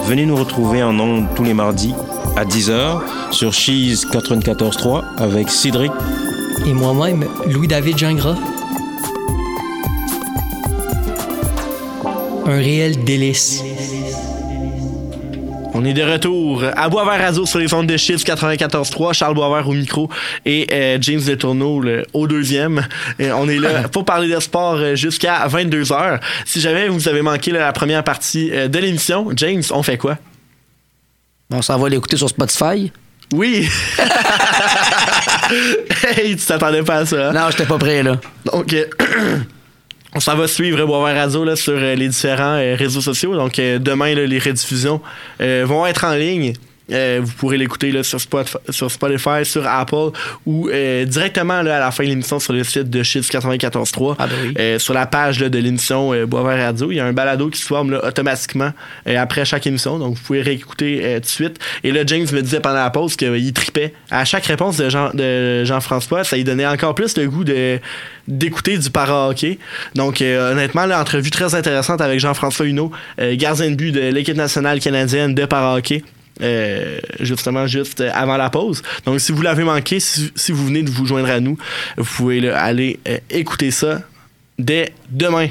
Venez 0.06 0.26
nous 0.26 0.36
retrouver 0.36 0.82
en 0.82 0.98
ondes 0.98 1.26
tous 1.34 1.44
les 1.44 1.54
mardis 1.54 1.94
à 2.36 2.44
10h 2.44 3.00
sur 3.30 3.52
Cheese 3.52 4.06
94.3 4.12 5.02
avec 5.18 5.50
Cédric 5.50 5.92
Et 6.66 6.72
moi-même, 6.72 7.26
Louis-David 7.46 7.98
Gingras. 7.98 8.36
Un 12.46 12.56
réel 12.56 13.04
délice. 13.04 13.62
On 15.76 15.84
est 15.84 15.92
de 15.92 16.02
retour 16.02 16.62
à 16.76 16.88
Boisvert 16.88 17.20
Radio 17.20 17.46
sur 17.46 17.58
les 17.58 17.72
ondes 17.74 17.88
de 17.88 17.96
Chiffres 17.96 18.24
94.3. 18.24 19.12
Charles 19.12 19.34
Boisvert 19.34 19.68
au 19.68 19.72
micro 19.72 20.08
et 20.46 20.68
euh, 20.72 20.98
James 21.00 21.20
Letourneau 21.26 21.80
le- 21.80 22.04
au 22.12 22.26
deuxième. 22.28 22.86
Et 23.18 23.32
on 23.32 23.48
est 23.48 23.58
là 23.58 23.88
pour 23.92 24.04
parler 24.04 24.32
de 24.32 24.38
sport 24.40 24.74
euh, 24.76 24.94
jusqu'à 24.94 25.46
22h. 25.48 26.20
Si 26.44 26.60
jamais 26.60 26.88
vous 26.88 27.08
avez 27.08 27.22
manqué 27.22 27.50
là, 27.50 27.60
la 27.60 27.72
première 27.72 28.04
partie 28.04 28.50
euh, 28.52 28.68
de 28.68 28.78
l'émission, 28.78 29.28
James, 29.34 29.62
on 29.72 29.82
fait 29.82 29.98
quoi? 29.98 30.16
On 31.52 31.60
s'en 31.62 31.78
va 31.78 31.88
l'écouter 31.88 32.16
sur 32.16 32.28
Spotify. 32.28 32.92
Oui! 33.32 33.68
hey, 36.16 36.36
tu 36.36 36.44
t'attendais 36.44 36.82
pas 36.82 36.98
à 36.98 37.06
ça. 37.06 37.30
hein? 37.30 37.32
Non, 37.32 37.50
j'étais 37.50 37.64
pas 37.66 37.78
prêt, 37.78 38.02
là. 38.02 38.16
Donc, 38.44 38.72
s'en 40.20 40.36
va 40.36 40.46
suivre 40.46 40.84
Boisvert 40.86 41.16
Radio 41.16 41.44
là, 41.44 41.56
sur 41.56 41.74
euh, 41.74 41.94
les 41.96 42.08
différents 42.08 42.56
euh, 42.56 42.76
réseaux 42.76 43.00
sociaux. 43.00 43.34
Donc, 43.34 43.58
euh, 43.58 43.80
demain, 43.80 44.14
là, 44.14 44.26
les 44.26 44.38
rediffusions 44.38 45.00
vont 45.40 45.86
être 45.86 46.04
en 46.04 46.14
ligne. 46.14 46.52
Euh, 46.92 47.20
vous 47.22 47.32
pourrez 47.32 47.56
l'écouter 47.56 47.92
là, 47.92 48.02
sur, 48.02 48.20
Spot- 48.20 48.58
sur 48.68 48.90
Spotify, 48.90 49.44
sur 49.44 49.66
Apple 49.66 50.10
ou 50.44 50.68
euh, 50.68 51.04
directement 51.06 51.62
là, 51.62 51.76
à 51.76 51.80
la 51.80 51.90
fin 51.90 52.04
de 52.04 52.10
l'émission 52.10 52.38
sur 52.38 52.52
le 52.52 52.62
site 52.62 52.90
de 52.90 53.02
Chiffre 53.02 53.30
94.3. 53.32 54.16
Ah 54.18 54.26
ben 54.26 54.32
oui. 54.44 54.54
Euh, 54.58 54.78
sur 54.78 54.92
la 54.92 55.06
page 55.06 55.40
là, 55.40 55.48
de 55.48 55.58
l'émission 55.58 56.12
Boisvert 56.26 56.58
Radio, 56.66 56.90
il 56.90 56.96
y 56.96 57.00
a 57.00 57.06
un 57.06 57.12
balado 57.14 57.48
qui 57.48 57.58
se 57.60 57.66
forme 57.66 57.92
là, 57.92 58.04
automatiquement 58.06 58.72
après 59.06 59.44
chaque 59.44 59.66
émission. 59.66 59.98
Donc, 59.98 60.16
vous 60.16 60.22
pouvez 60.22 60.42
réécouter 60.42 61.14
tout 61.16 61.20
de 61.20 61.26
suite. 61.26 61.58
Et 61.84 61.90
là, 61.92 62.02
James 62.06 62.26
me 62.32 62.42
disait 62.42 62.60
pendant 62.60 62.74
la 62.76 62.90
pause 62.90 63.16
qu'il 63.16 63.52
tripait. 63.52 63.94
À 64.10 64.24
chaque 64.24 64.44
réponse 64.46 64.76
de, 64.76 64.88
Jean, 64.90 65.10
de 65.14 65.64
Jean-François, 65.64 66.22
ça 66.24 66.36
lui 66.36 66.44
donnait 66.44 66.66
encore 66.66 66.94
plus 66.94 67.16
le 67.16 67.28
goût 67.28 67.44
de 67.44 67.78
d'écouter 68.26 68.78
du 68.78 68.90
para-hockey. 68.90 69.58
Donc, 69.94 70.22
euh, 70.22 70.52
honnêtement, 70.52 70.86
l'entrevue 70.86 71.30
très 71.30 71.54
intéressante 71.54 72.00
avec 72.00 72.20
Jean-François 72.20 72.64
Huneau, 72.66 72.90
euh, 73.20 73.34
gardien 73.36 73.70
de 73.70 73.74
but 73.74 73.92
de 73.92 74.00
l'équipe 74.00 74.36
nationale 74.36 74.80
canadienne 74.80 75.34
de 75.34 75.44
para-hockey. 75.44 76.02
Euh, 76.42 76.98
justement 77.20 77.66
juste 77.66 78.00
avant 78.00 78.36
la 78.36 78.50
pause. 78.50 78.82
Donc 79.04 79.20
si 79.20 79.32
vous 79.32 79.42
l'avez 79.42 79.64
manqué, 79.64 80.00
si, 80.00 80.52
vous 80.52 80.66
venez 80.66 80.82
de 80.82 80.90
vous 80.90 81.06
joindre 81.06 81.30
à 81.30 81.40
nous, 81.40 81.56
vous 81.96 82.16
pouvez 82.16 82.48
aller 82.50 82.98
euh, 83.08 83.18
écouter 83.30 83.70
ça 83.70 84.00
dès 84.58 84.92
demain. 85.10 85.48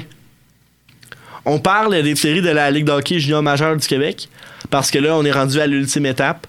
On 1.46 1.58
parle 1.58 2.02
des 2.02 2.16
séries 2.16 2.42
de 2.42 2.50
la 2.50 2.70
Ligue 2.70 2.86
de 2.86 2.92
hockey 2.92 3.18
junior 3.18 3.42
majeure 3.42 3.76
du 3.76 3.86
Québec 3.86 4.28
parce 4.70 4.90
que 4.90 4.98
là, 4.98 5.16
on 5.16 5.24
est 5.24 5.32
rendu 5.32 5.60
à 5.60 5.66
l'ultime 5.66 6.06
étape, 6.06 6.46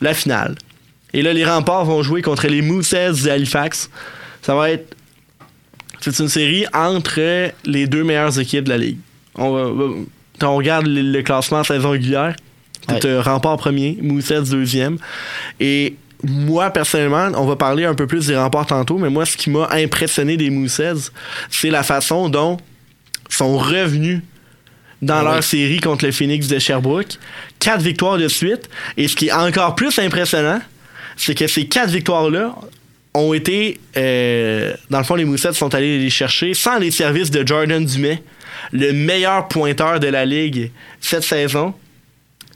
la 0.00 0.14
finale. 0.14 0.56
Et 1.12 1.22
là, 1.22 1.32
les 1.32 1.44
remparts 1.44 1.84
vont 1.84 2.02
jouer 2.02 2.22
contre 2.22 2.48
les 2.48 2.60
Mooseheads 2.60 3.22
d'Halifax. 3.24 3.88
Ça 4.42 4.54
va 4.54 4.70
être. 4.70 4.96
C'est 6.00 6.18
une 6.18 6.28
série 6.28 6.66
entre 6.74 7.52
les 7.64 7.86
deux 7.86 8.04
meilleures 8.04 8.38
équipes 8.38 8.64
de 8.64 8.70
la 8.70 8.78
Ligue. 8.78 8.98
On, 9.36 10.04
on 10.42 10.56
regarde 10.56 10.86
le, 10.86 11.22
classement 11.22 11.58
en 11.58 11.64
saison 11.64 11.90
régulière. 11.90 12.34
C'est 12.88 13.04
euh, 13.06 13.22
Rempart 13.22 13.56
premier, 13.56 13.98
Mooseheads 14.02 14.50
deuxième. 14.50 14.98
Et 15.60 15.96
moi, 16.22 16.70
personnellement, 16.70 17.28
on 17.36 17.46
va 17.46 17.56
parler 17.56 17.84
un 17.84 17.94
peu 17.94 18.06
plus 18.06 18.26
des 18.26 18.36
remparts 18.36 18.66
tantôt, 18.66 18.98
mais 18.98 19.10
moi, 19.10 19.26
ce 19.26 19.36
qui 19.36 19.50
m'a 19.50 19.68
impressionné 19.72 20.36
des 20.36 20.50
Mooseheads, 20.50 21.10
c'est 21.50 21.70
la 21.70 21.82
façon 21.82 22.28
dont 22.28 22.56
sont 23.28 23.56
revenus 23.58 24.20
dans 25.02 25.18
Ah 25.18 25.22
leur 25.22 25.44
série 25.44 25.80
contre 25.80 26.04
le 26.04 26.12
Phoenix 26.12 26.48
de 26.48 26.58
Sherbrooke. 26.58 27.18
Quatre 27.58 27.82
victoires 27.82 28.18
de 28.18 28.28
suite. 28.28 28.68
Et 28.96 29.08
ce 29.08 29.16
qui 29.16 29.28
est 29.28 29.32
encore 29.32 29.74
plus 29.74 29.98
impressionnant, 29.98 30.60
c'est 31.16 31.34
que 31.34 31.46
ces 31.46 31.66
quatre 31.66 31.90
victoires-là 31.90 32.54
ont 33.14 33.32
été, 33.32 33.80
euh, 33.96 34.74
dans 34.90 34.98
le 34.98 35.04
fond, 35.04 35.14
les 35.14 35.24
Moussettes 35.24 35.54
sont 35.54 35.74
allés 35.74 35.98
les 35.98 36.10
chercher 36.10 36.54
sans 36.54 36.78
les 36.78 36.90
services 36.90 37.30
de 37.30 37.46
Jordan 37.46 37.84
Dumais, 37.84 38.22
le 38.72 38.92
meilleur 38.92 39.46
pointeur 39.48 40.00
de 40.00 40.08
la 40.08 40.24
ligue 40.24 40.70
cette 41.00 41.22
saison. 41.22 41.74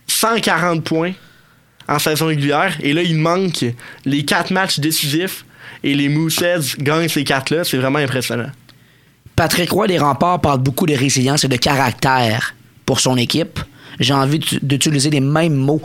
140 0.08 0.82
points 0.84 1.12
en 1.88 1.98
saison 1.98 2.26
régulière. 2.26 2.76
Et 2.80 2.92
là, 2.92 3.02
il 3.02 3.16
manque 3.16 3.64
les 4.04 4.24
quatre 4.24 4.50
matchs 4.50 4.78
décisifs. 4.80 5.44
Et 5.84 5.94
les 5.94 6.08
Mooseheads 6.08 6.76
gagnent 6.78 7.08
ces 7.08 7.24
quatre-là. 7.24 7.62
C'est 7.64 7.76
vraiment 7.76 7.98
impressionnant. 8.00 8.50
Patrick 9.36 9.70
Roy 9.70 9.86
des 9.86 9.98
Remparts 9.98 10.40
parle 10.40 10.58
beaucoup 10.58 10.86
de 10.86 10.94
résilience 10.94 11.44
et 11.44 11.48
de 11.48 11.56
caractère 11.56 12.54
pour 12.84 12.98
son 13.00 13.16
équipe. 13.16 13.60
J'ai 14.00 14.14
envie 14.14 14.40
d'ut- 14.40 14.58
d'utiliser 14.62 15.10
les 15.10 15.20
mêmes 15.20 15.54
mots 15.54 15.82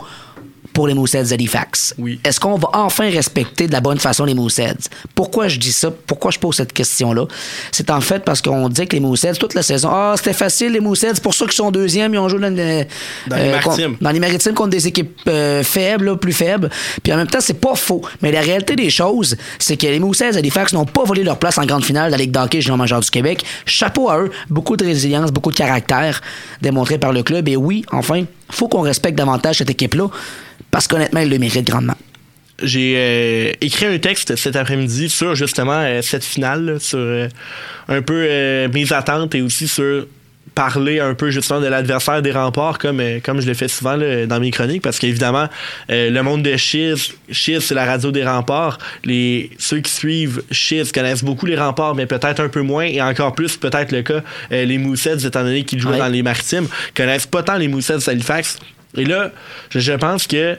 pour 0.72 0.88
les 0.88 0.94
Mooseheads 0.94 1.28
d'Halifax. 1.28 1.94
Oui. 1.98 2.18
Est-ce 2.24 2.40
qu'on 2.40 2.56
va 2.56 2.68
enfin 2.72 3.08
respecter 3.10 3.66
de 3.68 3.72
la 3.72 3.80
bonne 3.80 3.98
façon 3.98 4.24
les 4.24 4.34
Mooseheads? 4.34 4.88
Pourquoi 5.14 5.46
je 5.48 5.58
dis 5.58 5.72
ça? 5.72 5.90
Pourquoi 6.06 6.30
je 6.30 6.38
pose 6.38 6.56
cette 6.56 6.72
question-là? 6.72 7.26
C'est 7.70 7.90
en 7.90 8.00
fait 8.00 8.24
parce 8.24 8.40
qu'on 8.42 8.68
dit 8.68 8.86
que 8.86 8.96
les 8.96 9.00
Mooseheads, 9.00 9.34
toute 9.38 9.54
la 9.54 9.62
saison, 9.62 9.90
ah, 9.92 10.14
c'était 10.16 10.32
facile, 10.32 10.72
les 10.72 10.80
Mooseheads, 10.80 11.14
c'est 11.14 11.22
pour 11.22 11.34
ça 11.34 11.44
qu'ils 11.44 11.54
sont 11.54 11.70
deuxièmes, 11.70 12.14
ils 12.14 12.18
ont 12.18 12.28
joué 12.28 12.40
dans, 12.40 12.48
le- 12.48 12.84
Dans 13.28 13.36
les 13.36 13.42
euh, 13.42 13.60
con- 13.60 13.70
maritimes. 13.70 13.96
dans 14.00 14.10
les 14.10 14.20
maritimes 14.20 14.54
contre 14.54 14.70
des 14.70 14.86
équipes 14.88 15.20
euh, 15.28 15.62
faibles, 15.62 16.06
là, 16.06 16.16
plus 16.16 16.32
faibles. 16.32 16.70
Puis 17.02 17.12
en 17.12 17.16
même 17.18 17.28
temps, 17.28 17.40
c'est 17.40 17.60
pas 17.60 17.74
faux. 17.76 18.02
Mais 18.22 18.32
la 18.32 18.40
réalité 18.40 18.74
des 18.74 18.90
choses, 18.90 19.36
c'est 19.58 19.76
que 19.76 19.86
les 19.86 20.00
Mooseheads 20.00 20.36
Halifax 20.36 20.72
n'ont 20.72 20.86
pas 20.86 21.04
volé 21.04 21.22
leur 21.22 21.38
place 21.38 21.58
en 21.58 21.66
grande 21.66 21.84
finale 21.84 22.06
de 22.06 22.12
la 22.12 22.18
Ligue 22.18 22.30
d'hockey 22.32 22.60
junior 22.60 22.78
majeur 22.78 23.00
du 23.00 23.10
Québec. 23.10 23.44
Chapeau 23.66 24.08
à 24.10 24.18
eux. 24.18 24.30
Beaucoup 24.50 24.76
de 24.76 24.84
résilience, 24.84 25.30
beaucoup 25.30 25.50
de 25.50 25.56
caractère 25.56 26.20
démontré 26.62 26.98
par 26.98 27.12
le 27.12 27.22
club. 27.22 27.48
Et 27.48 27.56
oui, 27.56 27.84
enfin, 27.92 28.24
faut 28.50 28.68
qu'on 28.68 28.80
respecte 28.80 29.16
davantage 29.18 29.58
cette 29.58 29.70
équipe-là 29.70 30.08
parce 30.74 30.88
qu'honnêtement, 30.88 31.20
ils 31.20 31.30
le 31.30 31.38
méritent 31.38 31.68
grandement. 31.68 31.94
J'ai 32.60 32.94
euh, 32.96 33.52
écrit 33.60 33.86
un 33.86 33.96
texte 33.98 34.34
cet 34.34 34.56
après-midi 34.56 35.08
sur 35.08 35.36
justement 35.36 35.78
euh, 35.78 36.02
cette 36.02 36.24
finale, 36.24 36.64
là, 36.64 36.80
sur 36.80 36.98
euh, 36.98 37.28
un 37.86 38.02
peu 38.02 38.26
mes 38.74 38.92
attentes 38.92 39.36
et 39.36 39.42
aussi 39.42 39.68
sur 39.68 40.04
parler 40.54 41.00
un 41.00 41.14
peu 41.14 41.30
justement 41.30 41.60
de 41.60 41.66
l'adversaire 41.66 42.22
des 42.22 42.30
remparts 42.32 42.78
comme, 42.78 43.02
comme 43.22 43.40
je 43.40 43.46
le 43.46 43.54
fais 43.54 43.68
souvent 43.68 43.96
là, 43.96 44.26
dans 44.26 44.40
mes 44.40 44.50
chroniques 44.50 44.82
parce 44.82 44.98
qu'évidemment 44.98 45.48
euh, 45.90 46.10
le 46.10 46.22
monde 46.22 46.42
de 46.42 46.56
Chiz, 46.56 47.12
Chiz 47.30 47.60
c'est 47.60 47.74
la 47.74 47.84
radio 47.84 48.10
des 48.12 48.24
remparts 48.24 48.78
les, 49.04 49.50
ceux 49.58 49.80
qui 49.80 49.90
suivent 49.90 50.42
Chiz 50.50 50.92
connaissent 50.92 51.24
beaucoup 51.24 51.46
les 51.46 51.56
remparts 51.56 51.94
mais 51.94 52.06
peut-être 52.06 52.40
un 52.40 52.48
peu 52.48 52.60
moins 52.62 52.84
et 52.84 53.02
encore 53.02 53.34
plus 53.34 53.56
peut-être 53.56 53.90
le 53.92 54.02
cas 54.02 54.22
euh, 54.52 54.64
les 54.64 54.78
Mooseheads 54.78 55.26
étant 55.26 55.42
donné 55.42 55.64
qu'ils 55.64 55.80
jouent 55.80 55.84
Ouais. 55.94 55.98
dans 55.98 56.08
les 56.08 56.22
maritimes 56.22 56.66
connaissent 56.96 57.26
pas 57.26 57.42
tant 57.42 57.56
les 57.56 57.68
Mooseheads 57.68 58.04
d'Halifax 58.06 58.58
et 58.96 59.04
là 59.04 59.30
je, 59.70 59.78
je 59.80 59.92
pense 59.92 60.26
que 60.26 60.58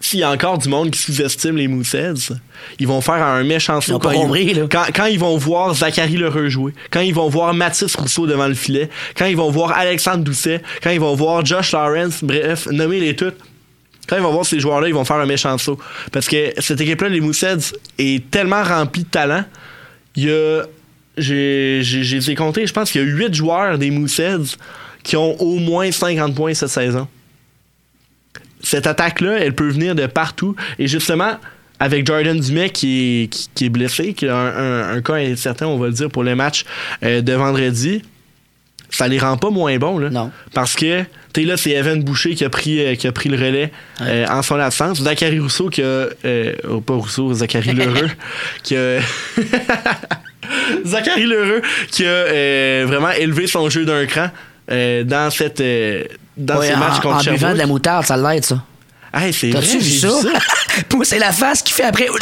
s'il 0.00 0.20
y 0.20 0.22
a 0.22 0.30
encore 0.30 0.58
du 0.58 0.68
monde 0.68 0.90
qui 0.90 1.00
sous-estime 1.00 1.56
les 1.56 1.68
Mooseheads, 1.68 2.36
ils 2.78 2.86
vont 2.86 3.00
faire 3.00 3.22
un 3.22 3.42
méchant 3.42 3.80
saut 3.80 3.98
quand, 3.98 4.12
quand, 4.70 4.84
quand 4.94 5.06
ils 5.06 5.18
vont 5.18 5.36
voir 5.36 5.74
Zachary 5.74 6.16
Lheureux 6.16 6.48
jouer, 6.48 6.72
quand 6.90 7.00
ils 7.00 7.14
vont 7.14 7.28
voir 7.28 7.52
Mathis 7.52 7.94
Rousseau 7.96 8.26
devant 8.26 8.46
le 8.46 8.54
filet, 8.54 8.88
quand 9.16 9.26
ils 9.26 9.36
vont 9.36 9.50
voir 9.50 9.72
Alexandre 9.72 10.24
Doucet, 10.24 10.62
quand 10.82 10.90
ils 10.90 11.00
vont 11.00 11.14
voir 11.14 11.44
Josh 11.44 11.72
Lawrence, 11.72 12.22
bref, 12.22 12.66
nommez-les 12.70 13.16
toutes. 13.16 13.36
Quand 14.08 14.16
ils 14.16 14.22
vont 14.22 14.32
voir 14.32 14.46
ces 14.46 14.58
joueurs-là, 14.58 14.88
ils 14.88 14.94
vont 14.94 15.04
faire 15.04 15.16
un 15.16 15.26
méchant 15.26 15.58
saut. 15.58 15.78
Parce 16.12 16.28
que 16.28 16.52
cette 16.58 16.80
équipe-là, 16.80 17.10
les 17.10 17.20
Mooseheads, 17.20 17.74
est 17.98 18.30
tellement 18.30 18.62
remplie 18.62 19.02
de 19.02 19.08
talent. 19.08 19.44
Il 20.16 20.24
y 20.24 20.30
a. 20.30 20.62
J'ai 21.18 22.34
comptés, 22.36 22.66
je 22.66 22.72
pense 22.72 22.90
qu'il 22.90 23.02
y 23.02 23.04
a 23.04 23.06
8 23.06 23.34
joueurs 23.34 23.76
des 23.76 23.90
Mooseheads 23.90 24.56
qui 25.02 25.16
ont 25.16 25.34
au 25.40 25.58
moins 25.58 25.90
50 25.92 26.34
points 26.34 26.54
cette 26.54 26.68
saison 26.68 27.06
cette 28.60 28.88
attaque-là, 28.88 29.38
elle 29.38 29.54
peut 29.54 29.68
venir 29.68 29.94
de 29.94 30.06
partout. 30.06 30.56
Et 30.80 30.88
justement, 30.88 31.36
avec 31.78 32.04
Jordan 32.04 32.38
Dumais 32.40 32.70
qui 32.70 33.22
est, 33.22 33.26
qui, 33.28 33.48
qui 33.54 33.64
est 33.66 33.68
blessé, 33.68 34.14
qui 34.14 34.26
a 34.26 34.36
un, 34.36 34.48
un- 34.56 34.96
un 34.96 35.00
cas 35.00 35.14
incertain, 35.14 35.66
on 35.68 35.78
va 35.78 35.86
le 35.86 35.92
dire, 35.92 36.08
pour 36.10 36.24
le 36.24 36.34
match 36.34 36.64
euh, 37.04 37.20
de 37.22 37.32
vendredi, 37.34 38.02
ça 38.90 39.06
les 39.06 39.20
rend 39.20 39.36
pas 39.36 39.50
moins 39.50 39.78
bons. 39.78 39.98
Là, 39.98 40.10
Non. 40.10 40.32
Parce 40.54 40.74
que, 40.74 41.02
tu 41.32 41.42
sais, 41.42 41.46
là, 41.46 41.56
c'est 41.56 41.70
Evan 41.70 42.02
Boucher 42.02 42.34
qui 42.34 42.44
a 42.44 42.50
pris, 42.50 42.80
euh, 42.84 42.94
qui 42.96 43.06
a 43.06 43.12
pris 43.12 43.28
le 43.28 43.36
relais 43.36 43.70
euh, 44.00 44.26
en 44.26 44.42
son 44.42 44.58
absence. 44.58 45.02
Zachary 45.04 45.38
Rousseau 45.38 45.68
qui 45.70 45.80
a. 45.82 46.08
oh, 46.68 46.80
pas 46.80 46.94
Rousseau, 46.94 47.32
Zachary 47.34 47.74
Lheureux, 47.74 48.10
qui 48.64 48.74
a. 48.76 48.98
Zachary 50.84 51.26
Lheureux 51.26 51.62
qui 51.90 52.04
a 52.06 52.84
vraiment 52.86 53.10
élevé 53.10 53.46
son 53.46 53.68
jeu 53.70 53.84
d'un 53.84 54.06
cran 54.06 54.30
euh, 54.70 55.04
dans 55.04 55.30
cette. 55.30 55.60
euh, 55.60 56.04
dans 56.36 56.58
Ouais, 56.58 56.68
ces 56.68 56.74
en, 56.74 56.78
matchs 56.78 57.00
contre 57.00 57.28
en 57.28 57.32
buvant 57.32 57.52
de 57.52 57.58
la 57.58 57.66
moutarde, 57.66 58.06
ça 58.06 58.16
l'aide, 58.16 58.44
ça. 58.44 58.62
Hey, 59.12 59.32
c'est 59.32 59.50
vrai, 59.50 59.60
T'as-tu 59.60 59.78
vu 59.78 59.90
ça? 59.98 60.08
c'est 61.04 61.18
la 61.18 61.32
face 61.32 61.62
qu'il 61.62 61.74
fait 61.74 61.84
après. 61.84 62.08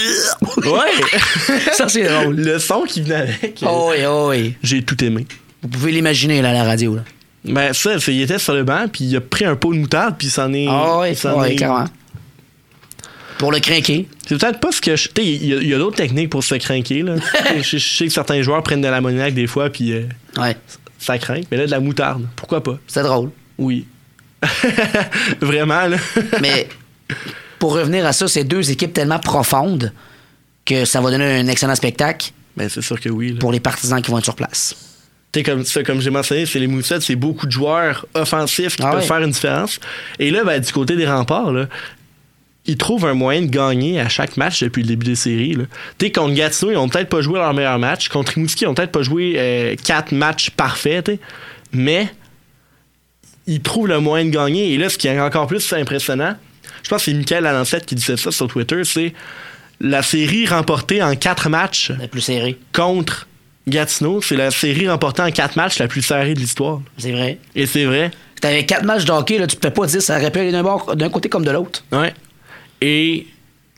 Ouais. 0.57 1.61
ça, 1.73 1.89
c'est 1.89 2.05
drôle. 2.05 2.37
Le 2.37 2.59
son 2.59 2.83
qui 2.83 3.03
venait 3.03 3.17
avec. 3.17 3.63
euh, 3.63 3.67
Oh 3.69 3.89
oui, 3.91 3.97
oh 4.09 4.29
oui. 4.31 4.55
J'ai 4.63 4.83
tout 4.83 5.03
aimé. 5.05 5.27
Vous 5.63 5.69
pouvez 5.69 5.93
l'imaginer, 5.93 6.41
là, 6.43 6.51
à 6.51 6.53
la 6.55 6.65
radio. 6.65 6.95
Là. 6.97 7.03
Ben, 7.45 7.73
ça, 7.73 7.97
il 8.09 8.23
était 8.23 8.39
sur 8.39 8.55
le 8.55 8.63
banc, 8.65 8.87
puis 8.91 9.05
il 9.05 9.17
a 9.17 9.21
pris 9.21 9.45
un 9.45 9.57
pot 9.57 9.73
de 9.75 9.79
moutarde, 9.81 10.15
puis 10.19 10.29
s'en 10.29 10.53
est. 10.55 10.67
Ah 10.69 11.01
oui, 11.01 11.15
s'en 11.15 11.41
oui, 11.41 11.51
est- 11.53 11.57
carrément. 11.57 11.89
Pour 13.39 13.53
le 13.53 13.61
crinquer. 13.61 14.09
C'est 14.27 14.39
peut-être 14.41 14.61
pas 14.61 14.73
ce 14.73 14.81
que 14.81 14.97
je. 14.97 15.09
Tu 15.09 15.23
sais, 15.23 15.29
il 15.29 15.69
y 15.69 15.75
a, 15.75 15.79
d'autres 15.79 15.97
techniques 15.97 16.31
pour 16.31 16.43
se 16.43 16.55
craquer, 16.55 17.03
là. 17.03 17.17
je, 17.61 17.63
je 17.79 17.97
sais 17.97 18.07
que 18.07 18.13
certains 18.13 18.41
joueurs 18.43 18.63
prennent 18.63 18.81
de 18.81 18.89
l'ammoniaque 18.89 19.35
des 19.35 19.47
fois, 19.47 19.69
puis 19.69 19.93
euh, 19.93 20.03
Ouais, 20.39 20.57
ça 21.07 21.19
craint. 21.19 21.41
Mais 21.51 21.57
là, 21.57 21.67
de 21.67 21.71
la 21.71 21.81
moutarde, 21.81 22.27
pourquoi 22.37 22.63
pas? 22.63 22.79
c'est 22.87 23.03
drôle. 23.03 23.31
Oui. 23.59 23.87
Vraiment, 25.41 25.87
là. 25.87 25.97
Mais 26.41 26.69
pour 27.59 27.75
revenir 27.75 28.05
à 28.07 28.13
ça, 28.13 28.29
c'est 28.29 28.45
deux 28.45 28.71
équipes 28.71 28.93
tellement 28.93 29.19
profondes 29.19 29.93
que 30.65 30.85
ça 30.85 31.01
va 31.01 31.11
donner 31.11 31.39
un 31.41 31.47
excellent 31.47 31.75
spectacle 31.75 32.33
Ben, 32.57 32.69
c'est 32.69 32.83
sûr 32.83 33.01
que 33.01 33.09
oui. 33.09 33.33
là. 33.33 33.39
pour 33.39 33.53
les 33.53 33.61
partisans 33.61 34.01
qui 34.03 34.11
vont 34.11 34.19
être 34.19 34.25
sur 34.25 34.35
place. 34.35 34.75
Tu 35.33 35.41
sais, 35.41 35.45
comme, 35.45 35.65
comme 35.85 36.01
j'ai 36.01 36.11
mentionné, 36.11 36.47
c'est 36.47 36.59
les 36.59 36.67
Moussettes, 36.67 37.03
c'est 37.03 37.17
beaucoup 37.17 37.47
de 37.47 37.53
joueurs 37.53 38.07
offensifs 38.15 38.77
qui 38.77 38.83
Ah 38.85 38.93
peuvent 38.93 39.01
ouais. 39.01 39.07
faire 39.07 39.19
une 39.19 39.31
différence. 39.31 39.79
Et 40.19 40.31
là, 40.31 40.45
ben, 40.45 40.61
du 40.61 40.73
côté 40.73 40.97
des 40.97 41.07
remparts, 41.07 41.53
là, 41.53 41.67
ils 42.67 42.77
trouvent 42.77 43.07
un 43.07 43.15
moyen 43.15 43.43
de 43.43 43.47
gagner 43.51 44.01
à 44.01 44.09
chaque 44.09 44.37
match 44.37 44.63
depuis 44.63 44.83
le 44.83 44.89
début 44.89 45.07
des 45.07 45.15
séries. 45.15 45.55
là. 45.55 45.65
Tu 45.99 46.07
sais, 46.07 46.13
contre 46.13 46.35
Gatineau, 46.35 46.73
ils 46.73 46.77
ont 46.77 46.89
peut-être 46.89 47.09
pas 47.09 47.21
joué 47.21 47.39
leur 47.39 47.55
meilleur 47.55 47.79
match. 47.79 48.09
Contre 48.09 48.33
Rimouski, 48.33 48.65
ils 48.65 48.67
ont 48.69 48.75
peut-être 48.75 48.93
pas 48.93 49.03
joué 49.03 49.35
euh, 49.37 49.75
quatre 49.83 50.13
matchs 50.13 50.51
parfaits, 50.51 51.11
mais 51.73 52.09
ils 53.47 53.61
trouvent 53.61 53.89
le 53.89 54.01
moyen 54.01 54.25
de 54.25 54.31
gagner. 54.31 54.73
Et 54.73 54.79
là, 54.79 54.89
ce 54.89 54.99
qui 54.99 55.09
est 55.09 55.21
encore 55.21 55.47
plus 55.47 55.73
impressionnant, 55.73 56.35
je 56.83 56.89
pense 56.89 57.05
que 57.05 57.11
c'est 57.11 57.17
Michael 57.17 57.45
Lalancette 57.45 57.87
qui 57.87 57.95
disait 57.95 58.17
ça 58.17 58.31
sur 58.33 58.49
Twitter, 58.49 58.83
c'est 58.85 59.13
la 59.81 60.03
série 60.03 60.47
remportée 60.47 61.03
en 61.03 61.15
quatre 61.17 61.49
matchs 61.49 61.93
La 61.99 62.09
plus 62.09 62.21
serrée. 62.23 62.59
contre 62.73 63.27
Gatineau, 63.69 64.23
c'est 64.23 64.37
la 64.37 64.51
série 64.51 64.89
remportée 64.89 65.23
en 65.23 65.31
quatre 65.31 65.57
matchs 65.57 65.79
la 65.79 65.89
plus 65.89 66.03
serrée 66.03 66.35
de 66.35 66.39
l'histoire. 66.41 66.81
C'est 66.99 67.11
vrai. 67.13 67.39
Et 67.57 67.67
c'est 67.67 67.85
vrai. 67.85 68.11
T'avais 68.41 68.65
quatre 68.65 68.85
matchs 68.85 69.05
de 69.05 69.11
hockey, 69.13 69.39
là, 69.39 69.47
tu 69.47 69.57
peux 69.57 69.71
pas 69.71 69.87
dire 69.87 70.01
ça 70.03 70.17
aurait 70.19 70.31
pu 70.31 70.39
aller 70.39 70.53
d'un 70.53 70.63
bord- 70.63 70.95
d'un 70.95 71.09
côté 71.11 71.29
comme 71.29 71.45
de 71.45 71.51
l'autre. 71.51 71.85
Ouais. 71.91 72.15
Et 72.81 73.27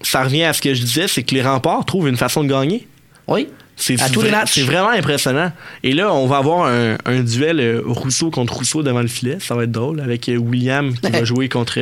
ça 0.03 0.23
revient 0.25 0.45
à 0.45 0.53
ce 0.53 0.61
que 0.63 0.75
je 0.75 0.83
disais, 0.83 1.09
c'est 1.09 1.23
que 1.23 1.35
les 1.35 1.43
remparts 1.43 1.85
trouvent 1.85 2.09
une 2.09 2.17
façon 2.17 2.45
de 2.45 2.49
gagner. 2.49 2.87
Oui. 3.27 3.49
C'est 3.77 4.01
À 4.03 4.09
tous 4.09 4.23
les 4.23 4.31
vrai- 4.31 4.39
matchs. 4.41 4.55
C'est 4.55 4.63
vraiment 4.63 4.89
impressionnant. 4.91 5.53
Et 5.85 5.93
là, 5.93 6.13
on 6.13 6.27
va 6.27 6.39
avoir 6.39 6.67
un, 6.67 6.97
un 7.05 7.21
duel 7.21 7.61
euh, 7.61 7.81
Rousseau 7.87 8.31
contre 8.31 8.55
Rousseau 8.57 8.83
devant 8.83 9.03
le 9.03 9.07
filet. 9.09 9.39
Ça 9.41 9.55
va 9.55 9.65
être 9.65 9.71
drôle 9.73 10.01
avec 10.01 10.29
euh, 10.29 10.37
William 10.37 10.93
qui 10.95 11.11
va 11.11 11.23
jouer 11.25 11.49
contre, 11.49 11.79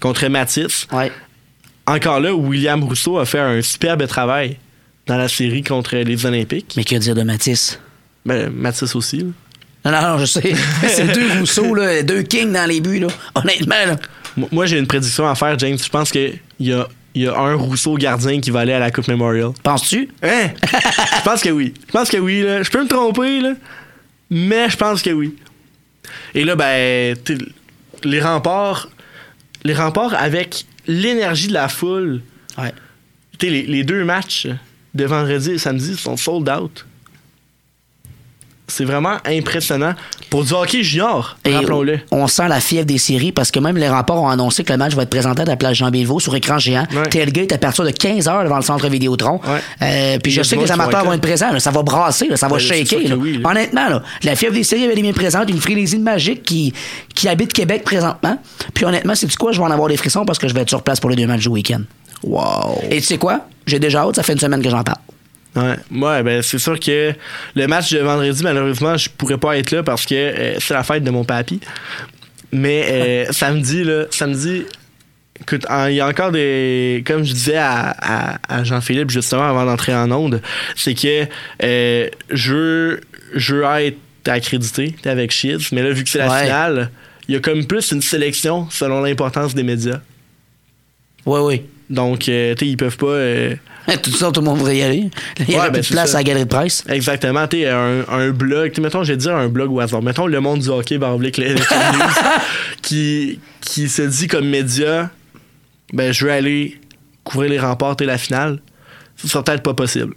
contre 0.00 0.26
Mathis. 0.26 0.88
Ouais. 0.92 1.12
Encore 1.86 2.18
là, 2.20 2.34
William 2.34 2.82
Rousseau 2.82 3.18
a 3.18 3.24
fait 3.24 3.38
un 3.38 3.62
superbe 3.62 4.06
travail 4.08 4.56
dans 5.06 5.16
la 5.16 5.28
série 5.28 5.62
contre 5.62 5.96
les 5.96 6.26
Olympiques. 6.26 6.74
Mais 6.76 6.84
que 6.84 6.96
dire 6.96 7.14
de 7.14 7.22
Matisse? 7.22 7.78
Ben, 8.26 8.50
Mathis 8.50 8.94
aussi. 8.96 9.18
là. 9.84 9.92
Non, 9.92 10.02
non, 10.02 10.18
je 10.18 10.26
sais. 10.26 10.52
c'est 10.88 11.06
deux 11.14 11.38
Rousseau, 11.38 11.72
là, 11.74 12.02
deux 12.02 12.22
Kings 12.22 12.52
dans 12.52 12.68
les 12.68 12.80
buts, 12.80 12.98
là. 12.98 13.06
Honnêtement, 13.36 13.76
là. 13.86 13.96
Moi, 14.52 14.66
j'ai 14.66 14.78
une 14.78 14.86
prédiction 14.86 15.26
à 15.28 15.34
faire, 15.34 15.58
James. 15.58 15.78
Je 15.78 15.88
pense 15.88 16.10
qu'il 16.10 16.38
y 16.60 16.72
a, 16.72 16.86
il 17.14 17.22
y 17.22 17.26
a 17.28 17.38
un 17.38 17.54
Rousseau 17.54 17.94
gardien 17.96 18.40
qui 18.40 18.50
va 18.50 18.60
aller 18.60 18.72
à 18.72 18.78
la 18.78 18.90
Coupe 18.90 19.08
Memorial. 19.08 19.50
Penses-tu? 19.62 20.08
Hein? 20.22 20.50
je 20.62 21.22
pense 21.24 21.42
que 21.42 21.48
oui. 21.50 21.74
Je 21.86 21.92
pense 21.92 22.08
que 22.08 22.16
oui. 22.18 22.42
Là. 22.42 22.62
Je 22.62 22.70
peux 22.70 22.82
me 22.82 22.88
tromper, 22.88 23.40
là. 23.40 23.52
mais 24.30 24.68
je 24.70 24.76
pense 24.76 25.02
que 25.02 25.10
oui. 25.10 25.34
Et 26.34 26.44
là, 26.44 26.56
ben, 26.56 27.16
les 28.04 28.20
remparts, 28.20 28.88
les 29.64 29.74
remparts 29.74 30.14
avec 30.14 30.64
l'énergie 30.86 31.48
de 31.48 31.54
la 31.54 31.68
foule, 31.68 32.22
Ouais. 32.56 32.72
les, 33.42 33.62
les 33.66 33.84
deux 33.84 34.04
matchs 34.04 34.48
de 34.94 35.04
vendredi 35.04 35.52
et 35.52 35.58
samedi 35.58 35.96
sont 35.96 36.16
sold 36.16 36.48
out. 36.48 36.84
C'est 38.68 38.84
vraiment 38.84 39.16
impressionnant. 39.26 39.94
Pour 40.30 40.44
du 40.44 40.52
hockey 40.52 40.82
junior, 40.82 41.36
rappelons-le. 41.44 42.00
on 42.10 42.26
sent 42.28 42.46
la 42.48 42.60
fièvre 42.60 42.84
des 42.86 42.98
séries 42.98 43.32
parce 43.32 43.50
que 43.50 43.58
même 43.58 43.76
les 43.78 43.88
remparts 43.88 44.22
ont 44.22 44.28
annoncé 44.28 44.62
que 44.62 44.72
le 44.72 44.78
match 44.78 44.94
va 44.94 45.02
être 45.04 45.10
présenté 45.10 45.42
à 45.42 45.44
la 45.46 45.56
place 45.56 45.74
Jean 45.78 45.90
Béliveau 45.90 46.20
sur 46.20 46.34
écran 46.36 46.58
géant. 46.58 46.86
Tailgate 47.10 47.52
à 47.52 47.58
partir 47.58 47.84
de 47.84 47.90
15h 47.90 48.44
devant 48.44 48.56
le 48.56 48.62
centre 48.62 48.86
Vidéotron. 48.88 49.40
Euh, 49.82 50.18
puis 50.22 50.30
je 50.32 50.42
sais 50.42 50.56
que 50.56 50.62
les 50.62 50.70
amateurs 50.72 51.04
vont 51.04 51.12
être 51.14 51.20
présents. 51.22 51.50
là. 51.50 51.60
Ça 51.60 51.70
va 51.70 51.82
brasser, 51.82 52.28
là. 52.28 52.36
ça 52.36 52.46
va 52.48 52.56
Ben, 52.56 52.60
shaker. 52.60 53.00
là. 53.08 53.16
oui. 53.16 53.40
Honnêtement, 53.42 53.88
là, 53.88 54.02
la 54.22 54.36
fièvre 54.36 54.54
des 54.54 54.64
séries 54.64 54.84
avait 54.84 55.00
bien 55.00 55.12
présente, 55.12 55.48
une 55.50 55.60
frénésie 55.60 55.98
magique 55.98 56.42
qui, 56.42 56.72
qui 57.14 57.28
habite 57.28 57.52
Québec 57.52 57.82
présentement. 57.84 58.38
Puis 58.74 58.84
honnêtement, 58.84 59.14
c'est 59.14 59.26
du 59.26 59.36
quoi, 59.36 59.52
je 59.52 59.58
vais 59.58 59.66
en 59.66 59.70
avoir 59.70 59.88
des 59.88 59.96
frissons 59.96 60.24
parce 60.26 60.38
que 60.38 60.46
je 60.46 60.54
vais 60.54 60.60
être 60.60 60.68
sur 60.68 60.82
place 60.82 61.00
pour 61.00 61.08
les 61.10 61.16
deux 61.16 61.26
matchs 61.26 61.42
du 61.42 61.48
week-end. 61.48 61.80
Wow. 62.22 62.82
Et 62.90 63.00
tu 63.00 63.06
sais 63.06 63.18
quoi? 63.18 63.46
J'ai 63.66 63.78
déjà 63.78 64.00
hâte, 64.02 64.16
ça 64.16 64.22
fait 64.22 64.32
une 64.34 64.38
semaine 64.40 64.60
que 64.62 64.68
j'en 64.70 64.82
parle. 64.82 64.98
Ouais, 65.56 65.76
ouais 65.90 66.22
ben 66.22 66.42
c'est 66.42 66.58
sûr 66.58 66.78
que 66.78 67.12
le 67.56 67.66
match 67.66 67.92
de 67.92 67.98
vendredi, 67.98 68.42
malheureusement, 68.42 68.96
je 68.96 69.08
pourrais 69.10 69.38
pas 69.38 69.56
être 69.58 69.70
là 69.70 69.82
parce 69.82 70.04
que 70.06 70.14
euh, 70.14 70.56
c'est 70.60 70.74
la 70.74 70.82
fête 70.84 71.02
de 71.04 71.10
mon 71.10 71.24
papy. 71.24 71.60
Mais 72.52 72.86
euh, 72.88 73.26
samedi, 73.32 73.82
là, 73.84 74.04
samedi, 74.10 74.64
écoute, 75.40 75.66
il 75.88 75.94
y 75.94 76.00
a 76.00 76.06
encore 76.06 76.30
des. 76.32 77.02
Comme 77.06 77.24
je 77.24 77.32
disais 77.32 77.56
à, 77.56 77.90
à- 77.98 78.38
à 78.48 78.64
Jean-Philippe 78.64 79.10
justement 79.10 79.48
avant 79.48 79.64
d'entrer 79.64 79.94
en 79.94 80.10
onde, 80.12 80.40
c'est 80.76 80.94
que 80.94 81.26
euh, 81.62 82.08
je, 82.30 82.54
veux- 82.54 83.00
je 83.34 83.54
veux 83.56 83.64
être 83.64 83.98
accrédité 84.26 84.94
avec 85.06 85.30
Shields, 85.30 85.68
mais 85.72 85.82
là, 85.82 85.90
vu 85.90 86.04
que 86.04 86.10
c'est 86.10 86.18
la 86.18 86.30
Ouais. 86.30 86.42
finale, 86.44 86.90
il 87.28 87.34
y 87.34 87.36
a 87.36 87.40
comme 87.40 87.64
plus 87.66 87.90
une 87.92 88.02
sélection 88.02 88.68
selon 88.70 89.00
l'importance 89.00 89.54
des 89.54 89.62
médias. 89.62 90.00
Oui, 91.26 91.40
oui. 91.40 91.62
Donc, 91.90 92.28
euh, 92.28 92.54
tu 92.54 92.64
sais, 92.66 92.70
ils 92.70 92.76
peuvent 92.76 92.96
pas. 92.98 93.06
Tout 94.02 94.10
ça, 94.10 94.30
tout 94.30 94.40
le 94.40 94.46
monde 94.46 94.58
voudrait 94.58 94.76
y 94.78 94.82
aller. 94.82 95.10
Il 95.40 95.48
y 95.48 95.52
Ouais, 95.52 95.58
aurait 95.58 95.70
ben, 95.70 95.80
plus 95.80 95.88
de 95.88 95.94
place 95.94 96.10
ça. 96.10 96.18
à 96.18 96.20
la 96.20 96.24
galerie 96.24 96.44
de 96.44 96.48
presse. 96.48 96.84
Exactement. 96.88 97.46
Tu 97.48 97.64
un, 97.66 98.04
un 98.08 98.30
blog, 98.30 98.78
mettons, 98.80 99.02
je 99.02 99.12
vais 99.12 99.16
dire 99.16 99.34
un 99.34 99.48
blog 99.48 99.72
au 99.72 99.80
hasard. 99.80 100.02
Mettons 100.02 100.26
le 100.26 100.40
monde 100.40 100.60
du 100.60 100.68
hockey, 100.68 100.98
les 100.98 101.54
news, 101.54 101.60
qui, 102.82 103.40
qui 103.60 103.88
se 103.88 104.02
dit 104.02 104.26
comme 104.26 104.46
média, 104.48 105.10
ben, 105.92 106.12
je 106.12 106.24
veux 106.24 106.30
aller 106.32 106.78
couvrir 107.24 107.50
les 107.50 107.58
remparts 107.58 107.96
et 108.00 108.04
la 108.04 108.18
finale. 108.18 108.60
Ce 109.16 109.26
sera 109.26 109.42
peut-être 109.42 109.62
pas 109.62 109.74
possible. 109.74 110.14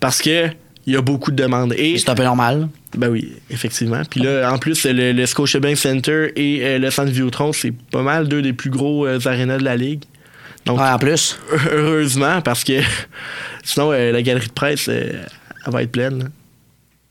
Parce 0.00 0.20
que 0.20 0.48
il 0.84 0.94
y 0.94 0.96
a 0.96 1.00
beaucoup 1.00 1.30
de 1.30 1.36
demandes. 1.36 1.74
Et, 1.76 1.96
C'est 1.98 2.08
un 2.08 2.16
peu 2.16 2.24
normal. 2.24 2.68
ben 2.96 3.08
oui, 3.08 3.32
effectivement. 3.50 4.02
Puis 4.10 4.20
là, 4.20 4.52
en 4.52 4.58
plus, 4.58 4.84
le, 4.84 5.12
le 5.12 5.26
Scotiabank 5.26 5.76
Center 5.76 6.32
et 6.34 6.58
euh, 6.64 6.78
le 6.80 6.90
Centre 6.90 7.10
Vidéotron, 7.10 7.52
c'est 7.52 7.70
pas 7.70 8.02
mal 8.02 8.26
deux 8.26 8.42
des 8.42 8.52
plus 8.52 8.70
gros 8.70 9.06
euh, 9.06 9.20
arénas 9.24 9.58
de 9.58 9.64
la 9.64 9.76
Ligue. 9.76 10.02
Donc, 10.66 10.78
Ouais, 10.80 10.88
en 10.88 10.98
plus. 10.98 11.38
heureusement, 11.72 12.40
parce 12.40 12.62
que 12.64 12.80
sinon, 13.64 13.92
euh, 13.92 14.12
la 14.12 14.22
galerie 14.22 14.46
de 14.48 14.52
presse, 14.52 14.86
euh, 14.88 15.24
elle 15.66 15.72
va 15.72 15.82
être 15.82 15.92
pleine. 15.92 16.18
là. 16.20 16.24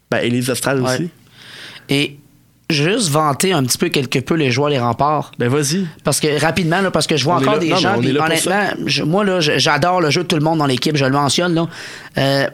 Ben, 0.09 0.17
et 0.19 0.29
les 0.29 0.49
Astrales 0.49 0.81
Ouais. 0.81 0.93
aussi. 0.93 1.09
Et 1.89 2.17
juste 2.69 3.09
vanter 3.09 3.51
un 3.51 3.63
petit 3.63 3.77
peu 3.77 3.89
quelque 3.89 4.19
peu 4.19 4.35
les 4.35 4.49
joueurs, 4.51 4.69
les 4.69 4.79
remparts. 4.79 5.31
Ben, 5.37 5.49
vas-y. 5.49 5.85
Parce 6.05 6.19
que 6.21 6.39
rapidement, 6.39 6.79
là, 6.81 6.91
parce 6.91 7.07
que 7.07 7.17
je 7.17 7.23
vois 7.25 7.35
On 7.35 7.41
encore 7.41 7.59
des 7.59 7.69
non, 7.69 7.75
gens. 7.77 7.97
honnêtement, 7.97 8.69
je- 8.85 9.03
moi, 9.03 9.25
là, 9.25 9.39
j'adore 9.41 9.99
le 10.01 10.09
jeu 10.09 10.23
de 10.23 10.27
tout 10.27 10.37
le 10.37 10.41
monde 10.41 10.59
dans 10.59 10.65
l'équipe, 10.65 10.95
je 10.95 11.03
le 11.05 11.11
mentionne. 11.11 11.53
Là. 11.53 11.67
Euh, 12.17 12.47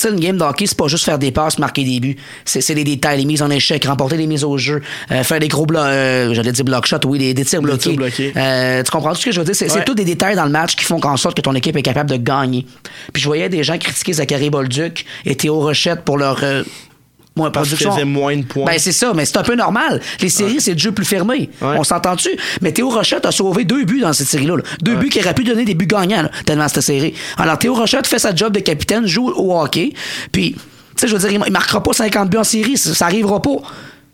tu 0.00 0.08
sais, 0.08 0.14
une 0.14 0.20
game 0.20 0.36
d'hockey, 0.36 0.66
c'est 0.66 0.76
pas 0.76 0.88
juste 0.88 1.04
faire 1.04 1.18
des 1.18 1.30
passes, 1.30 1.58
marquer 1.58 1.84
des 1.84 2.00
buts. 2.00 2.16
C'est 2.44 2.60
c'est 2.60 2.74
les 2.74 2.84
détails, 2.84 3.18
les 3.18 3.24
mises 3.24 3.42
en 3.42 3.50
échec, 3.50 3.84
remporter 3.84 4.16
les 4.16 4.26
mises 4.26 4.44
au 4.44 4.56
jeu, 4.58 4.80
euh, 5.10 5.22
faire 5.22 5.38
des 5.40 5.48
gros 5.48 5.66
blocs, 5.66 5.82
euh, 5.84 6.34
j'allais 6.34 6.52
dire 6.52 6.64
block 6.64 6.86
shot, 6.86 6.98
oui, 7.06 7.18
des, 7.18 7.34
des 7.34 7.44
tirs 7.44 7.62
bloqués. 7.62 7.78
tirs 7.90 7.96
bloqués. 7.96 8.32
Euh, 8.36 8.82
tu 8.82 8.90
comprends 8.90 9.14
ce 9.14 9.24
que 9.24 9.32
je 9.32 9.38
veux 9.40 9.44
dire? 9.44 9.54
C'est 9.54 9.70
Ouais. 9.72 9.84
tous 9.84 9.94
des 9.94 10.04
détails 10.04 10.36
dans 10.36 10.44
le 10.44 10.50
match 10.50 10.74
qui 10.76 10.84
font 10.84 11.00
en 11.04 11.16
sorte 11.16 11.36
que 11.36 11.42
ton 11.42 11.54
équipe 11.54 11.76
est 11.76 11.82
capable 11.82 12.10
de 12.10 12.16
gagner. 12.16 12.66
Puis 13.12 13.22
je 13.22 13.26
voyais 13.28 13.48
des 13.48 13.62
gens 13.62 13.78
critiquer 13.78 14.14
Zachary 14.14 14.50
Bolduc 14.50 15.04
et 15.24 15.34
Théo 15.36 15.60
Rochette 15.60 16.00
pour 16.02 16.18
leur. 16.18 16.42
Moins 17.36 17.50
Parce 17.50 17.68
production. 17.68 18.06
moins 18.06 18.36
de 18.36 18.42
points. 18.44 18.64
Ben, 18.66 18.78
c'est 18.78 18.92
ça, 18.92 19.12
mais 19.14 19.24
c'est 19.24 19.36
un 19.36 19.42
peu 19.42 19.54
normal. 19.54 20.00
Les 20.20 20.28
séries, 20.28 20.60
c'est 20.60 20.72
le 20.72 20.78
jeu 20.78 20.92
plus 20.92 21.04
fermé. 21.04 21.50
On 21.62 21.84
s'entend-tu? 21.84 22.30
Mais 22.60 22.72
Théo 22.72 22.88
Rochette 22.90 23.24
a 23.26 23.32
sauvé 23.32 23.64
deux 23.64 23.84
buts 23.84 24.00
dans 24.00 24.12
cette 24.12 24.28
série-là. 24.28 24.56
là. 24.56 24.62
Deux 24.82 24.96
buts 24.96 25.08
qui 25.08 25.20
auraient 25.20 25.34
pu 25.34 25.44
donner 25.44 25.64
des 25.64 25.74
buts 25.74 25.86
gagnants, 25.86 26.22
là, 26.22 26.30
tellement 26.44 26.68
cette 26.68 26.80
série. 26.82 27.14
Alors, 27.38 27.58
Théo 27.58 27.74
Rochette 27.74 28.06
fait 28.06 28.18
sa 28.18 28.34
job 28.34 28.52
de 28.52 28.60
capitaine, 28.60 29.06
joue 29.06 29.28
au 29.30 29.58
hockey, 29.60 29.92
puis, 30.32 30.52
tu 30.52 30.60
sais, 30.96 31.08
je 31.08 31.16
veux 31.16 31.28
dire, 31.28 31.42
il 31.46 31.52
marquera 31.52 31.82
pas 31.82 31.92
50 31.92 32.28
buts 32.28 32.38
en 32.38 32.44
série, 32.44 32.76
ça, 32.76 32.94
ça 32.94 33.06
arrivera 33.06 33.40
pas. 33.40 33.56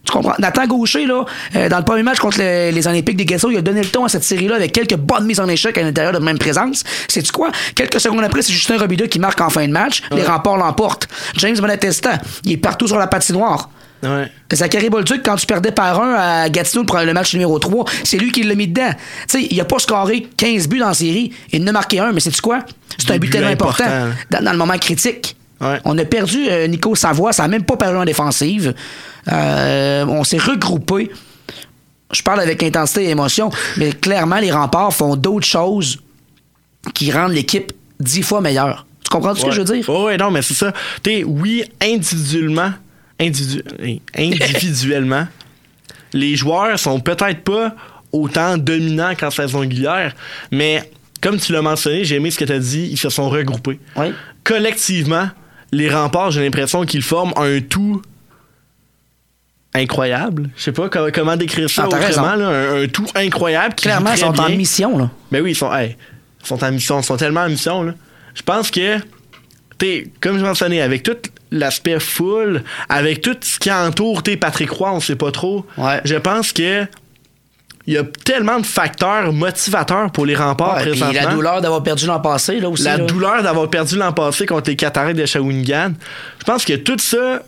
Tu 0.06 0.12
comprends? 0.12 0.34
Nathan 0.38 0.66
Gaucher, 0.66 1.04
là, 1.06 1.24
euh, 1.56 1.68
dans 1.68 1.78
le 1.78 1.84
premier 1.84 2.02
match 2.02 2.18
contre 2.18 2.38
le- 2.38 2.70
les 2.70 2.86
Olympiques 2.86 3.16
des 3.16 3.24
Ghettos, 3.24 3.50
il 3.50 3.56
a 3.58 3.62
donné 3.62 3.82
le 3.82 3.88
ton 3.88 4.04
à 4.04 4.08
cette 4.08 4.24
série-là 4.24 4.54
avec 4.56 4.72
quelques 4.72 4.96
bonnes 4.96 5.26
mises 5.26 5.40
en 5.40 5.48
échec 5.48 5.76
à 5.76 5.82
l'intérieur 5.82 6.12
de 6.12 6.18
même 6.18 6.38
présence. 6.38 6.84
C'est-tu 7.08 7.32
quoi? 7.32 7.50
Quelques 7.74 8.00
secondes 8.00 8.22
après, 8.24 8.42
c'est 8.42 8.52
Justin 8.52 8.78
Robida 8.78 9.06
qui 9.08 9.18
marque 9.18 9.40
en 9.40 9.50
fin 9.50 9.66
de 9.66 9.72
match. 9.72 10.02
Les 10.12 10.22
remparts 10.22 10.56
l'emportent. 10.56 11.08
James 11.36 11.56
Bonatesta, 11.58 12.18
il 12.44 12.52
est 12.52 12.56
partout 12.56 12.86
sur 12.86 12.98
la 12.98 13.06
patinoire. 13.08 13.68
Ouais. 14.02 14.30
Zachary 14.52 14.90
Bolduc, 14.90 15.22
quand 15.24 15.36
tu 15.36 15.46
perdais 15.46 15.72
par 15.72 16.00
un 16.00 16.14
à 16.14 16.48
Gatineau 16.50 16.84
pour 16.84 16.98
le 16.98 17.12
match 17.14 17.32
numéro 17.32 17.58
3, 17.58 17.86
c'est 18.04 18.18
lui 18.18 18.30
qui 18.30 18.42
l'a 18.42 18.54
mis 18.54 18.68
dedans. 18.68 18.90
Tu 19.28 19.40
sais, 19.40 19.48
il 19.50 19.60
a 19.60 19.64
pas 19.64 19.78
scoré 19.78 20.28
15 20.36 20.68
buts 20.68 20.78
dans 20.78 20.88
la 20.88 20.94
série. 20.94 21.32
Il 21.50 21.64
en 21.64 21.66
a 21.68 21.72
marqué 21.72 21.98
un, 21.98 22.12
mais 22.12 22.20
c'est 22.20 22.38
quoi? 22.40 22.60
C'est 22.98 23.10
un 23.10 23.18
but 23.18 23.30
tellement 23.30 23.48
important 23.48 23.84
dans, 24.30 24.44
dans 24.44 24.52
le 24.52 24.58
moment 24.58 24.76
critique. 24.78 25.34
Ouais. 25.62 25.80
On 25.86 25.96
a 25.96 26.04
perdu 26.04 26.46
euh, 26.50 26.66
Nico 26.66 26.94
Savoie, 26.94 27.32
ça 27.32 27.44
n'a 27.44 27.48
même 27.48 27.64
pas 27.64 27.78
paru 27.78 27.96
en 27.96 28.04
défensive. 28.04 28.74
Euh, 29.32 30.04
on 30.06 30.24
s'est 30.24 30.38
regroupé. 30.38 31.10
Je 32.12 32.22
parle 32.22 32.40
avec 32.40 32.62
intensité 32.62 33.04
et 33.04 33.10
émotion, 33.10 33.50
mais 33.76 33.90
clairement, 33.92 34.38
les 34.38 34.52
remparts 34.52 34.92
font 34.92 35.16
d'autres 35.16 35.46
choses 35.46 35.98
qui 36.94 37.10
rendent 37.10 37.32
l'équipe 37.32 37.72
dix 37.98 38.22
fois 38.22 38.40
meilleure. 38.40 38.86
Tu 39.04 39.10
comprends 39.10 39.34
ce 39.34 39.44
que 39.44 39.50
je 39.50 39.62
veux 39.62 39.76
dire? 39.76 39.88
Ouais, 39.88 40.16
non, 40.16 40.30
mais 40.30 40.42
c'est 40.42 40.54
ça. 40.54 40.72
Oui, 41.26 41.64
individuellement, 41.82 42.72
individu- 43.18 43.62
individuellement, 44.16 45.26
les 46.12 46.36
joueurs 46.36 46.78
sont 46.78 47.00
peut-être 47.00 47.42
pas 47.42 47.74
autant 48.12 48.56
dominants 48.56 49.14
qu'en 49.18 49.30
saison 49.30 49.60
régulière, 49.60 50.14
mais 50.52 50.88
comme 51.20 51.38
tu 51.38 51.52
l'as 51.52 51.62
mentionné, 51.62 52.04
j'ai 52.04 52.16
aimé 52.16 52.30
ce 52.30 52.38
que 52.38 52.44
tu 52.44 52.52
as 52.52 52.58
dit, 52.58 52.88
ils 52.92 52.98
se 52.98 53.08
sont 53.10 53.28
regroupés. 53.28 53.80
Oui. 53.96 54.12
Collectivement, 54.44 55.28
les 55.72 55.90
remparts, 55.90 56.30
j'ai 56.30 56.42
l'impression 56.42 56.84
qu'ils 56.84 57.02
forment 57.02 57.32
un 57.36 57.60
tout 57.60 58.00
incroyable. 59.76 60.50
Je 60.56 60.62
sais 60.64 60.72
pas 60.72 60.88
comment, 60.88 61.08
comment 61.12 61.36
décrire 61.36 61.68
ça 61.70 61.82
Ah, 61.84 61.96
autrement, 61.96 62.34
là, 62.34 62.48
un, 62.48 62.82
un 62.84 62.86
tout 62.88 63.06
incroyable. 63.14 63.74
qui 63.74 63.84
Clairement, 63.84 64.12
ils 64.12 64.18
sont 64.18 64.40
en 64.40 64.48
mission. 64.50 64.98
Là. 64.98 65.10
Ben 65.30 65.42
oui, 65.42 65.52
ils 65.52 65.56
sont, 65.56 65.72
hey, 65.74 65.96
ils 66.42 66.46
sont 66.46 66.62
en 66.62 66.70
mission, 66.72 67.00
ils 67.00 67.04
sont 67.04 67.16
tellement 67.16 67.42
en 67.42 67.48
mission. 67.48 67.82
Là. 67.82 67.94
Je 68.34 68.42
pense 68.42 68.70
que, 68.70 68.98
comme 70.20 70.38
je 70.38 70.44
mentionnais, 70.44 70.80
avec 70.80 71.02
tout 71.02 71.16
l'aspect 71.50 72.00
full, 72.00 72.62
avec 72.88 73.20
tout 73.20 73.36
ce 73.40 73.58
qui 73.58 73.70
entoure 73.70 74.22
t'es 74.22 74.36
Patrick 74.36 74.70
Roy, 74.70 74.92
on 74.92 75.00
sait 75.00 75.16
pas 75.16 75.30
trop. 75.30 75.64
Je 76.04 76.16
pense 76.16 76.52
que 76.52 76.86
il 77.88 77.94
y 77.94 77.98
a 77.98 78.02
tellement 78.24 78.58
de 78.58 78.66
facteurs 78.66 79.32
motivateurs 79.32 80.10
pour 80.10 80.26
les 80.26 80.34
remparts 80.34 80.74
Ouais, 80.78 80.82
présentement. 80.82 81.12
la 81.12 81.26
douleur 81.26 81.60
d'avoir 81.60 81.84
perdu 81.84 82.06
l'an 82.06 82.18
passé, 82.18 82.58
là 82.58 82.68
aussi. 82.68 82.82
La 82.82 82.96
là. 82.96 83.04
douleur 83.04 83.44
d'avoir 83.44 83.70
perdu 83.70 83.96
l'an 83.96 84.12
passé 84.12 84.44
contre 84.44 84.70
les 84.70 84.74
Cataractes 84.74 85.16
de 85.16 85.24
Shawinigan. 85.24 85.92
Je 86.40 86.44
pense 86.44 86.64
que 86.64 86.72
tout 86.72 86.98
ça 86.98 87.44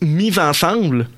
mis 0.00 0.38
ensemble, 0.38 1.08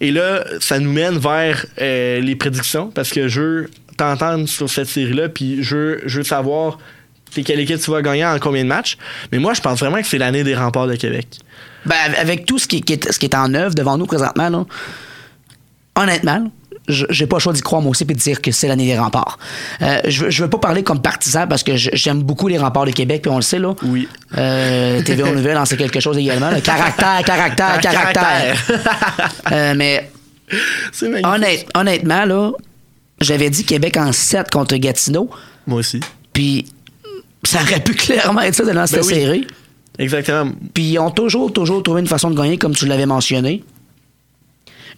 et 0.00 0.10
là, 0.10 0.44
ça 0.60 0.78
nous 0.78 0.92
mène 0.92 1.18
vers 1.18 1.64
euh, 1.80 2.20
les 2.20 2.36
prédictions, 2.36 2.90
parce 2.90 3.10
que 3.10 3.28
je 3.28 3.40
veux 3.40 3.70
t'entendre 3.96 4.46
sur 4.46 4.68
cette 4.68 4.88
série-là, 4.88 5.28
puis 5.28 5.62
je 5.62 5.98
veux, 6.04 6.22
savoir 6.22 6.78
quelle 7.44 7.60
équipe 7.60 7.80
tu 7.80 7.90
vas 7.90 8.02
gagner 8.02 8.24
en 8.24 8.38
combien 8.38 8.62
de 8.62 8.68
matchs. 8.68 8.96
Mais 9.32 9.38
moi, 9.38 9.54
je 9.54 9.60
pense 9.60 9.78
vraiment 9.78 10.00
que 10.00 10.06
c'est 10.06 10.18
l'année 10.18 10.44
des 10.44 10.54
remparts 10.54 10.86
de 10.86 10.96
Québec. 10.96 11.26
Ben, 11.84 11.94
avec 12.18 12.46
tout 12.46 12.58
ce 12.58 12.66
qui, 12.66 12.82
est, 12.88 13.34
en 13.34 13.54
œuvre 13.54 13.74
devant 13.74 13.96
nous 13.96 14.06
présentement, 14.06 14.48
là, 14.48 14.64
honnêtement, 15.94 16.50
j'ai 16.88 17.26
pas 17.26 17.36
le 17.36 17.40
choix 17.40 17.52
d'y 17.52 17.62
croire 17.62 17.82
moi 17.82 17.90
aussi 17.90 18.04
et 18.04 18.06
de 18.06 18.12
dire 18.14 18.40
que 18.40 18.50
c'est 18.52 18.68
l'année 18.68 18.86
des 18.86 18.98
remparts. 18.98 19.38
Euh, 19.82 20.00
je, 20.06 20.24
veux, 20.24 20.30
je 20.30 20.42
veux 20.44 20.50
pas 20.50 20.58
parler 20.58 20.82
comme 20.82 21.02
partisan 21.02 21.46
parce 21.48 21.62
que 21.62 21.72
j'aime 21.76 22.22
beaucoup 22.22 22.48
les 22.48 22.58
remparts 22.58 22.86
de 22.86 22.92
Québec, 22.92 23.22
puis 23.22 23.30
on 23.30 23.36
le 23.36 23.42
sait, 23.42 23.58
là. 23.58 23.74
Oui. 23.82 24.08
Euh, 24.36 25.02
TVA 25.02 25.32
Nouvelle 25.32 25.56
en 25.56 25.64
sait 25.64 25.76
quelque 25.76 26.00
chose 26.00 26.16
également. 26.18 26.50
là. 26.50 26.60
Caractère, 26.60 27.22
caractère, 27.24 27.80
caractère. 27.80 28.56
Euh, 29.52 29.74
mais 29.76 30.10
honnête- 31.24 31.66
honnêtement, 31.74 32.24
là, 32.24 32.52
j'avais 33.20 33.50
dit 33.50 33.64
Québec 33.64 33.96
en 33.96 34.12
7 34.12 34.50
contre 34.50 34.76
Gatineau, 34.76 35.28
Moi 35.66 35.80
aussi. 35.80 36.00
puis 36.32 36.66
ça 37.42 37.62
aurait 37.62 37.80
pu 37.80 37.94
clairement 37.94 38.42
être 38.42 38.54
ça 38.54 38.64
dans 38.64 38.86
cette 38.86 39.00
Ben 39.00 39.06
oui. 39.06 39.14
série. 39.14 39.46
Exactement. 39.98 40.52
Puis 40.74 40.84
ils 40.84 40.98
ont 40.98 41.10
toujours, 41.10 41.52
toujours 41.52 41.82
trouvé 41.82 42.00
une 42.00 42.06
façon 42.06 42.30
de 42.30 42.36
gagner, 42.36 42.58
comme 42.58 42.74
tu 42.74 42.86
l'avais 42.86 43.06
mentionné. 43.06 43.64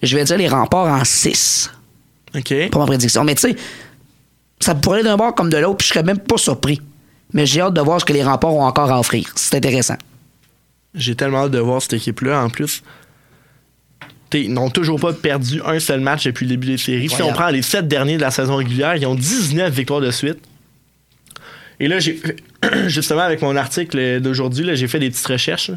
Je 0.03 0.15
vais 0.15 0.23
dire 0.23 0.37
les 0.37 0.47
remparts 0.47 0.87
en 0.87 1.03
6 1.03 1.71
OK. 2.35 2.69
pour 2.71 2.81
ma 2.81 2.87
prédiction. 2.87 3.23
Mais 3.23 3.35
tu 3.35 3.41
sais, 3.41 3.55
ça 4.59 4.75
pourrait 4.75 4.99
aller 4.99 5.09
d'un 5.09 5.17
bord 5.17 5.33
comme 5.35 5.49
de 5.49 5.57
l'autre, 5.57 5.77
puis 5.77 5.87
je 5.87 5.93
serais 5.93 6.03
même 6.03 6.19
pas 6.19 6.37
surpris. 6.37 6.81
Mais 7.33 7.45
j'ai 7.45 7.61
hâte 7.61 7.73
de 7.73 7.81
voir 7.81 7.99
ce 7.99 8.05
que 8.05 8.13
les 8.13 8.23
remparts 8.23 8.53
ont 8.53 8.63
encore 8.63 8.91
à 8.91 8.99
offrir. 8.99 9.31
C'est 9.35 9.55
intéressant. 9.55 9.97
J'ai 10.95 11.15
tellement 11.15 11.45
hâte 11.45 11.51
de 11.51 11.59
voir 11.59 11.81
cette 11.81 11.93
équipe-là. 11.93 12.41
En 12.43 12.49
plus, 12.49 12.81
ils 14.33 14.51
n'ont 14.51 14.69
toujours 14.69 14.99
pas 14.99 15.13
perdu 15.13 15.61
un 15.65 15.79
seul 15.79 16.01
match 16.01 16.25
depuis 16.25 16.45
le 16.45 16.51
début 16.51 16.67
des 16.67 16.77
séries. 16.77 17.09
Si 17.09 17.21
on 17.21 17.31
prend 17.31 17.49
les 17.49 17.61
sept 17.61 17.87
derniers 17.87 18.17
de 18.17 18.21
la 18.21 18.31
saison 18.31 18.55
régulière, 18.55 18.95
ils 18.95 19.05
ont 19.05 19.15
19 19.15 19.71
victoires 19.73 20.01
de 20.01 20.11
suite. 20.11 20.39
Et 21.79 21.87
là, 21.87 21.99
j'ai 21.99 22.19
justement 22.87 23.21
avec 23.21 23.41
mon 23.41 23.55
article 23.55 24.19
d'aujourd'hui, 24.19 24.75
j'ai 24.75 24.87
fait 24.87 24.99
des 24.99 25.09
petites 25.09 25.27
recherches. 25.27 25.71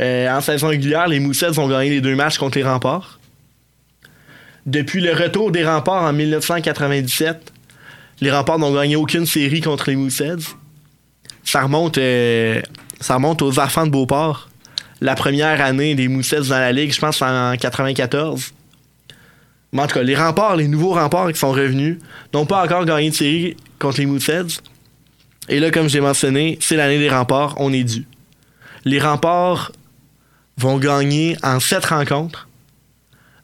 Euh, 0.00 0.34
en 0.34 0.40
saison 0.40 0.68
régulière, 0.68 1.06
les 1.08 1.20
Moussets 1.20 1.58
ont 1.58 1.68
gagné 1.68 1.90
les 1.90 2.00
deux 2.00 2.14
matchs 2.14 2.38
contre 2.38 2.56
les 2.56 2.64
Remparts. 2.64 3.18
Depuis 4.66 5.00
le 5.00 5.12
retour 5.12 5.50
des 5.50 5.64
Remparts 5.64 6.04
en 6.04 6.12
1997, 6.12 7.52
les 8.20 8.30
Remparts 8.30 8.60
n'ont 8.60 8.72
gagné 8.72 8.94
aucune 8.94 9.26
série 9.26 9.60
contre 9.60 9.90
les 9.90 9.96
remonte, 11.62 11.98
euh, 11.98 12.62
ça 13.00 13.16
remonte 13.16 13.42
aux 13.42 13.58
Enfants 13.58 13.86
de 13.86 13.90
Beauport. 13.90 14.48
La 15.00 15.16
première 15.16 15.60
année 15.60 15.96
des 15.96 16.06
Moussets 16.06 16.42
dans 16.42 16.58
la 16.58 16.70
Ligue, 16.70 16.92
je 16.92 17.00
pense 17.00 17.20
en 17.22 17.56
94. 17.56 18.52
Mais 19.72 19.82
en 19.82 19.86
tout 19.88 19.94
cas, 19.94 20.02
les 20.04 20.14
remparts, 20.14 20.54
les 20.54 20.68
nouveaux 20.68 20.92
remparts 20.92 21.32
qui 21.32 21.38
sont 21.40 21.50
revenus, 21.50 21.98
n'ont 22.32 22.46
pas 22.46 22.62
encore 22.62 22.84
gagné 22.84 23.10
de 23.10 23.14
série 23.16 23.56
contre 23.80 23.98
les 23.98 24.06
Moussets. 24.06 24.60
Et 25.48 25.58
là, 25.58 25.72
comme 25.72 25.88
j'ai 25.88 26.00
mentionné, 26.00 26.56
c'est 26.60 26.76
l'année 26.76 27.00
des 27.00 27.10
remparts, 27.10 27.54
on 27.56 27.72
est 27.72 27.82
dû. 27.82 28.06
Les 28.84 29.00
remparts 29.00 29.72
vont 30.56 30.78
gagner 30.78 31.36
en 31.42 31.58
sept 31.58 31.86
rencontres. 31.86 32.48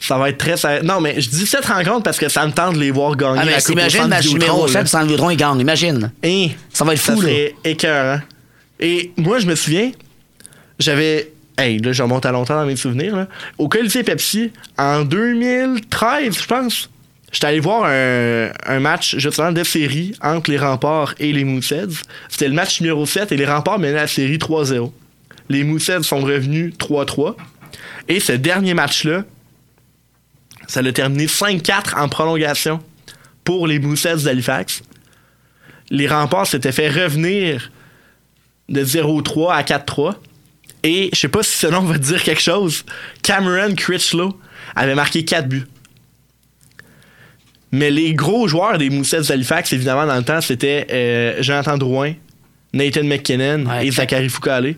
Ça 0.01 0.17
va 0.17 0.29
être 0.29 0.39
très 0.39 0.57
sérieux. 0.57 0.83
Non, 0.83 1.01
mais 1.01 1.21
je 1.21 1.29
dis 1.29 1.47
sept 1.47 1.65
rencontres 1.67 2.05
parce 2.05 2.19
que 2.19 2.29
ça 2.29 2.47
me 2.47 2.53
tente 2.53 2.75
de 2.75 2.79
les 2.81 2.91
voir 2.93 3.17
gagner 3.17 3.41
Ah, 3.43 3.45
mais 3.45 3.59
imagine 3.73 4.07
match 4.07 4.29
numéro 4.33 4.67
là. 4.67 4.73
7 4.73 4.87
sans 4.89 4.99
le 5.01 5.05
Vidéotron, 5.07 5.31
il 5.31 5.37
gagne. 5.37 5.61
Imagine. 5.61 6.13
Hein? 6.25 6.47
Ça 6.73 6.85
va 6.85 6.95
être 6.95 7.01
Ça 7.01 7.15
fou, 7.15 7.21
là. 7.21 7.29
serait 7.29 7.55
écœurant. 7.65 8.21
Et 8.79 9.11
moi, 9.17 9.41
je 9.41 9.47
me 9.47 9.55
souviens, 9.57 9.91
j'avais. 10.79 11.33
Hey, 11.57 11.79
là, 11.81 11.91
je 11.91 12.01
remonte 12.05 12.25
à 12.25 12.31
longtemps 12.31 12.55
dans 12.55 12.65
mes 12.67 12.77
souvenirs. 12.77 13.17
Là. 13.17 13.27
Au 13.59 13.69
Colisée 13.69 14.05
Pepsi, 14.05 14.53
en 14.79 15.03
2013, 15.03 16.39
je 16.43 16.47
pense, 16.47 16.89
j'étais 17.33 17.49
allé 17.49 17.59
voir 17.59 17.83
un, 17.87 18.51
un 18.67 18.79
match 18.79 19.17
justement 19.19 19.51
de 19.51 19.65
série 19.65 20.15
entre 20.23 20.53
les 20.53 20.59
Remparts 20.59 21.15
et 21.19 21.33
les 21.33 21.43
Moussets. 21.43 21.87
C'était 22.29 22.47
le 22.47 22.55
match 22.55 22.81
numéro 22.81 23.05
7 23.05 23.33
et 23.33 23.37
les 23.37 23.47
Remparts 23.47 23.81
menaient 23.81 23.95
la 23.95 24.07
série 24.07 24.39
3-0. 24.39 24.93
Les 25.49 25.65
Moussets 25.65 26.05
sont 26.05 26.21
revenus 26.21 26.75
3-3. 26.79 27.35
Et 28.09 28.21
ce 28.21 28.33
dernier 28.33 28.75
match-là, 28.75 29.25
ça 30.69 30.83
l'a 30.83 30.93
terminé 30.93 31.27
5-4 31.27 31.99
en 31.99 32.09
prolongation 32.09 32.81
pour 33.43 33.67
les 33.67 33.81
Moussets 33.81 34.19
d'Halifax. 34.19 34.83
Les 35.91 36.07
remparts 36.07 36.47
s'étaient 36.47 36.73
fait 36.73 36.91
revenir 36.91 37.73
de 38.69 38.85
0-3 38.85 39.53
à 39.53 39.63
4-3. 39.63 40.15
Et 40.85 41.09
je 41.13 41.19
sais 41.19 41.29
pas 41.29 41.43
si 41.43 41.57
ce 41.57 41.67
nom 41.67 41.81
va 41.81 41.95
te 41.99 42.05
dire 42.05 42.23
quelque 42.23 42.43
chose. 42.43 42.85
Cameron 43.23 43.75
Critchlow 43.75 44.39
avait 44.77 44.95
marqué 44.95 45.25
4 45.25 45.49
buts. 45.49 45.67
Mais 47.73 47.91
les 47.91 48.15
gros 48.15 48.47
joueurs 48.47 48.79
des 48.79 48.91
Moussets 48.91 49.23
d'Halifax, 49.23 49.73
évidemment, 49.73 50.07
dans 50.07 50.17
le 50.17 50.23
temps, 50.23 50.41
c'était 50.41 50.87
euh, 50.91 51.43
Jonathan 51.43 51.77
Drouin, 51.79 52.15
Nathan 52.75 53.05
McKinnon 53.05 53.65
et 53.81 53.91
Zachary 53.91 54.29
Foucault. 54.29 54.75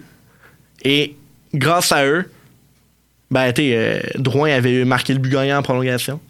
Et 0.84 1.16
grâce 1.52 1.92
à 1.92 2.04
eux, 2.06 2.30
ben, 3.30 3.52
tu 3.52 3.62
sais, 3.62 3.76
euh, 3.76 4.00
Drouin 4.16 4.50
avait 4.52 4.84
marqué 4.84 5.12
le 5.12 5.18
but 5.18 5.30
gagnant 5.30 5.58
en 5.58 5.62
prolongation. 5.62 6.20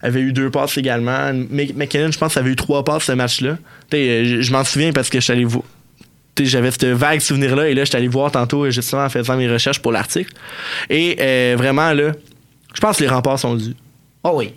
Avait 0.00 0.20
eu 0.20 0.32
deux 0.32 0.50
passes 0.50 0.76
également. 0.78 1.32
Mc- 1.32 1.74
McKinnon, 1.74 2.12
je 2.12 2.18
pense, 2.18 2.36
avait 2.36 2.50
eu 2.50 2.56
trois 2.56 2.84
passes 2.84 3.04
ce 3.04 3.12
match-là. 3.12 3.58
Tu 3.90 3.96
sais, 3.96 4.08
euh, 4.08 4.24
je 4.24 4.40
je 4.42 4.52
m'en 4.52 4.62
souviens 4.64 4.92
parce 4.92 5.10
que 5.10 5.18
je 5.18 5.24
suis 5.24 5.32
allé 5.32 5.44
voir. 5.44 5.64
J'avais 6.40 6.70
ce 6.70 6.86
vague 6.86 7.18
souvenir-là 7.18 7.68
et 7.68 7.74
là, 7.74 7.82
je 7.82 7.88
suis 7.88 7.96
allé 7.96 8.06
voir 8.06 8.30
tantôt, 8.30 8.64
euh, 8.64 8.70
justement, 8.70 9.02
en 9.04 9.08
faisant 9.08 9.36
mes 9.36 9.48
recherches 9.50 9.80
pour 9.80 9.90
l'article. 9.90 10.32
Et 10.88 11.16
euh, 11.20 11.56
vraiment, 11.58 11.92
là, 11.92 12.12
je 12.74 12.80
pense 12.80 12.98
que 12.98 13.02
les 13.02 13.08
remparts 13.08 13.40
sont 13.40 13.56
dus. 13.56 13.74
Oh 14.22 14.30
oui. 14.34 14.54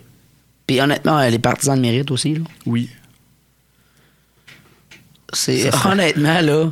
Puis 0.64 0.80
honnêtement, 0.80 1.20
les 1.26 1.40
partisans 1.40 1.74
de 1.76 1.80
mérite 1.82 2.12
aussi. 2.12 2.34
Là. 2.34 2.40
Oui. 2.66 2.88
C'est 5.32 5.70
honnêtement 5.86 6.40
là, 6.40 6.70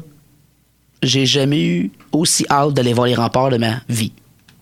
j'ai 1.03 1.27
jamais 1.27 1.65
eu 1.67 1.91
aussi 2.13 2.45
hâte 2.51 2.75
d'aller 2.75 2.93
voir 2.93 3.07
les 3.07 3.15
remparts 3.15 3.51
de 3.51 3.57
ma 3.57 3.81
vie. 3.89 4.13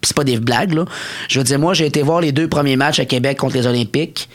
C'est 0.08 0.16
pas 0.16 0.24
des 0.24 0.38
blagues 0.38 0.72
là. 0.72 0.84
Je 1.28 1.38
veux 1.38 1.44
dire 1.44 1.58
moi, 1.58 1.74
j'ai 1.74 1.84
été 1.86 2.00
voir 2.02 2.20
les 2.22 2.32
deux 2.32 2.48
premiers 2.48 2.76
matchs 2.76 2.98
à 2.98 3.04
Québec 3.04 3.36
contre 3.38 3.56
les 3.56 3.66
Olympiques. 3.66 4.28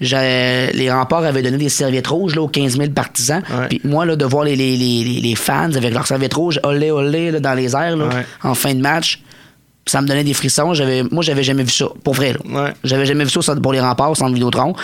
Les 0.00 0.90
remparts 0.90 1.24
avaient 1.24 1.42
donné 1.42 1.56
des 1.56 1.68
serviettes 1.68 2.08
rouges 2.08 2.34
là, 2.34 2.42
aux 2.42 2.48
15 2.48 2.76
000 2.76 2.90
partisans. 2.90 3.42
Puis 3.68 3.80
moi, 3.84 4.04
là, 4.04 4.16
de 4.16 4.24
voir 4.24 4.44
les, 4.44 4.54
les, 4.56 4.76
les, 4.76 5.02
les- 5.04 5.20
les 5.20 5.34
fans 5.34 5.72
avec 5.74 5.94
leurs 5.94 6.06
serviettes 6.06 6.34
rouges, 6.34 6.60
olé, 6.62 6.90
olé, 6.90 7.30
là, 7.30 7.40
dans 7.40 7.54
les 7.54 7.74
airs, 7.74 7.96
là, 7.96 8.06
en 8.42 8.54
fin 8.54 8.74
de 8.74 8.80
match, 8.80 9.20
ça 9.86 10.00
me 10.02 10.06
donnait 10.06 10.24
des 10.24 10.34
frissons. 10.34 10.74
J'avais, 10.74 11.02
moi, 11.04 11.22
j'avais 11.22 11.42
jamais 11.42 11.62
vu 11.62 11.70
ça, 11.70 11.86
pour 12.02 12.14
vrai. 12.14 12.32
Là. 12.32 12.38
J'avais 12.84 13.06
jamais 13.06 13.24
vu 13.24 13.30
ça 13.30 13.54
pour 13.56 13.72
les 13.72 13.80
remparts, 13.80 14.10
au 14.10 14.14
centre 14.14 14.32
Vidéotron. 14.34 14.74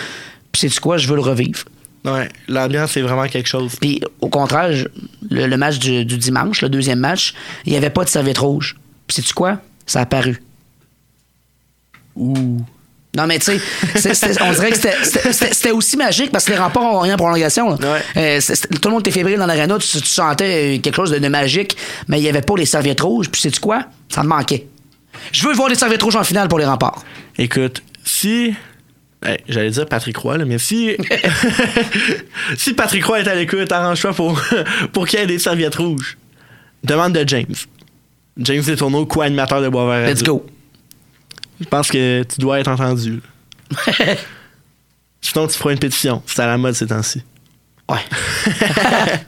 Puis 0.51 0.61
c'est 0.69 0.79
quoi, 0.79 0.97
je 0.97 1.07
veux 1.07 1.15
le 1.15 1.21
revivre. 1.21 1.59
Ouais, 2.03 2.29
l'ambiance, 2.47 2.91
c'est 2.93 3.01
vraiment 3.01 3.27
quelque 3.27 3.47
chose. 3.47 3.75
Puis 3.79 4.01
au 4.21 4.29
contraire, 4.29 4.73
je- 4.73 4.87
le, 5.29 5.45
le 5.45 5.57
match 5.57 5.77
du, 5.77 6.03
du 6.03 6.17
dimanche, 6.17 6.61
le 6.63 6.69
deuxième 6.69 6.99
match, 6.99 7.33
il 7.65 7.71
n'y 7.73 7.77
avait 7.77 7.91
pas 7.91 8.03
de 8.03 8.09
serviette 8.09 8.39
rouge. 8.39 8.75
Puis 9.07 9.17
sais-tu 9.17 9.33
quoi? 9.35 9.59
Ça 9.91 9.99
a 9.99 10.03
apparu. 10.03 10.41
Ouh. 12.15 12.57
Non, 13.17 13.27
mais 13.27 13.39
tu 13.39 13.51
sais, 13.59 14.37
on 14.41 14.53
dirait 14.53 14.71
que 14.71 14.77
c'était- 14.77 15.71
aussi 15.71 15.97
magique 15.97 16.31
parce 16.31 16.45
que 16.45 16.51
les 16.53 16.57
remparts 16.57 16.83
ont 16.83 16.99
rien 17.01 17.15
en 17.15 17.17
prolongation. 17.17 17.71
là. 17.77 17.97
Euh, 18.15 18.39
tout 18.81 18.87
le 18.87 18.91
monde 18.91 19.01
était 19.01 19.11
fébrile 19.11 19.37
dans 19.37 19.45
l'aréna, 19.45 19.77
tu, 19.79 19.99
tu 19.99 20.07
sentais 20.07 20.79
quelque 20.81 20.95
chose 20.95 21.11
de, 21.11 21.19
de 21.19 21.27
magique, 21.27 21.75
mais 22.07 22.19
il 22.19 22.23
n'y 22.23 22.29
avait 22.29 22.41
pas 22.41 22.55
les 22.55 22.65
serviettes 22.65 23.01
rouges. 23.01 23.29
Puis 23.29 23.41
sais-tu 23.41 23.59
quoi? 23.59 23.83
Ça 24.07 24.23
me 24.23 24.29
manquait. 24.29 24.65
Je 25.33 25.45
veux 25.45 25.53
voir 25.53 25.67
les 25.67 25.75
serviettes 25.75 26.03
rouges 26.03 26.15
en 26.15 26.23
finale 26.23 26.47
pour 26.47 26.57
les 26.57 26.65
remparts. 26.65 27.03
Écoute, 27.37 27.83
si. 28.05 28.53
Hey, 29.25 29.39
J'allais 29.49 29.71
dire 29.71 29.85
Patrick 29.87 30.15
Roy, 30.15 30.37
là, 30.37 30.45
mais 30.45 30.57
si. 30.57 30.95
si 32.57 32.73
Patrick 32.73 33.05
Roy 33.05 33.19
est 33.19 33.27
à 33.27 33.35
l'écoute, 33.35 33.69
arrange-toi 33.73 34.13
pour, 34.13 34.41
pour 34.93 35.05
qu'il 35.05 35.19
y 35.19 35.23
ait 35.23 35.27
des 35.27 35.37
serviettes 35.39 35.75
rouges. 35.75 36.17
Demande 36.85 37.11
de 37.11 37.27
James. 37.27 37.53
James 38.37 38.63
Letourneau, 38.67 39.05
co-animateur 39.05 39.61
de 39.61 39.69
Boisvert. 39.69 40.07
Let's 40.09 40.19
Radio. 40.21 40.45
Je 41.59 41.65
pense 41.65 41.89
que 41.89 42.23
tu 42.23 42.39
dois 42.39 42.59
être 42.59 42.69
entendu. 42.69 43.21
Sinon, 45.21 45.47
tu 45.47 45.57
feras 45.57 45.71
une 45.73 45.79
pétition. 45.79 46.23
C'est 46.25 46.41
à 46.41 46.47
la 46.47 46.57
mode 46.57 46.73
ces 46.73 46.87
temps-ci. 46.87 47.21
Ouais. 47.89 47.97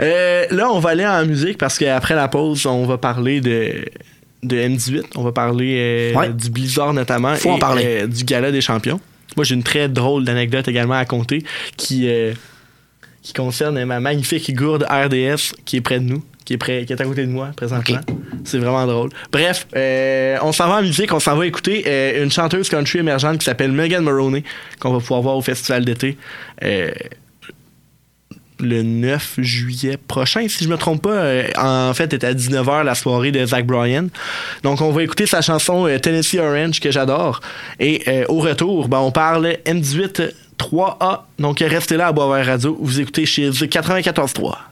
Euh, 0.00 0.46
là, 0.50 0.70
on 0.70 0.78
va 0.78 0.90
aller 0.90 1.04
en 1.04 1.26
musique 1.26 1.58
parce 1.58 1.76
qu'après 1.78 2.14
la 2.14 2.28
pause, 2.28 2.64
on 2.66 2.86
va 2.86 2.98
parler 2.98 3.40
de, 3.40 3.84
de 4.42 4.56
M18. 4.56 5.02
On 5.16 5.22
va 5.22 5.32
parler 5.32 6.12
euh, 6.14 6.18
Ouais. 6.18 6.28
du 6.32 6.50
Blizzard 6.50 6.94
notamment. 6.94 7.34
Faut 7.34 7.50
en 7.50 7.56
et, 7.56 7.60
parler. 7.60 7.84
euh, 7.84 8.06
du 8.06 8.24
Gala 8.24 8.50
des 8.52 8.60
champions. 8.60 9.00
Moi, 9.36 9.44
j'ai 9.44 9.54
une 9.54 9.62
très 9.64 9.88
drôle 9.88 10.24
d'anecdote 10.24 10.68
également 10.68 10.94
à 10.94 11.04
compter 11.04 11.42
qui, 11.76 12.08
qui 13.22 13.32
concerne 13.32 13.84
ma 13.84 13.98
magnifique 14.00 14.54
gourde 14.54 14.84
RDS 14.88 15.52
qui 15.64 15.76
est 15.76 15.80
près 15.80 15.98
de 16.00 16.04
nous, 16.04 16.24
qui 16.44 16.54
est, 16.54 16.84
qui 16.86 16.92
est 16.92 17.00
à 17.00 17.04
côté 17.04 17.26
de 17.26 17.30
moi 17.30 17.50
présentement. 17.56 18.00
C'est 18.44 18.58
vraiment 18.58 18.86
drôle. 18.86 19.10
Bref, 19.30 19.66
euh, 19.76 20.36
on 20.42 20.52
s'en 20.52 20.68
va 20.68 20.76
en 20.76 20.82
musique, 20.82 21.12
on 21.12 21.20
s'en 21.20 21.36
va 21.36 21.46
écouter 21.46 21.84
euh, 21.86 22.24
une 22.24 22.30
chanteuse 22.30 22.68
country 22.68 22.98
émergente 22.98 23.38
qui 23.38 23.44
s'appelle 23.44 23.72
Megan 23.72 24.02
Maroney, 24.02 24.42
qu'on 24.80 24.92
va 24.92 24.98
pouvoir 24.98 25.22
voir 25.22 25.36
au 25.36 25.42
festival 25.42 25.84
d'été. 25.84 26.16
euh, 26.62 26.90
le 28.64 28.84
9 28.84 29.38
juillet 29.38 29.96
prochain, 29.96 30.46
si 30.46 30.62
je 30.62 30.68
me 30.68 30.76
trompe 30.76 31.02
pas. 31.02 31.42
En 31.58 31.92
fait, 31.94 32.12
était 32.12 32.28
à 32.28 32.32
19h 32.32 32.84
la 32.84 32.94
soirée 32.94 33.32
de 33.32 33.44
Zach 33.44 33.66
Bryan. 33.66 34.08
Donc, 34.62 34.80
on 34.80 34.92
va 34.92 35.02
écouter 35.02 35.26
sa 35.26 35.40
chanson 35.42 35.88
Tennessee 36.00 36.36
Orange 36.38 36.78
que 36.78 36.92
j'adore. 36.92 37.40
Et 37.80 38.04
au 38.28 38.38
retour, 38.38 38.86
ben, 38.86 38.98
on 38.98 39.10
parle 39.10 39.56
M18 39.66 40.30
3A. 40.58 41.22
Donc, 41.40 41.58
restez 41.58 41.96
là 41.96 42.06
à 42.08 42.12
Boisvert 42.12 42.46
Radio. 42.46 42.78
Vous 42.80 43.00
écoutez 43.00 43.26
chez 43.26 43.50
94.3. 43.50 44.71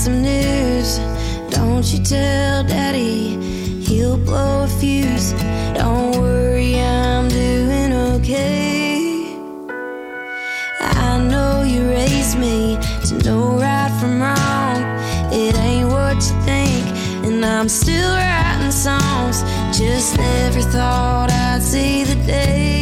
some 0.00 0.22
news. 0.22 0.96
Don't 1.50 1.84
you 1.92 2.02
tell 2.02 2.64
Daddy, 2.64 3.36
he'll 3.84 4.16
blow 4.16 4.64
a 4.64 4.66
fuse. 4.66 5.32
Don't 5.74 6.16
worry, 6.16 6.80
I'm 6.80 7.28
doing 7.28 7.92
okay. 8.14 9.36
I 10.80 11.20
know 11.30 11.64
you 11.64 11.86
raised 11.90 12.38
me 12.38 12.78
to 13.08 13.14
know 13.26 13.58
right 13.58 13.92
from 14.00 14.22
wrong. 14.22 14.80
It 15.34 15.54
ain't 15.58 15.88
what 15.90 16.16
you 16.16 16.36
think, 16.48 16.86
and 17.26 17.44
I'm 17.44 17.68
still 17.68 18.14
writing 18.14 18.72
songs. 18.72 19.42
Just 19.78 20.16
never 20.16 20.62
thought 20.62 21.30
I'd 21.30 21.62
see 21.62 22.04
the 22.04 22.14
day. 22.24 22.79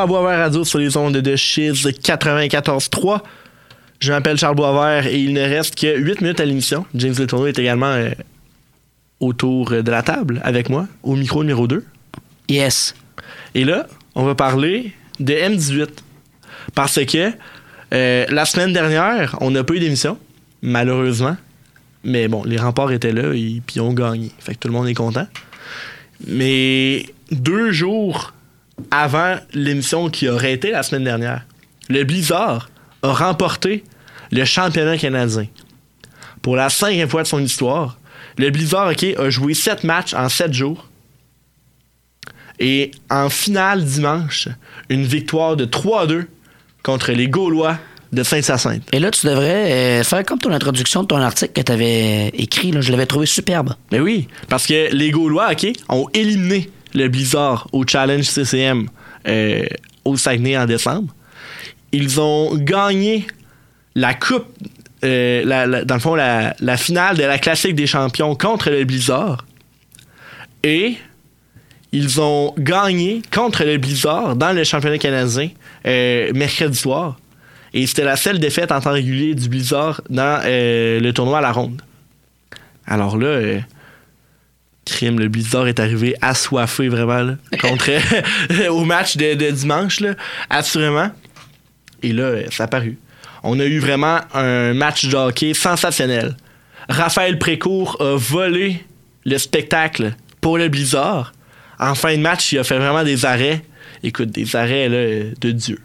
À 0.00 0.06
Boisvert 0.06 0.38
Radio 0.38 0.64
sur 0.64 0.78
les 0.78 0.96
ondes 0.96 1.18
de 1.18 1.36
Chiz 1.36 1.84
94.3. 1.84 3.20
Je 3.98 4.12
m'appelle 4.12 4.38
Charles 4.38 4.56
Boisvert 4.56 5.06
et 5.06 5.18
il 5.18 5.34
ne 5.34 5.42
reste 5.42 5.74
que 5.74 5.98
8 5.98 6.22
minutes 6.22 6.40
à 6.40 6.46
l'émission. 6.46 6.86
James 6.94 7.14
Letourneau 7.18 7.46
est 7.48 7.58
également 7.58 7.92
euh, 7.92 8.10
autour 9.20 9.70
de 9.70 9.90
la 9.90 10.02
table 10.02 10.40
avec 10.42 10.70
moi, 10.70 10.86
au 11.02 11.16
micro 11.16 11.44
numéro 11.44 11.66
2. 11.66 11.84
Yes. 12.48 12.94
Et 13.54 13.64
là, 13.64 13.88
on 14.14 14.24
va 14.24 14.34
parler 14.34 14.92
de 15.18 15.34
M18. 15.34 15.88
Parce 16.74 17.04
que 17.04 17.32
euh, 17.92 18.24
la 18.30 18.44
semaine 18.46 18.72
dernière, 18.72 19.36
on 19.42 19.50
n'a 19.50 19.64
pas 19.64 19.74
eu 19.74 19.80
d'émission, 19.80 20.16
malheureusement. 20.62 21.36
Mais 22.04 22.26
bon, 22.26 22.42
les 22.44 22.56
remparts 22.56 22.92
étaient 22.92 23.12
là 23.12 23.34
et 23.34 23.60
puis 23.66 23.76
ils 23.76 23.80
ont 23.82 23.92
gagné. 23.92 24.30
Fait 24.38 24.54
que 24.54 24.60
tout 24.60 24.68
le 24.68 24.74
monde 24.74 24.88
est 24.88 24.94
content. 24.94 25.26
Mais 26.26 27.04
deux 27.30 27.70
jours 27.70 28.32
avant 28.90 29.36
l'émission 29.52 30.08
qui 30.10 30.28
aurait 30.28 30.52
été 30.52 30.70
la 30.70 30.82
semaine 30.82 31.04
dernière, 31.04 31.44
le 31.88 32.04
Blizzard 32.04 32.70
a 33.02 33.12
remporté 33.12 33.84
le 34.30 34.44
championnat 34.44 34.98
canadien. 34.98 35.46
Pour 36.42 36.56
la 36.56 36.70
cinquième 36.70 37.08
fois 37.08 37.22
de 37.22 37.28
son 37.28 37.40
histoire, 37.40 37.98
le 38.38 38.50
Blizzard 38.50 38.92
a 39.18 39.30
joué 39.30 39.54
sept 39.54 39.84
matchs 39.84 40.14
en 40.14 40.28
sept 40.28 40.52
jours. 40.52 40.86
Et 42.58 42.90
en 43.08 43.30
finale 43.30 43.84
dimanche, 43.84 44.48
une 44.90 45.04
victoire 45.04 45.56
de 45.56 45.64
3-2 45.64 46.26
contre 46.82 47.12
les 47.12 47.28
Gaulois 47.28 47.78
de 48.12 48.22
Saint-Hyacinthe. 48.22 48.82
Et 48.92 48.98
là, 48.98 49.10
tu 49.10 49.26
devrais 49.26 49.72
euh, 49.72 50.04
faire 50.04 50.24
comme 50.24 50.38
ton 50.38 50.52
introduction 50.52 51.02
de 51.02 51.08
ton 51.08 51.16
article 51.16 51.52
que 51.52 51.60
tu 51.60 51.72
avais 51.72 52.28
écrit. 52.28 52.72
Là, 52.72 52.80
je 52.80 52.90
l'avais 52.90 53.06
trouvé 53.06 53.26
superbe. 53.26 53.74
Mais 53.92 54.00
oui, 54.00 54.28
parce 54.48 54.66
que 54.66 54.92
les 54.92 55.10
Gaulois, 55.10 55.52
OK, 55.52 55.68
ont 55.88 56.08
éliminé 56.12 56.70
le 56.94 57.08
Blizzard 57.08 57.68
au 57.72 57.86
Challenge 57.86 58.24
CCM 58.24 58.88
euh, 59.28 59.64
au 60.04 60.16
Saguenay 60.16 60.56
en 60.56 60.66
décembre. 60.66 61.14
Ils 61.92 62.20
ont 62.20 62.56
gagné 62.56 63.26
la 63.94 64.14
coupe, 64.14 64.46
euh, 65.04 65.84
dans 65.84 65.94
le 65.94 66.00
fond, 66.00 66.14
la, 66.14 66.76
finale 66.76 67.16
de 67.16 67.24
la 67.24 67.38
Classique 67.38 67.74
des 67.74 67.86
champions 67.86 68.34
contre 68.34 68.70
le 68.70 68.84
Blizzard. 68.84 69.44
Et 70.62 70.96
ils 71.92 72.20
ont 72.20 72.54
gagné 72.56 73.22
contre 73.32 73.64
le 73.64 73.78
Blizzard 73.78 74.36
dans 74.36 74.52
le 74.52 74.62
championnat 74.64 74.98
canadien 74.98 75.48
euh, 75.86 76.32
mercredi 76.34 76.78
soir. 76.78 77.18
Et 77.72 77.86
c'était 77.86 78.04
la 78.04 78.16
seule 78.16 78.38
défaite 78.38 78.72
en 78.72 78.80
temps 78.80 78.92
régulier 78.92 79.34
du 79.34 79.48
Blizzard 79.48 80.00
dans 80.08 80.40
le 80.44 81.10
tournoi 81.12 81.38
à 81.38 81.40
la 81.40 81.52
ronde. 81.52 81.82
Alors 82.86 83.16
là, 83.16 83.60
crime, 84.90 85.18
le 85.18 85.28
Blizzard 85.28 85.66
est 85.68 85.80
arrivé 85.80 86.14
assoiffé 86.20 86.88
vraiment 86.88 87.22
là, 87.22 87.36
contre 87.60 87.90
au 88.68 88.84
match 88.84 89.16
de, 89.16 89.34
de 89.34 89.50
dimanche, 89.50 90.00
là, 90.00 90.14
assurément. 90.48 91.10
Et 92.02 92.12
là, 92.12 92.24
euh, 92.24 92.44
ça 92.50 92.64
a 92.64 92.66
paru. 92.66 92.98
On 93.42 93.58
a 93.58 93.64
eu 93.64 93.78
vraiment 93.78 94.20
un 94.34 94.74
match 94.74 95.06
de 95.06 95.16
hockey 95.16 95.54
sensationnel. 95.54 96.36
Raphaël 96.88 97.38
Précourt 97.38 97.96
a 98.00 98.16
volé 98.16 98.84
le 99.24 99.38
spectacle 99.38 100.14
pour 100.40 100.58
le 100.58 100.68
Blizzard. 100.68 101.32
En 101.78 101.94
fin 101.94 102.16
de 102.16 102.20
match, 102.20 102.52
il 102.52 102.58
a 102.58 102.64
fait 102.64 102.78
vraiment 102.78 103.04
des 103.04 103.24
arrêts. 103.24 103.62
Écoute, 104.02 104.30
des 104.30 104.56
arrêts 104.56 104.88
là, 104.88 104.96
euh, 104.96 105.32
de 105.40 105.50
Dieu. 105.52 105.78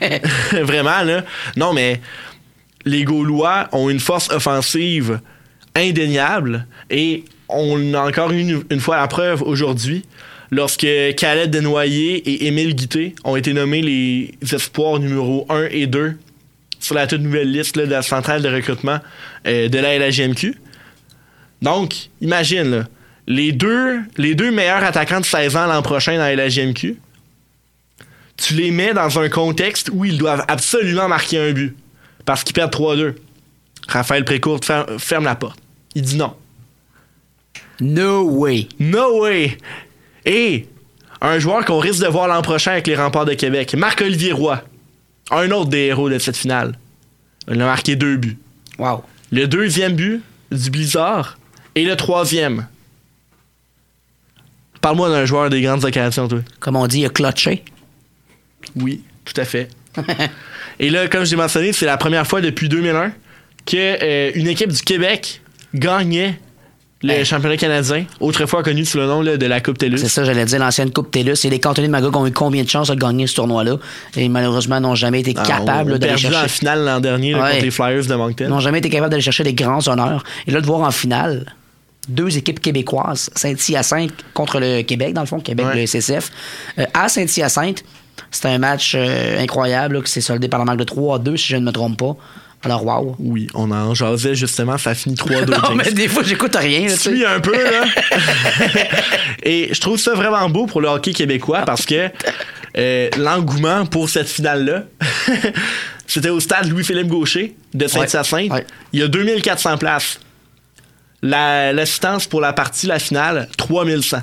vraiment, 0.52 1.02
là. 1.02 1.24
Non, 1.56 1.72
mais 1.72 2.00
les 2.84 3.04
Gaulois 3.04 3.68
ont 3.72 3.88
une 3.88 4.00
force 4.00 4.30
offensive 4.30 5.20
indéniable 5.74 6.66
et 6.90 7.24
on 7.48 7.94
a 7.94 8.00
encore 8.08 8.30
une, 8.32 8.62
une 8.70 8.80
fois 8.80 8.96
la 8.96 9.06
preuve 9.08 9.42
aujourd'hui 9.42 10.04
lorsque 10.50 10.86
Khaled 11.16 11.50
Desnoyers 11.50 12.16
et 12.28 12.46
Émile 12.46 12.74
Guité 12.74 13.14
ont 13.24 13.36
été 13.36 13.52
nommés 13.52 13.82
les 13.82 14.34
espoirs 14.52 14.98
numéro 15.00 15.46
1 15.48 15.68
et 15.70 15.86
2 15.86 16.16
sur 16.80 16.94
la 16.94 17.06
toute 17.06 17.20
nouvelle 17.22 17.50
liste 17.50 17.76
de 17.76 17.82
la 17.82 18.02
centrale 18.02 18.42
de 18.42 18.48
recrutement 18.48 18.98
euh, 19.46 19.68
de 19.68 19.78
la 19.78 19.98
LHGMQ. 19.98 20.54
Donc, 21.62 21.94
imagine, 22.20 22.86
les, 23.26 23.52
deux, 23.52 24.00
les 24.18 24.34
deux 24.34 24.50
meilleurs 24.50 24.84
attaquants 24.84 25.20
de 25.20 25.24
16 25.24 25.56
ans 25.56 25.66
l'an 25.66 25.80
prochain 25.82 26.12
dans 26.18 26.24
la 26.24 26.34
LHGMQ, 26.36 26.96
tu 28.36 28.54
les 28.54 28.70
mets 28.70 28.92
dans 28.92 29.18
un 29.18 29.28
contexte 29.28 29.90
où 29.92 30.04
ils 30.04 30.18
doivent 30.18 30.44
absolument 30.48 31.08
marquer 31.08 31.38
un 31.38 31.52
but 31.52 31.74
parce 32.26 32.44
qu'ils 32.44 32.54
perdent 32.54 32.72
3-2. 32.74 33.14
Raphaël 33.88 34.24
Précourt 34.24 34.60
fer- 34.64 34.86
ferme 34.98 35.24
la 35.24 35.36
porte. 35.36 35.58
Il 35.94 36.02
dit 36.02 36.16
non. 36.16 36.34
No 37.84 38.22
way. 38.22 38.66
No 38.80 39.20
way. 39.20 39.58
Et 40.24 40.66
un 41.20 41.38
joueur 41.38 41.66
qu'on 41.66 41.78
risque 41.78 42.02
de 42.02 42.08
voir 42.08 42.28
l'an 42.28 42.40
prochain 42.40 42.72
avec 42.72 42.86
les 42.86 42.96
remparts 42.96 43.26
de 43.26 43.34
Québec, 43.34 43.74
Marc-Olivier 43.74 44.32
Roy. 44.32 44.62
un 45.30 45.50
autre 45.50 45.68
des 45.68 45.86
héros 45.86 46.08
de 46.08 46.18
cette 46.18 46.36
finale. 46.36 46.78
Il 47.46 47.60
a 47.60 47.66
marqué 47.66 47.94
deux 47.94 48.16
buts. 48.16 48.38
Wow. 48.78 49.04
Le 49.30 49.46
deuxième 49.46 49.96
but 49.96 50.22
du 50.50 50.70
Blizzard 50.70 51.36
et 51.74 51.84
le 51.84 51.94
troisième. 51.94 52.66
Parle-moi 54.80 55.10
d'un 55.10 55.26
joueur 55.26 55.50
des 55.50 55.60
grandes 55.60 55.84
occasions, 55.84 56.26
toi. 56.26 56.40
Comme 56.60 56.76
on 56.76 56.86
dit, 56.86 57.00
il 57.00 57.06
a 57.06 57.10
clutché. 57.10 57.64
Oui, 58.76 59.02
tout 59.26 59.38
à 59.38 59.44
fait. 59.44 59.68
et 60.78 60.88
là, 60.88 61.06
comme 61.08 61.24
j'ai 61.24 61.36
mentionné, 61.36 61.74
c'est 61.74 61.86
la 61.86 61.98
première 61.98 62.26
fois 62.26 62.40
depuis 62.40 62.70
2001 62.70 63.12
que 63.66 63.76
euh, 63.76 64.32
une 64.34 64.48
équipe 64.48 64.72
du 64.72 64.80
Québec 64.80 65.42
gagnait 65.74 66.38
le 67.06 67.24
championnat 67.24 67.56
canadien, 67.56 68.04
autrefois 68.20 68.62
connu 68.62 68.84
sous 68.84 68.98
le 68.98 69.06
nom 69.06 69.20
là, 69.22 69.36
de 69.36 69.46
la 69.46 69.60
Coupe 69.60 69.78
TELUS. 69.78 69.98
C'est 69.98 70.08
ça, 70.08 70.24
j'allais 70.24 70.44
dire, 70.44 70.58
l'ancienne 70.58 70.90
Coupe 70.92 71.10
TELUS. 71.10 71.44
Et 71.44 71.50
les 71.50 71.60
cantonniers 71.60 71.88
de 71.88 71.92
Magog 71.92 72.16
ont 72.16 72.26
eu 72.26 72.32
combien 72.32 72.62
de 72.64 72.68
chances 72.68 72.88
de 72.88 72.94
gagner 72.94 73.26
ce 73.26 73.34
tournoi-là? 73.34 73.76
Et 74.16 74.28
malheureusement, 74.28 74.80
n'ont 74.80 74.94
jamais 74.94 75.20
été 75.20 75.34
Ah, 75.36 75.42
capables 75.42 75.92
on 75.94 75.98
d'aller 75.98 76.16
chercher. 76.16 76.36
en 76.44 76.48
finale 76.48 76.84
l'an 76.84 77.00
dernier 77.00 77.32
là, 77.32 77.50
contre 77.50 77.62
les 77.64 77.70
Flyers 77.70 78.06
de 78.06 78.14
Moncton. 78.14 78.48
n'ont 78.48 78.60
jamais 78.60 78.78
été 78.78 78.88
capables 78.90 79.10
d'aller 79.10 79.22
chercher 79.22 79.44
des 79.44 79.54
grands 79.54 79.86
honneurs. 79.88 80.24
Et 80.46 80.50
là, 80.50 80.60
de 80.60 80.66
voir 80.66 80.80
en 80.80 80.90
finale 80.90 81.44
deux 82.08 82.36
équipes 82.36 82.60
québécoises, 82.60 83.30
Saint-Hyacinthe 83.34 84.12
contre 84.34 84.60
le 84.60 84.82
Québec, 84.82 85.14
dans 85.14 85.22
le 85.22 85.26
fond, 85.26 85.40
Québec, 85.40 85.66
Ouais. 85.66 85.74
le 85.76 85.86
SSF. 85.86 86.30
Euh, 86.78 86.84
à 86.92 87.08
Saint-Hyacinthe, 87.08 87.82
c'était 88.30 88.48
un 88.48 88.58
match 88.58 88.94
euh, 88.94 89.40
incroyable 89.42 89.96
là, 89.96 90.02
qui 90.02 90.10
s'est 90.12 90.20
soldé 90.20 90.48
par 90.48 90.58
la 90.58 90.64
marque 90.66 90.78
de 90.78 90.84
3-2, 90.84 91.36
si 91.36 91.48
je 91.48 91.56
ne 91.56 91.64
me 91.64 91.72
trompe 91.72 91.98
pas. 91.98 92.16
Alors, 92.64 92.84
wow. 92.84 93.16
Oui, 93.18 93.46
on 93.54 93.70
en 93.70 93.94
jasait 93.94 94.34
justement, 94.34 94.78
ça 94.78 94.90
a 94.90 94.94
fini 94.94 95.14
3-2. 95.14 95.50
Non, 95.50 95.56
James. 95.68 95.76
mais 95.84 95.92
des 95.92 96.08
fois, 96.08 96.22
j'écoute 96.22 96.56
rien. 96.56 96.88
là, 96.88 96.96
tu 96.96 97.26
un 97.26 97.40
peu, 97.40 97.52
là. 97.52 97.84
Et 99.42 99.70
je 99.72 99.80
trouve 99.80 99.98
ça 99.98 100.14
vraiment 100.14 100.48
beau 100.48 100.66
pour 100.66 100.80
le 100.80 100.88
hockey 100.88 101.12
québécois 101.12 101.62
parce 101.66 101.84
que 101.84 102.08
euh, 102.76 103.08
l'engouement 103.18 103.86
pour 103.86 104.08
cette 104.08 104.28
finale-là, 104.28 104.84
c'était 106.06 106.30
au 106.30 106.40
stade 106.40 106.68
Louis-Philippe 106.68 107.08
Gaucher 107.08 107.54
de 107.74 107.86
Saint-Hyacinthe. 107.86 108.50
Ouais. 108.50 108.66
Il 108.92 109.00
y 109.00 109.02
a 109.02 109.08
2400 109.08 109.78
places. 109.78 110.18
La- 111.22 111.72
L'assistance 111.72 112.26
pour 112.26 112.40
la 112.40 112.52
partie, 112.52 112.86
la 112.86 112.98
finale, 112.98 113.48
3100. 113.56 114.18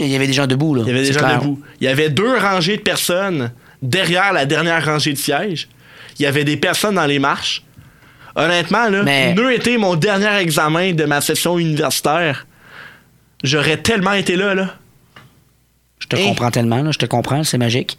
Il 0.00 0.08
y 0.08 0.16
avait 0.16 0.26
des 0.26 0.32
gens 0.32 0.46
debout. 0.46 0.74
Là. 0.74 0.82
Il 0.84 0.88
y 0.88 0.90
avait 0.90 1.02
des 1.06 1.12
gens 1.12 1.20
clair. 1.20 1.38
debout. 1.40 1.60
Il 1.80 1.84
y 1.84 1.88
avait 1.88 2.10
deux 2.10 2.36
rangées 2.38 2.76
de 2.76 2.82
personnes 2.82 3.52
derrière 3.80 4.32
la 4.32 4.44
dernière 4.44 4.84
rangée 4.84 5.12
de 5.12 5.18
sièges. 5.18 5.68
Il 6.18 6.22
y 6.22 6.26
avait 6.26 6.44
des 6.44 6.56
personnes 6.56 6.94
dans 6.96 7.06
les 7.06 7.18
marches. 7.18 7.62
Honnêtement, 8.36 8.88
là, 8.88 9.02
Mais- 9.02 9.34
n'eût 9.34 9.54
été 9.54 9.78
mon 9.78 9.94
dernier 9.94 10.36
examen 10.38 10.92
de 10.92 11.04
ma 11.04 11.20
session 11.20 11.58
universitaire, 11.58 12.46
j'aurais 13.44 13.76
tellement 13.76 14.12
été 14.12 14.36
là, 14.36 14.54
là. 14.54 14.74
Je 16.00 16.06
te 16.08 16.16
Hey. 16.16 16.24
comprends 16.26 16.50
tellement, 16.50 16.82
là, 16.82 16.90
je 16.92 16.98
te 16.98 17.06
comprends, 17.06 17.44
c'est 17.44 17.56
magique. 17.56 17.96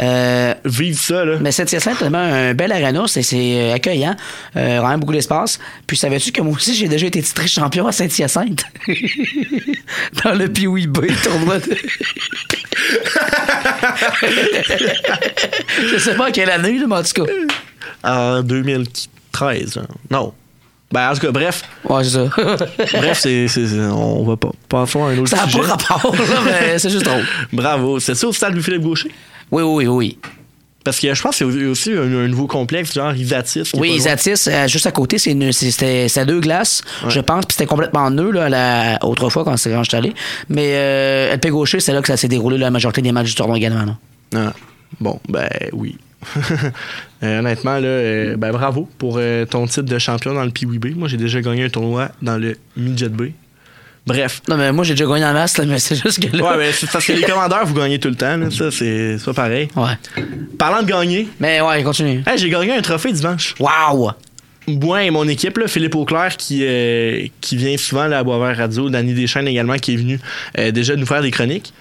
Euh, 0.00 0.54
Vive 0.64 0.98
ça, 0.98 1.24
là. 1.24 1.36
mais 1.40 1.52
Saint-Hyacinthe, 1.52 1.98
tellement 1.98 2.18
un 2.18 2.52
bel 2.52 2.72
arena, 2.72 3.04
c'est, 3.06 3.22
euh, 3.32 3.74
accueillant, 3.74 4.16
euh, 4.56 4.80
vraiment 4.80 4.98
beaucoup 4.98 5.12
d'espace. 5.12 5.60
Puis 5.86 5.96
savais-tu 5.96 6.32
que 6.32 6.40
moi 6.42 6.54
aussi, 6.54 6.74
j'ai 6.74 6.88
déjà 6.88 7.06
été 7.06 7.22
titré 7.22 7.46
champion 7.46 7.86
à 7.86 7.92
Saint-Hyacinthe? 7.92 8.64
Dans 10.24 10.32
le 10.34 10.48
Pee-Wee 10.48 10.88
B 10.88 11.06
tournoi 11.22 11.60
de... 11.60 11.76
Je 15.92 15.98
sais 15.98 16.14
pas 16.16 16.26
à 16.26 16.30
quelle 16.32 16.50
année, 16.50 16.78
là, 16.78 16.86
mais 16.88 16.96
en 16.96 17.02
tout 17.02 17.24
cas. 17.24 17.32
En 18.02 18.42
2013. 18.42 19.78
hein. 19.78 19.86
Non. 20.10 20.32
Ben, 20.94 21.10
en 21.10 21.14
tout 21.14 21.20
cas, 21.20 21.32
bref. 21.32 21.62
Ouais, 21.88 22.04
c'est 22.04 22.10
ça. 22.10 22.24
Bref, 22.98 23.18
c'est, 23.20 23.48
c'est- 23.48 23.66
c'est- 23.66 23.80
on 23.80 24.22
va 24.24 24.36
pas. 24.36 24.50
Passons 24.68 25.04
à 25.04 25.08
un 25.10 25.18
autre 25.18 25.28
ça 25.28 25.44
n'a 25.44 25.46
pas 25.52 25.66
rapport, 25.74 26.14
là, 26.14 26.22
mais 26.44 26.78
c'est 26.78 26.88
juste 26.88 27.04
drôle. 27.04 27.24
Bravo. 27.52 27.98
C'est 27.98 28.14
ça 28.14 28.28
au 28.28 28.32
stade 28.32 28.52
Louis-Philippe 28.54 28.82
Gaucher? 28.82 29.10
Oui, 29.50 29.62
oui, 29.64 29.86
oui. 29.88 30.18
Parce 30.84 31.00
que 31.00 31.12
je 31.14 31.20
pense 31.22 31.40
y 31.40 31.44
a 31.44 31.46
aussi 31.70 31.92
un, 31.92 32.02
un 32.02 32.28
nouveau 32.28 32.46
complexe, 32.46 32.92
genre 32.94 33.12
Isatis. 33.14 33.72
Oui. 33.74 33.94
Isatis, 33.96 34.46
euh, 34.48 34.68
juste 34.68 34.86
à 34.86 34.92
côté, 34.92 35.18
c'est 35.18 35.32
une- 35.32 35.50
c'est- 35.50 35.70
c'était 35.72 36.06
à 36.20 36.24
deux 36.26 36.40
glaces, 36.40 36.82
je 37.08 37.20
pense, 37.20 37.46
puis 37.46 37.54
c'était 37.56 37.66
complètement 37.66 38.08
nœud 38.10 38.30
là, 38.30 38.48
la, 38.48 38.98
autrefois 39.04 39.44
quand 39.44 39.56
c'est 39.56 39.70
quand 39.70 39.82
j'étais 39.82 39.96
allé. 39.96 40.14
Mais 40.48 40.74
euh, 40.74 41.32
LP 41.34 41.48
Gaucher, 41.48 41.80
c'est 41.80 41.92
là 41.92 42.02
que 42.02 42.08
ça 42.08 42.16
s'est 42.16 42.28
déroulé 42.28 42.58
la 42.58 42.70
majorité 42.70 43.00
des 43.02 43.12
matchs 43.12 43.28
du 43.30 43.34
tournoi 43.34 43.56
également. 43.56 43.84
là. 43.86 43.96
Ah, 44.36 44.52
bon, 45.00 45.18
ben 45.28 45.48
oui. 45.72 45.96
Euh, 47.24 47.38
honnêtement, 47.38 47.78
là, 47.78 47.86
euh, 47.86 48.36
ben 48.36 48.52
bravo 48.52 48.88
pour 48.98 49.16
euh, 49.18 49.46
ton 49.46 49.66
titre 49.66 49.82
de 49.82 49.98
champion 49.98 50.34
dans 50.34 50.44
le 50.44 50.50
Pee-Wee 50.50 50.78
B. 50.78 50.94
Moi, 50.94 51.08
j'ai 51.08 51.16
déjà 51.16 51.40
gagné 51.40 51.64
un 51.64 51.68
tournoi 51.70 52.10
dans 52.20 52.36
le 52.36 52.56
Midget 52.76 53.08
B. 53.08 53.28
Bref. 54.06 54.42
Non, 54.48 54.58
mais 54.58 54.70
moi, 54.72 54.84
j'ai 54.84 54.92
déjà 54.92 55.06
gagné 55.06 55.24
en 55.24 55.32
masse, 55.32 55.56
là, 55.56 55.64
mais 55.64 55.78
c'est 55.78 55.94
juste 55.94 56.20
que 56.22 56.36
là. 56.36 56.44
Ouais, 56.44 56.58
mais 56.58 56.72
c'est 56.72 56.90
parce 56.90 57.06
que 57.06 57.12
les 57.12 57.22
commandeurs, 57.22 57.64
vous 57.64 57.74
gagnez 57.74 57.98
tout 57.98 58.10
le 58.10 58.14
temps. 58.14 58.36
Là, 58.36 58.50
ça, 58.50 58.70
c'est 58.70 59.16
pas 59.24 59.32
pareil. 59.32 59.68
Ouais. 59.74 60.22
Parlant 60.58 60.82
de 60.82 60.88
gagner, 60.88 61.26
Mais 61.40 61.62
ouais, 61.62 61.82
continue. 61.82 62.22
hey, 62.26 62.36
j'ai 62.36 62.50
gagné 62.50 62.74
un 62.76 62.82
trophée 62.82 63.12
dimanche. 63.12 63.54
Wow! 63.58 64.10
Moi 64.66 65.04
et 65.04 65.10
mon 65.10 65.26
équipe, 65.28 65.56
là, 65.56 65.68
Philippe 65.68 65.94
Auclair, 65.94 66.36
qui, 66.36 66.66
qui 67.40 67.56
vient 67.56 67.76
souvent 67.78 68.06
là, 68.06 68.18
à 68.18 68.24
Boisvert 68.24 68.56
Radio, 68.56 68.90
Danny 68.90 69.14
Deschênes 69.14 69.48
également, 69.48 69.76
qui 69.76 69.94
est 69.94 69.96
venu 69.96 70.18
déjà 70.72 70.96
nous 70.96 71.06
faire 71.06 71.22
des 71.22 71.30
chroniques. 71.30 71.72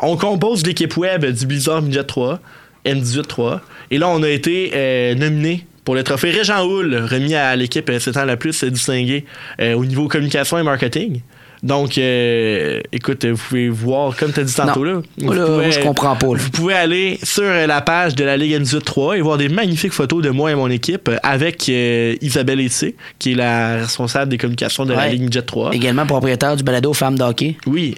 On 0.00 0.16
compose 0.16 0.64
l'équipe 0.64 0.96
web 0.96 1.24
du 1.26 1.46
Blizzard 1.46 1.82
Midget 1.82 2.04
3, 2.04 2.38
M18 2.84 3.22
3. 3.26 3.60
Et 3.90 3.98
là, 3.98 4.08
on 4.08 4.22
a 4.22 4.28
été 4.28 4.72
euh, 4.74 5.14
nominé 5.14 5.64
pour 5.84 5.94
le 5.94 6.02
trophée 6.02 6.30
Régent 6.30 6.64
Houle, 6.66 6.94
remis 7.10 7.34
à 7.34 7.56
l'équipe 7.56 7.88
euh, 7.88 7.98
s'étant 7.98 8.24
la 8.24 8.36
plus 8.36 8.62
distinguée 8.64 9.24
euh, 9.60 9.74
au 9.74 9.84
niveau 9.86 10.06
communication 10.08 10.58
et 10.58 10.62
marketing. 10.62 11.22
Donc, 11.62 11.98
euh, 11.98 12.80
écoute, 12.92 13.24
vous 13.24 13.36
pouvez 13.48 13.68
voir, 13.68 14.16
comme 14.16 14.32
tu 14.32 14.38
as 14.38 14.44
dit 14.44 14.54
tantôt, 14.54 14.84
Non. 14.84 15.02
là, 15.18 15.44
vous 15.44 15.60
Là, 15.60 15.70
je 15.70 15.80
comprends 15.80 16.14
pas, 16.14 16.26
là. 16.28 16.34
Vous 16.36 16.50
pouvez 16.50 16.74
aller 16.74 17.18
sur 17.24 17.42
la 17.42 17.80
page 17.80 18.14
de 18.14 18.22
la 18.22 18.36
Ligue 18.36 18.60
M18 18.62 18.80
3 18.82 19.18
et 19.18 19.20
voir 19.22 19.38
des 19.38 19.48
magnifiques 19.48 19.92
photos 19.92 20.22
de 20.22 20.30
moi 20.30 20.52
et 20.52 20.54
mon 20.54 20.70
équipe 20.70 21.10
avec 21.24 21.68
euh, 21.68 22.14
Isabelle 22.20 22.60
Etier, 22.64 22.94
qui 23.18 23.32
est 23.32 23.34
la 23.34 23.78
responsable 23.78 24.30
des 24.30 24.38
communications 24.38 24.84
de 24.84 24.92
la. 24.92 25.08
Ligue 25.08 25.22
Midget 25.22 25.42
3. 25.42 25.74
Également 25.74 26.06
propriétaire 26.06 26.54
du 26.54 26.62
balado 26.62 26.92
Femmes 26.92 27.18
d'hockey. 27.18 27.56
Oui, 27.66 27.96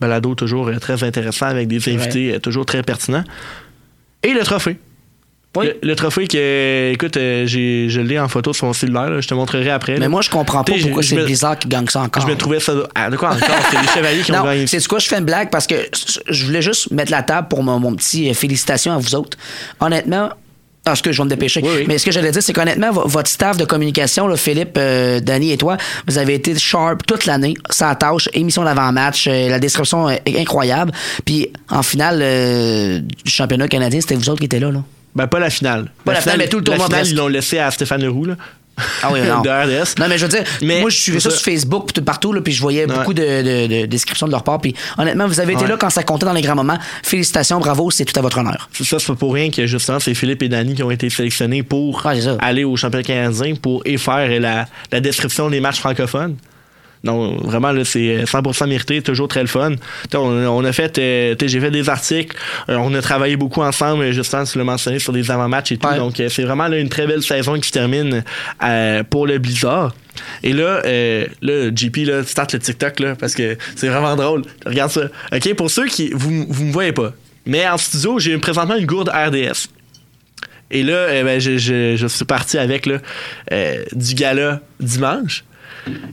balado 0.00 0.34
toujours 0.34 0.70
très 0.80 1.02
intéressant 1.04 1.46
avec 1.46 1.68
des 1.68 1.92
invités 1.92 2.38
toujours 2.40 2.64
très 2.64 2.82
pertinents. 2.82 3.24
Et 4.26 4.34
le 4.34 4.42
trophée. 4.42 4.76
Oui. 5.56 5.66
Le, 5.82 5.88
le 5.88 5.96
trophée 5.96 6.26
que, 6.26 6.92
écoute, 6.92 7.16
euh, 7.16 7.46
j'ai, 7.46 7.88
je 7.88 8.00
l'ai 8.02 8.18
en 8.18 8.28
photo 8.28 8.52
sur 8.52 8.66
mon 8.66 8.74
cellulaire, 8.74 9.08
là, 9.08 9.20
je 9.22 9.28
te 9.28 9.32
montrerai 9.32 9.70
après. 9.70 9.98
Mais 9.98 10.08
moi, 10.08 10.20
je 10.20 10.28
comprends 10.28 10.62
pas 10.62 10.72
pourquoi 10.82 11.02
c'est 11.02 11.16
Blizzard 11.16 11.58
qui 11.58 11.68
gagne 11.68 11.86
ça 11.86 12.02
encore. 12.02 12.22
Je 12.22 12.28
me 12.28 12.36
trouvais 12.36 12.60
ça. 12.60 12.74
Ah, 12.94 13.08
de 13.08 13.16
quoi 13.16 13.30
encore? 13.30 13.48
C'est 13.70 13.80
les 13.80 13.88
chevaliers 13.88 14.22
qui 14.22 14.32
ont 14.32 14.36
non, 14.36 14.44
gagné. 14.44 14.66
c'est 14.66 14.86
quoi, 14.86 14.98
je 14.98 15.08
fais 15.08 15.16
une 15.16 15.24
blague 15.24 15.48
parce 15.50 15.66
que 15.66 15.76
je 16.28 16.44
voulais 16.44 16.60
juste 16.60 16.90
mettre 16.90 17.10
la 17.10 17.22
table 17.22 17.48
pour 17.48 17.62
mon, 17.62 17.78
mon 17.80 17.94
petit 17.94 18.28
euh, 18.28 18.34
félicitations 18.34 18.92
à 18.92 18.98
vous 18.98 19.14
autres. 19.14 19.38
Honnêtement, 19.80 20.28
parce 20.86 21.02
que 21.02 21.12
je 21.12 21.18
vais 21.18 21.24
me 21.24 21.28
dépêcher. 21.30 21.60
Oui, 21.62 21.68
oui. 21.78 21.84
Mais 21.88 21.98
ce 21.98 22.06
que 22.06 22.12
j'allais 22.12 22.30
dire, 22.30 22.42
c'est 22.42 22.52
qu'honnêtement, 22.54 22.92
vo- 22.92 23.06
votre 23.06 23.28
staff 23.28 23.56
de 23.58 23.64
communication, 23.66 24.28
là, 24.28 24.36
Philippe, 24.36 24.76
euh, 24.78 25.20
Danny 25.20 25.50
et 25.52 25.56
toi, 25.58 25.76
vous 26.06 26.16
avez 26.16 26.34
été 26.34 26.56
sharp 26.58 27.04
toute 27.06 27.26
l'année, 27.26 27.54
sans 27.70 27.94
tâche, 27.96 28.28
émission 28.32 28.62
d'avant-match, 28.64 29.26
euh, 29.28 29.48
la 29.50 29.58
description 29.58 30.08
est 30.08 30.22
incroyable. 30.38 30.92
Puis 31.24 31.50
en 31.68 31.82
finale 31.82 32.20
euh, 32.22 33.00
du 33.00 33.30
championnat 33.30 33.66
canadien, 33.68 34.00
c'était 34.00 34.14
vous 34.14 34.30
autres 34.30 34.38
qui 34.40 34.46
étaient 34.46 34.60
là. 34.60 34.70
là. 34.70 34.82
Ben, 35.16 35.26
pas 35.26 35.40
la 35.40 35.50
finale. 35.50 35.90
Pas 36.04 36.12
la 36.12 36.20
finale, 36.20 36.38
mais 36.38 36.48
tout 36.48 36.58
le 36.58 36.64
tournoi 36.64 36.84
La 36.84 36.86
finale, 36.86 37.00
presque. 37.00 37.12
ils 37.12 37.16
l'ont 37.18 37.28
laissé 37.28 37.58
à 37.58 37.70
Stéphane 37.70 38.02
Leroux, 38.02 38.24
là. 38.26 38.36
Ah 39.02 39.08
oui, 39.12 39.20
non. 39.22 39.40
de 39.42 39.48
RDS. 39.48 39.94
Non, 39.98 40.06
mais 40.08 40.18
je 40.18 40.24
veux 40.26 40.30
dire, 40.30 40.44
Mais 40.62 40.80
moi, 40.80 40.90
je 40.90 40.96
suivais 40.96 41.20
ça 41.20 41.30
sur 41.30 41.40
Facebook, 41.40 41.86
puis 41.86 41.94
tout 41.94 42.02
partout, 42.04 42.32
là, 42.32 42.40
puis 42.42 42.52
je 42.52 42.60
voyais 42.60 42.86
beaucoup 42.86 43.14
de, 43.14 43.22
de- 43.22 43.66
de 43.82 43.86
descriptions 43.86 44.26
de 44.26 44.32
leur 44.32 44.42
part. 44.44 44.60
Puis 44.60 44.74
honnêtement, 44.98 45.26
vous 45.26 45.40
avez 45.40 45.54
été 45.54 45.62
Ouais. 45.62 45.68
là 45.70 45.76
quand 45.78 45.90
ça 45.90 46.02
comptait 46.02 46.26
dans 46.26 46.32
les 46.32 46.42
grands 46.42 46.54
moments. 46.56 46.78
Félicitations, 47.02 47.58
bravo, 47.58 47.90
c'est 47.90 48.04
tout 48.04 48.18
à 48.18 48.22
votre 48.22 48.38
honneur. 48.38 48.68
C'est 48.72 48.84
ça, 48.84 48.98
c'est 48.98 49.06
pas 49.08 49.14
pour 49.14 49.32
rien 49.34 49.50
que 49.50 49.66
justement 49.66 49.98
c'est 50.00 50.14
Philippe 50.14 50.42
et 50.42 50.48
Danny 50.48 50.74
qui 50.74 50.82
ont 50.82 50.90
été 50.90 51.08
sélectionnés 51.10 51.62
pour 51.62 52.02
ça. 52.02 52.36
aller 52.40 52.64
au 52.64 52.76
championnat 52.76 53.02
canadien 53.04 53.54
pour 53.54 53.82
et 53.84 53.96
faire 53.98 54.28
la, 54.40 54.66
la 54.92 55.00
description 55.00 55.48
des 55.50 55.60
matchs 55.60 55.78
francophones. 55.80 56.36
Donc 57.06 57.42
vraiment 57.44 57.72
là 57.72 57.84
c'est 57.84 58.24
100% 58.24 58.68
mérité, 58.68 59.00
toujours 59.00 59.28
très 59.28 59.40
le 59.40 59.46
fun. 59.46 59.72
On, 60.14 60.18
on 60.18 60.64
a 60.64 60.72
fait, 60.72 60.98
euh, 60.98 61.34
j'ai 61.40 61.60
fait 61.60 61.70
des 61.70 61.88
articles, 61.88 62.36
euh, 62.68 62.76
on 62.76 62.92
a 62.94 63.00
travaillé 63.00 63.36
beaucoup 63.36 63.62
ensemble 63.62 64.10
justement 64.12 64.44
tu 64.44 64.58
l'as 64.58 64.64
mentionné 64.64 64.98
sur 64.98 65.12
des 65.14 65.30
avant-matchs 65.30 65.72
et 65.72 65.78
tout. 65.78 65.88
Ouais. 65.88 65.96
Donc 65.96 66.20
euh, 66.20 66.28
c'est 66.28 66.42
vraiment 66.42 66.68
là, 66.68 66.78
une 66.78 66.88
très 66.90 67.06
belle 67.06 67.22
saison 67.22 67.54
qui 67.58 67.68
se 67.68 67.72
termine 67.72 68.22
euh, 68.62 69.02
pour 69.04 69.26
le 69.26 69.38
Blizzard. 69.38 69.94
Et 70.42 70.52
là, 70.52 70.80
euh, 70.86 71.26
là, 71.42 71.70
JP, 71.74 71.96
là, 72.06 72.22
start 72.24 72.52
le 72.54 72.58
TikTok, 72.58 73.00
là, 73.00 73.14
parce 73.16 73.34
que 73.34 73.56
c'est 73.76 73.88
vraiment 73.88 74.16
drôle. 74.16 74.42
Regarde 74.64 74.90
ça. 74.90 75.02
OK, 75.32 75.54
pour 75.54 75.70
ceux 75.70 75.86
qui. 75.86 76.10
Vous, 76.14 76.46
vous 76.48 76.64
me 76.64 76.72
voyez 76.72 76.92
pas. 76.92 77.12
Mais 77.44 77.68
en 77.68 77.76
studio, 77.76 78.18
j'ai 78.18 78.36
présentement 78.38 78.76
une 78.76 78.86
gourde 78.86 79.10
RDS. 79.10 79.68
Et 80.70 80.82
là, 80.82 81.06
eh 81.12 81.22
ben, 81.22 81.38
je, 81.40 81.58
je- 81.58 81.94
je 81.96 82.06
suis 82.06 82.24
parti 82.24 82.58
avec 82.58 82.86
là, 82.86 82.96
euh, 83.52 83.84
du 83.92 84.14
gala 84.14 84.60
dimanche. 84.80 85.44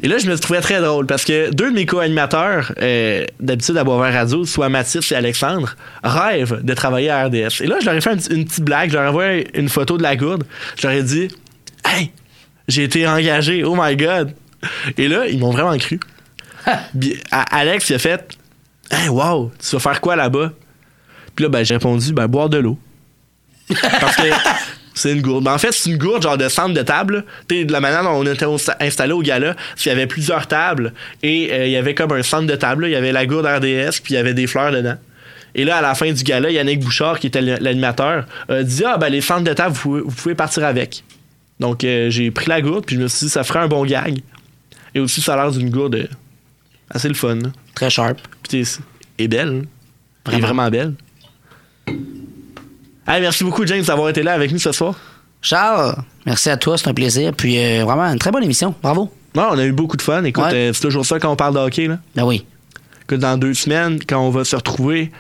Et 0.04 0.08
là, 0.08 0.18
je 0.18 0.30
me 0.30 0.38
trouvais 0.38 0.62
très 0.62 0.82
drôle 0.82 1.06
parce 1.08 1.26
que 1.26 1.50
deux 1.52 1.70
de 1.72 1.76
mes 1.76 1.86
co-animateurs, 1.86 2.74
euh, 2.82 3.26
d'habitude 3.40 3.78
à 3.78 3.84
Boisvert 3.84 4.14
Radio, 4.14 4.46
soit 4.46 4.70
Mathis 4.70 5.12
et 5.12 5.16
Alexandre, 5.16 5.76
rêvent 6.04 6.62
de 6.64 6.74
travailler 6.74 7.10
à 7.10 7.26
RDS. 7.26 7.62
Et 7.62 7.68
là, 7.68 7.78
je 7.80 7.86
leur 7.86 7.96
ai 7.96 8.02
fait 8.02 8.28
une 8.32 8.46
petite 8.46 8.64
blague. 8.64 8.90
Je 8.90 8.96
leur 8.96 9.06
ai 9.06 9.08
envoyé 9.10 9.48
une 9.58 9.70
photo 9.70 9.98
de 9.98 10.04
la 10.04 10.16
gourde. 10.16 10.44
Je 10.80 10.88
leur 10.88 10.96
ai 10.96 11.02
dit 11.04 11.30
Hey, 11.86 12.12
j'ai 12.68 12.84
été 12.84 13.08
engagé. 13.08 13.64
Oh 13.64 13.76
my 13.80 13.96
God. 13.96 14.34
Et 14.98 15.08
là, 15.08 15.28
ils 15.28 15.40
m'ont 15.40 15.52
vraiment 15.52 15.78
cru. 15.78 16.00
À- 17.32 17.58
Alex, 17.58 17.90
il 17.90 17.96
a 17.96 18.00
fait 18.00 18.38
Hey, 18.92 19.10
wow, 19.10 19.52
tu 19.60 19.76
vas 19.76 19.80
faire 19.80 20.02
quoi 20.02 20.16
là-bas? 20.16 20.52
Puis 21.36 21.44
là, 21.44 21.50
ben, 21.50 21.64
j'ai 21.66 21.74
répondu 21.74 22.14
Ben, 22.14 22.28
boire 22.28 22.50
de 22.50 22.58
l'eau. 22.60 22.78
Parce 24.00 24.16
que 24.18 24.24
c'est 24.94 25.12
une 25.14 25.22
gourde. 25.22 25.44
Mais 25.44 25.50
en 25.52 25.58
fait, 25.58 25.72
c'est 25.72 25.90
une 25.90 25.98
gourde 25.98 26.24
genre 26.24 26.38
de 26.38 26.48
centre 26.50 26.74
de 26.74 26.82
table. 26.82 27.24
De 27.50 27.72
la 27.72 27.80
manière 27.80 28.04
dont 28.04 28.12
on 28.12 28.26
était 28.26 28.46
installé 28.80 29.12
au 29.14 29.22
gala, 29.22 29.56
c'est 29.76 29.84
qu'il 29.84 29.90
y 29.92 29.96
avait 29.96 30.08
plusieurs 30.08 30.48
tables 30.48 30.94
et 31.22 31.50
euh, 31.52 31.66
il 31.66 31.72
y 31.72 31.78
avait 31.78 31.96
comme 31.96 32.12
un 32.12 32.24
centre 32.24 32.48
de 32.48 32.56
table. 32.56 32.86
Il 32.88 32.92
y 32.92 32.96
avait 32.96 33.12
la 33.12 33.26
gourde 33.26 33.46
RDS 33.46 34.02
puis 34.04 34.14
il 34.14 34.14
y 34.14 34.18
avait 34.18 34.34
des 34.34 34.48
fleurs 34.48 34.72
dedans. 34.72 34.96
Et 35.56 35.66
là, 35.66 35.78
à 35.78 35.82
la 35.82 35.94
fin 35.94 36.12
du 36.12 36.24
gala, 36.24 36.50
Yannick 36.50 36.80
Bouchard, 36.80 37.20
qui 37.20 37.28
était 37.28 37.42
l'animateur, 37.42 38.26
a 38.50 38.64
dit 38.64 38.84
Ah, 38.86 38.98
ben 38.98 39.10
les 39.10 39.22
centres 39.22 39.44
de 39.44 39.54
table, 39.54 39.76
vous 39.76 39.82
pouvez, 39.82 40.02
vous 40.02 40.12
pouvez 40.12 40.36
partir 40.36 40.64
avec. 40.66 41.04
Donc, 41.60 41.84
euh, 41.84 42.10
j'ai 42.10 42.32
pris 42.32 42.48
la 42.48 42.62
gourde 42.62 42.86
puis 42.86 42.96
je 42.96 43.02
me 43.02 43.08
suis 43.08 43.28
dit 43.28 43.32
Ça 43.32 43.44
ferait 43.44 43.60
un 43.60 43.68
bon 43.68 43.86
gag. 43.86 44.20
Et 44.96 45.00
aussi, 45.00 45.22
ça 45.22 45.34
a 45.34 45.38
l'air 45.44 45.52
d'une 45.52 45.70
gourde 45.70 45.96
euh, 45.96 46.08
assez 46.90 47.08
le 47.08 47.14
fun. 47.14 47.36
là. 47.36 47.50
Très 47.76 47.90
sharp. 47.90 48.18
Puis 48.48 48.64
est 49.20 49.28
belle. 49.28 49.62
hein. 49.64 49.68
Elle 50.28 50.36
est 50.36 50.42
vraiment 50.42 50.70
belle. 50.70 50.94
Hey, 53.08 53.22
merci 53.22 53.44
beaucoup, 53.44 53.66
James, 53.66 53.84
d'avoir 53.84 54.10
été 54.10 54.24
là 54.24 54.34
avec 54.34 54.52
nous 54.52 54.60
ce 54.60 54.72
soir. 54.72 54.96
Charles, 55.42 55.96
merci 56.26 56.50
à 56.50 56.58
toi, 56.58 56.78
c'est 56.78 56.88
un 56.88 56.94
plaisir. 56.94 57.34
Puis 57.36 57.58
euh, 57.60 57.84
vraiment, 57.84 58.04
une 58.04 58.20
très 58.20 58.32
bonne 58.32 58.44
émission. 58.44 58.74
Bravo. 58.82 59.12
Non, 59.36 59.50
on 59.52 59.58
a 59.58 59.66
eu 59.66 59.72
beaucoup 59.74 59.98
de 59.98 60.02
fun. 60.02 60.24
Écoute, 60.24 60.46
Ouais. 60.46 60.54
euh, 60.70 60.74
c'est 60.74 60.82
toujours 60.82 61.06
ça 61.06 61.20
quand 61.20 61.32
on 61.32 61.36
parle 61.36 61.54
de 61.56 61.60
hockey. 61.60 61.88
Là. 61.88 61.98
Ben 62.16 62.24
oui. 62.24 62.46
Écoute, 63.04 63.20
dans 63.20 63.38
deux 63.38 63.54
semaines, 63.54 64.00
quand 64.08 64.20
on 64.20 64.30
va 64.30 64.46
se 64.46 64.56
retrouver, 64.56 65.12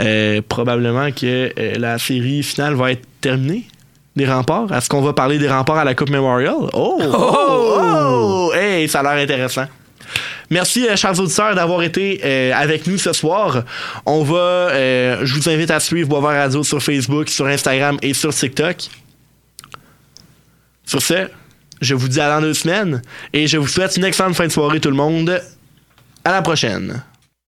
euh, 0.00 0.40
probablement 0.48 1.10
que 1.12 1.52
la 1.78 1.98
série 1.98 2.42
finale 2.42 2.74
va 2.74 2.92
être 2.92 3.04
terminée. 3.20 3.66
Des 4.16 4.26
remparts. 4.26 4.72
Est-ce 4.72 4.88
qu'on 4.88 5.02
va 5.02 5.12
parler 5.12 5.38
des 5.38 5.48
remparts 5.48 5.78
à 5.78 5.84
la 5.84 5.94
Coupe 5.94 6.10
Memorial? 6.10 6.54
Oh! 6.72 6.98
Oh! 7.00 7.78
oh! 7.80 8.52
Hey, 8.54 8.88
ça 8.88 9.00
a 9.00 9.02
l'air 9.02 9.22
intéressant. 9.22 9.66
Merci, 10.50 10.88
euh, 10.88 10.96
chers 10.96 11.18
auditeurs, 11.20 11.54
d'avoir 11.54 11.82
été 11.82 12.20
euh, 12.24 12.52
avec 12.52 12.88
nous 12.88 12.98
ce 12.98 13.12
soir. 13.12 13.62
On 14.04 14.24
va, 14.24 14.36
euh, 14.36 15.24
je 15.24 15.34
vous 15.34 15.48
invite 15.48 15.70
à 15.70 15.78
suivre 15.78 16.08
Boisvert 16.08 16.40
Radio 16.40 16.64
sur 16.64 16.82
Facebook, 16.82 17.28
sur 17.28 17.46
Instagram 17.46 17.98
et 18.02 18.14
sur 18.14 18.34
TikTok. 18.34 18.88
Sur 20.84 21.00
ce, 21.00 21.28
je 21.80 21.94
vous 21.94 22.08
dis 22.08 22.20
à 22.20 22.28
dans 22.28 22.40
deux 22.40 22.54
semaines 22.54 23.00
et 23.32 23.46
je 23.46 23.58
vous 23.58 23.68
souhaite 23.68 23.96
une 23.96 24.04
excellente 24.04 24.34
fin 24.34 24.48
de 24.48 24.52
soirée, 24.52 24.80
tout 24.80 24.90
le 24.90 24.96
monde. 24.96 25.40
À 26.24 26.32
la 26.32 26.42
prochaine. 26.42 27.00